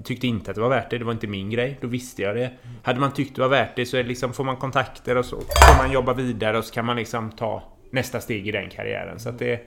Tyckte 0.04 0.28
inte 0.28 0.52
att 0.52 0.56
det 0.56 0.62
var 0.62 0.70
värt 0.70 0.90
det, 0.90 0.98
det 0.98 1.06
var 1.06 1.12
inte 1.12 1.28
min 1.28 1.50
grej. 1.50 1.78
Då 1.82 1.88
visste 1.88 2.22
jag 2.22 2.36
det. 2.36 2.52
Hade 2.84 3.00
man 3.00 3.14
tyckt 3.14 3.36
det 3.36 3.42
var 3.42 3.50
värt 3.50 3.76
det 3.76 3.86
så 3.86 4.04
liksom, 4.04 4.34
får 4.34 4.44
man 4.44 4.58
kontakter 4.58 5.18
och 5.18 5.26
så 5.26 5.36
får 5.36 5.84
man 5.84 5.92
jobba 5.92 6.14
vidare 6.14 6.58
och 6.58 6.66
så 6.66 6.74
kan 6.74 6.86
man 6.86 6.96
liksom 6.96 7.32
ta 7.32 7.64
nästa 7.92 8.20
steg 8.20 8.48
i 8.48 8.52
den 8.52 8.70
karriären. 8.70 9.20
Så 9.20 9.30
att 9.30 9.40
det... 9.40 9.60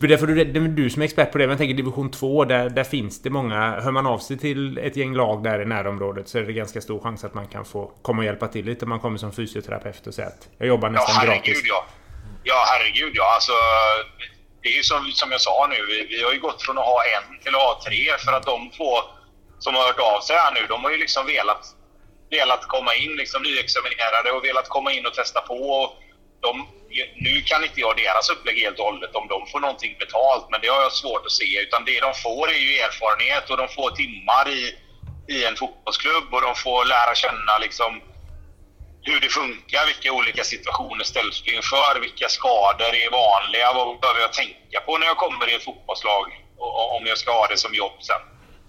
För 0.00 0.08
därför 0.08 0.26
det 0.26 0.42
är 0.42 0.60
du 0.60 0.90
som 0.90 1.02
är 1.02 1.06
expert 1.06 1.32
på 1.32 1.38
det. 1.38 1.44
Men 1.44 1.50
jag 1.50 1.58
tänker 1.58 1.74
division 1.74 2.10
2, 2.10 2.44
där, 2.44 2.70
där 2.70 2.84
finns 2.84 3.22
det 3.22 3.30
många... 3.30 3.80
Hör 3.80 3.92
man 3.92 4.06
av 4.06 4.18
sig 4.18 4.38
till 4.38 4.78
ett 4.78 4.96
gäng 4.96 5.14
lag 5.14 5.42
där 5.42 5.62
i 5.62 5.64
närområdet 5.64 6.28
så 6.28 6.38
är 6.38 6.42
det 6.42 6.52
ganska 6.52 6.80
stor 6.80 7.00
chans 7.00 7.24
att 7.24 7.34
man 7.34 7.46
kan 7.46 7.64
få 7.64 7.92
komma 8.02 8.18
och 8.18 8.24
hjälpa 8.24 8.48
till 8.48 8.64
lite. 8.64 8.86
Man 8.86 9.00
kommer 9.00 9.18
som 9.18 9.32
fysioterapeut 9.32 10.06
och 10.06 10.14
säger 10.14 10.28
att 10.28 10.48
jag 10.58 10.68
jobbar 10.68 10.90
nästan 10.90 11.14
ja, 11.14 11.20
herregud, 11.20 11.44
gratis. 11.44 11.64
Ja. 11.68 11.86
ja, 12.44 12.64
herregud 12.66 13.12
ja. 13.14 13.34
Alltså, 13.34 13.52
det 14.62 14.68
är 14.68 14.72
ju 14.72 14.82
som, 14.82 15.12
som 15.12 15.30
jag 15.32 15.40
sa 15.40 15.66
nu, 15.70 15.86
vi, 15.86 16.04
vi 16.04 16.22
har 16.22 16.32
ju 16.32 16.40
gått 16.40 16.62
från 16.62 16.78
att 16.78 16.84
ha 16.84 17.02
en 17.16 17.38
till 17.42 17.54
att 17.54 17.62
ha 17.62 17.82
tre 17.86 18.18
för 18.24 18.32
att 18.32 18.46
de 18.46 18.70
två 18.70 18.92
som 19.58 19.74
har 19.74 19.82
hört 19.86 19.98
av 19.98 20.20
sig 20.20 20.36
här 20.36 20.52
nu, 20.54 20.66
de 20.66 20.84
har 20.84 20.90
ju 20.90 20.96
liksom 20.96 21.26
velat, 21.26 21.64
velat 22.30 22.66
komma 22.66 22.94
in, 22.94 23.16
liksom 23.16 23.42
nyexaminerade 23.42 24.30
och 24.32 24.44
velat 24.44 24.68
komma 24.68 24.92
in 24.92 25.06
och 25.06 25.14
testa 25.14 25.40
på. 25.40 25.92
De, 26.40 26.68
nu 27.16 27.42
kan 27.42 27.64
inte 27.64 27.80
jag 27.80 27.96
deras 27.96 28.30
upplägg 28.30 28.58
helt 28.58 28.78
och 28.78 28.84
hållet 28.84 29.14
om 29.14 29.28
de 29.28 29.46
får 29.46 29.60
någonting 29.60 29.96
betalt, 29.98 30.46
men 30.50 30.60
det 30.60 30.68
har 30.68 30.82
jag 30.82 30.92
svårt 30.92 31.26
att 31.26 31.32
se. 31.32 31.62
Utan 31.62 31.84
det 31.84 32.00
de 32.00 32.14
får 32.14 32.50
är 32.50 32.60
ju 32.66 32.78
erfarenhet 32.78 33.50
och 33.50 33.56
de 33.56 33.68
får 33.68 33.90
timmar 33.90 34.48
i, 34.48 34.62
i 35.34 35.44
en 35.44 35.56
fotbollsklubb 35.56 36.34
och 36.34 36.42
de 36.42 36.54
får 36.54 36.84
lära 36.84 37.14
känna 37.14 37.58
liksom 37.60 38.02
hur 39.02 39.20
det 39.20 39.28
funkar, 39.28 39.86
vilka 39.86 40.12
olika 40.12 40.44
situationer 40.44 41.04
ställs 41.04 41.42
vi 41.46 41.54
inför, 41.56 42.00
vilka 42.00 42.28
skador 42.28 42.92
är 43.04 43.10
vanliga, 43.10 43.72
vad 43.72 44.00
behöver 44.00 44.20
jag 44.20 44.32
tänka 44.32 44.80
på 44.86 44.98
när 44.98 45.06
jag 45.06 45.16
kommer 45.16 45.50
i 45.50 45.54
ett 45.54 45.64
fotbollslag 45.64 46.26
om 46.96 47.06
jag 47.06 47.18
ska 47.18 47.30
ha 47.32 47.46
det 47.46 47.56
som 47.56 47.74
jobb 47.74 47.96
sen. 48.00 48.22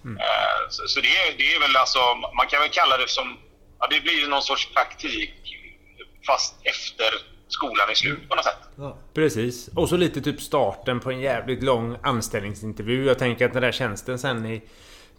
Mm. 0.06 0.18
Eh, 0.18 0.60
så, 0.70 0.88
så 0.88 1.02
det, 1.02 1.08
är, 1.08 1.38
det 1.38 1.56
är 1.56 1.60
väl 1.60 1.76
alltså, 1.76 2.00
man 2.40 2.48
kan 2.48 2.60
väl 2.62 2.70
kalla 2.70 2.98
det 2.98 3.10
som, 3.10 3.38
ja, 3.80 3.88
det 3.88 4.00
blir 4.02 4.28
någon 4.28 4.42
sorts 4.42 4.74
praktik 4.74 5.34
fast 6.28 6.56
efter 6.64 7.10
skolan 7.48 7.90
är 7.90 7.96
slut 7.96 8.30
på 8.30 8.36
något 8.36 8.46
sätt. 8.46 8.58
Ja. 8.78 8.98
Precis. 9.14 9.70
Och 9.76 9.90
så 9.90 9.98
lite 9.98 10.22
typ 10.22 10.42
starten 10.42 11.00
på 11.00 11.12
en 11.12 11.20
jävligt 11.20 11.64
lång 11.64 11.98
anställningsintervju. 12.04 13.06
Jag 13.06 13.20
tänker 13.20 13.46
att 13.46 13.54
den 13.54 13.62
där 13.62 13.72
tjänsten 13.72 14.20
sen 14.20 14.46
i 14.46 14.62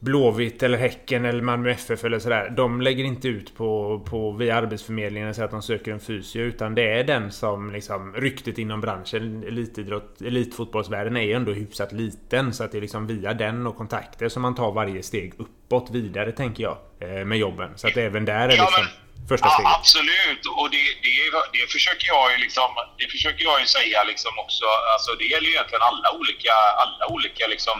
Blåvitt 0.03 0.62
eller 0.62 0.79
Häcken 0.79 1.25
eller 1.25 1.43
Malmö 1.43 1.71
FF 1.71 2.05
eller 2.05 2.19
sådär. 2.19 2.51
De 2.51 2.81
lägger 2.81 3.05
inte 3.05 3.29
ut 3.29 3.57
på, 3.57 4.01
på 4.11 4.33
via 4.33 4.57
Arbetsförmedlingen 4.57 5.29
och 5.29 5.35
säger 5.35 5.45
att 5.45 5.51
de 5.51 5.62
söker 5.62 5.93
en 5.93 6.01
fysio. 6.01 6.43
Utan 6.43 6.75
det 6.75 6.93
är 6.93 7.05
den 7.05 7.33
som 7.33 7.73
liksom 7.73 8.15
ryktet 8.15 8.59
inom 8.59 8.81
branschen, 8.81 9.45
elitidrott, 9.49 10.21
elitfotbollsvärlden 10.21 11.17
är 11.17 11.23
ju 11.23 11.33
ändå 11.33 11.53
hyfsat 11.53 11.93
liten. 11.93 12.55
Så 12.55 12.65
att 12.65 12.73
det 12.73 12.79
är 12.79 12.81
liksom 12.81 13.07
via 13.07 13.35
den 13.35 13.67
och 13.67 13.77
kontakter 13.77 14.29
som 14.29 14.43
man 14.43 14.55
tar 14.55 14.73
varje 14.73 15.03
steg 15.03 15.33
uppåt 15.38 15.91
vidare 15.91 16.33
tänker 16.33 16.62
jag. 16.62 16.77
Eh, 17.01 17.25
med 17.25 17.38
jobben. 17.38 17.79
Så 17.79 17.88
att 17.88 17.97
även 17.97 18.25
där 18.25 18.35
är 18.35 18.49
liksom 18.49 18.67
ja, 18.73 18.81
men, 18.81 19.29
första 19.29 19.49
steget. 19.49 19.71
Ja, 19.71 19.79
absolut. 19.79 20.43
Och 20.59 20.69
det, 20.75 20.85
det, 21.07 21.15
det, 21.57 21.67
försöker 21.73 22.07
jag 22.15 22.33
ju 22.33 22.38
liksom, 22.47 22.71
det 22.99 23.09
försöker 23.15 23.43
jag 23.45 23.61
ju 23.61 23.67
säga 23.67 24.05
liksom 24.12 24.33
också. 24.45 24.65
Alltså 24.95 25.11
det 25.21 25.27
gäller 25.33 25.49
ju 25.51 25.55
egentligen 25.57 25.85
alla 25.91 26.09
olika, 26.19 26.55
alla 26.83 27.05
olika 27.15 27.47
liksom 27.55 27.77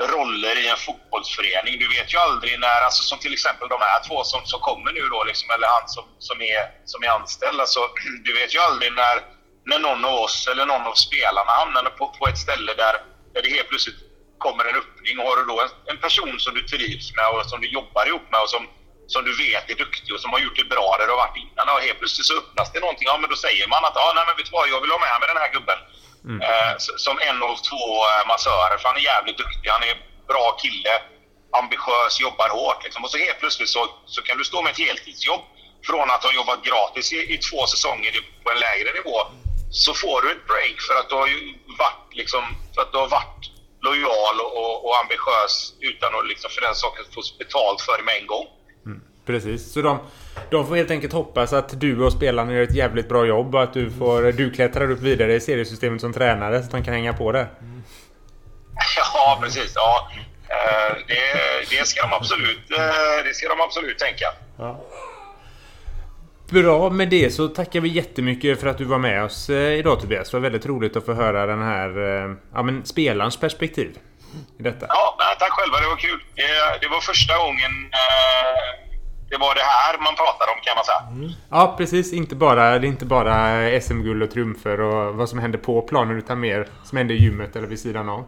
roller 0.00 0.64
i 0.64 0.68
en 0.68 0.76
fotbollsförening. 0.76 1.78
Du 1.78 1.88
vet 1.88 2.14
ju 2.14 2.18
aldrig 2.18 2.60
när, 2.60 2.80
alltså 2.84 3.02
som 3.02 3.18
till 3.18 3.32
exempel 3.32 3.68
de 3.68 3.80
här 3.80 4.00
två 4.08 4.24
som, 4.24 4.40
som 4.44 4.60
kommer 4.60 4.92
nu 4.92 5.00
då, 5.00 5.24
liksom, 5.24 5.50
eller 5.50 5.66
han 5.66 5.88
som, 5.88 6.04
som, 6.18 6.40
är, 6.40 6.62
som 6.84 7.02
är 7.02 7.08
anställd. 7.08 7.60
Alltså, 7.60 7.80
du 8.24 8.32
vet 8.32 8.54
ju 8.54 8.58
aldrig 8.58 8.92
när, 8.92 9.16
när 9.64 9.78
någon 9.78 10.04
av 10.04 10.14
oss 10.14 10.48
eller 10.50 10.66
någon 10.66 10.86
av 10.86 10.94
spelarna 10.94 11.52
hamnar 11.60 11.82
på, 11.98 12.08
på 12.18 12.26
ett 12.28 12.38
ställe 12.38 12.74
där, 12.74 12.94
där 13.34 13.42
det 13.42 13.50
helt 13.56 13.68
plötsligt 13.68 14.00
kommer 14.38 14.64
en 14.64 14.76
öppning 14.82 15.14
och 15.18 15.26
har 15.28 15.36
du 15.36 15.44
då 15.52 15.56
en, 15.64 15.70
en, 15.90 16.00
person 16.04 16.34
som 16.44 16.54
du 16.54 16.62
trivs 16.62 17.08
med 17.16 17.28
och 17.34 17.46
som 17.50 17.60
du 17.60 17.68
jobbar 17.78 18.06
ihop 18.08 18.26
med 18.32 18.40
och 18.44 18.50
som, 18.50 18.62
som 19.06 19.24
du 19.28 19.32
vet 19.44 19.70
är 19.72 19.76
duktig 19.84 20.14
och 20.14 20.20
som 20.24 20.32
har 20.32 20.40
gjort 20.44 20.60
det 20.62 20.68
bra 20.74 20.88
där 20.98 21.06
du 21.06 21.12
har 21.12 21.24
varit 21.26 21.42
innan 21.44 21.66
och 21.72 21.80
helt 21.86 21.98
plötsligt 21.98 22.26
så 22.30 22.34
öppnas 22.40 22.72
det 22.72 22.80
någonting. 22.80 23.06
Ja, 23.10 23.16
men 23.20 23.30
då 23.30 23.36
säger 23.36 23.66
man 23.74 23.84
att 23.84 23.96
ja, 24.00 24.06
nej, 24.16 24.24
men 24.26 24.36
vet 24.36 24.46
du 24.48 24.52
vad, 24.58 24.68
jag 24.74 24.80
vill 24.82 24.94
ha 24.96 25.00
med 25.06 25.16
mig 25.20 25.28
den 25.32 25.42
här 25.44 25.52
gubben. 25.56 25.78
Mm. 26.24 26.40
Eh, 26.42 26.74
som 26.78 27.18
en 27.28 27.42
av 27.42 27.56
två 27.70 27.84
eh, 28.10 28.26
massörer. 28.28 28.76
För 28.78 28.88
han 28.88 28.96
är 28.96 29.00
jävligt 29.00 29.38
duktig. 29.38 29.68
Han 29.68 29.82
är 29.82 29.96
bra 30.28 30.56
kille. 30.62 30.94
Ambitiös, 31.60 32.20
jobbar 32.20 32.48
hårt. 32.48 32.84
Liksom. 32.84 33.04
Och 33.04 33.10
så 33.10 33.18
helt 33.18 33.40
plötsligt 33.40 33.68
så, 33.68 33.82
så 34.06 34.22
kan 34.22 34.38
du 34.38 34.44
stå 34.44 34.62
med 34.62 34.70
ett 34.72 34.78
heltidsjobb. 34.78 35.40
Från 35.88 36.10
att 36.10 36.24
ha 36.24 36.32
jobbat 36.32 36.64
gratis 36.64 37.12
i, 37.12 37.34
i 37.34 37.38
två 37.38 37.66
säsonger 37.66 38.12
på 38.44 38.50
en 38.50 38.58
lägre 38.58 38.92
nivå. 38.92 39.16
Så 39.70 39.94
får 39.94 40.22
du 40.22 40.32
ett 40.32 40.46
break 40.46 40.76
för 40.86 40.94
att 40.94 41.08
du 41.08 41.14
har 41.14 41.30
varit, 41.78 42.14
liksom, 42.20 42.44
för 42.74 42.82
att 42.82 42.92
du 42.92 42.98
har 42.98 43.08
varit 43.08 43.42
lojal 43.82 44.40
och, 44.40 44.52
och, 44.62 44.84
och 44.86 45.00
ambitiös 45.00 45.74
utan 45.80 46.14
att 46.14 46.26
liksom 46.26 46.50
för 46.50 46.60
den 46.60 46.74
saken 46.74 47.04
få 47.14 47.20
betalt 47.38 47.80
för 47.80 47.96
det 47.98 48.04
med 48.04 48.16
en 48.20 48.26
gång. 48.26 48.46
Precis, 49.26 49.72
så 49.72 49.82
de, 49.82 49.98
de 50.50 50.66
får 50.66 50.76
helt 50.76 50.90
enkelt 50.90 51.12
hoppas 51.12 51.52
att 51.52 51.80
du 51.80 52.04
och 52.04 52.12
spelarna 52.12 52.52
gör 52.52 52.62
ett 52.62 52.74
jävligt 52.74 53.08
bra 53.08 53.26
jobb 53.26 53.54
och 53.54 53.62
att 53.62 53.74
du, 53.74 53.90
får, 53.90 54.32
du 54.32 54.50
klättrar 54.50 54.90
upp 54.90 55.00
vidare 55.00 55.34
i 55.34 55.40
seriesystemet 55.40 56.00
som 56.00 56.12
tränare 56.12 56.58
så 56.58 56.64
att 56.64 56.70
de 56.70 56.84
kan 56.84 56.94
hänga 56.94 57.12
på 57.12 57.32
det. 57.32 57.46
Ja, 59.14 59.38
precis. 59.42 59.72
Ja. 59.74 60.10
Eh, 60.48 60.96
det, 61.06 61.76
det, 61.76 61.86
ska 61.86 62.02
de 62.02 62.12
absolut, 62.12 62.70
eh, 62.70 63.24
det 63.24 63.34
ska 63.34 63.48
de 63.48 63.60
absolut 63.60 63.98
tänka. 63.98 64.26
Ja. 64.58 64.84
Bra, 66.50 66.90
med 66.90 67.08
det 67.08 67.34
så 67.34 67.48
tackar 67.48 67.80
vi 67.80 67.88
jättemycket 67.88 68.60
för 68.60 68.66
att 68.66 68.78
du 68.78 68.84
var 68.84 68.98
med 68.98 69.24
oss 69.24 69.50
eh, 69.50 69.72
idag 69.72 70.00
Tobias. 70.00 70.30
Det 70.30 70.36
var 70.36 70.40
väldigt 70.42 70.66
roligt 70.66 70.96
att 70.96 71.06
få 71.06 71.12
höra 71.12 71.46
den 71.46 71.62
här 71.62 71.90
ja, 72.54 72.62
men 72.62 72.84
spelarens 72.84 73.36
perspektiv 73.36 73.98
i 74.58 74.62
detta. 74.62 74.86
Ja, 74.88 75.16
tack 75.38 75.50
själva. 75.50 75.80
Det 75.80 75.86
var 75.86 75.96
kul. 75.96 76.20
Det, 76.80 76.88
var 76.88 77.00
första 77.00 77.38
gången 77.38 77.72
det 79.30 79.36
var 79.36 79.54
det 79.54 79.60
här 79.60 79.98
man 79.98 80.14
pratade 80.14 80.50
om 80.52 80.58
kan 80.62 80.76
man 80.76 80.84
säga. 80.84 81.02
Mm. 81.10 81.30
Ja, 81.50 81.74
precis. 81.78 82.12
Inte 82.12 82.34
bara, 82.34 82.78
det 82.78 82.86
är 82.86 82.88
inte 82.88 83.06
bara 83.06 83.80
SM-guld 83.80 84.22
och 84.22 84.30
triumfer 84.30 84.80
och 84.80 85.14
vad 85.14 85.28
som 85.28 85.38
händer 85.38 85.58
på 85.58 85.82
planen 85.82 86.18
utan 86.18 86.40
mer 86.40 86.68
som 86.84 86.98
händer 86.98 87.14
i 87.14 87.18
gymmet 87.18 87.56
eller 87.56 87.66
vid 87.66 87.80
sidan 87.80 88.08
av. 88.08 88.24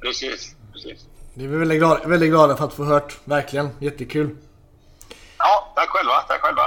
Precis, 0.00 0.54
precis. 0.72 1.06
Det 1.34 1.44
är 1.44 1.48
vi 1.48 1.56
väldigt 1.56 1.78
glada, 1.78 2.08
väldigt 2.08 2.30
glada 2.30 2.56
för 2.56 2.64
att 2.64 2.74
få 2.74 2.84
hört. 2.84 3.18
Verkligen. 3.24 3.70
Jättekul. 3.78 4.36
Ja, 5.38 5.72
tack 5.76 5.88
själva. 5.88 6.12
Tack 6.12 6.40
själva. 6.40 6.62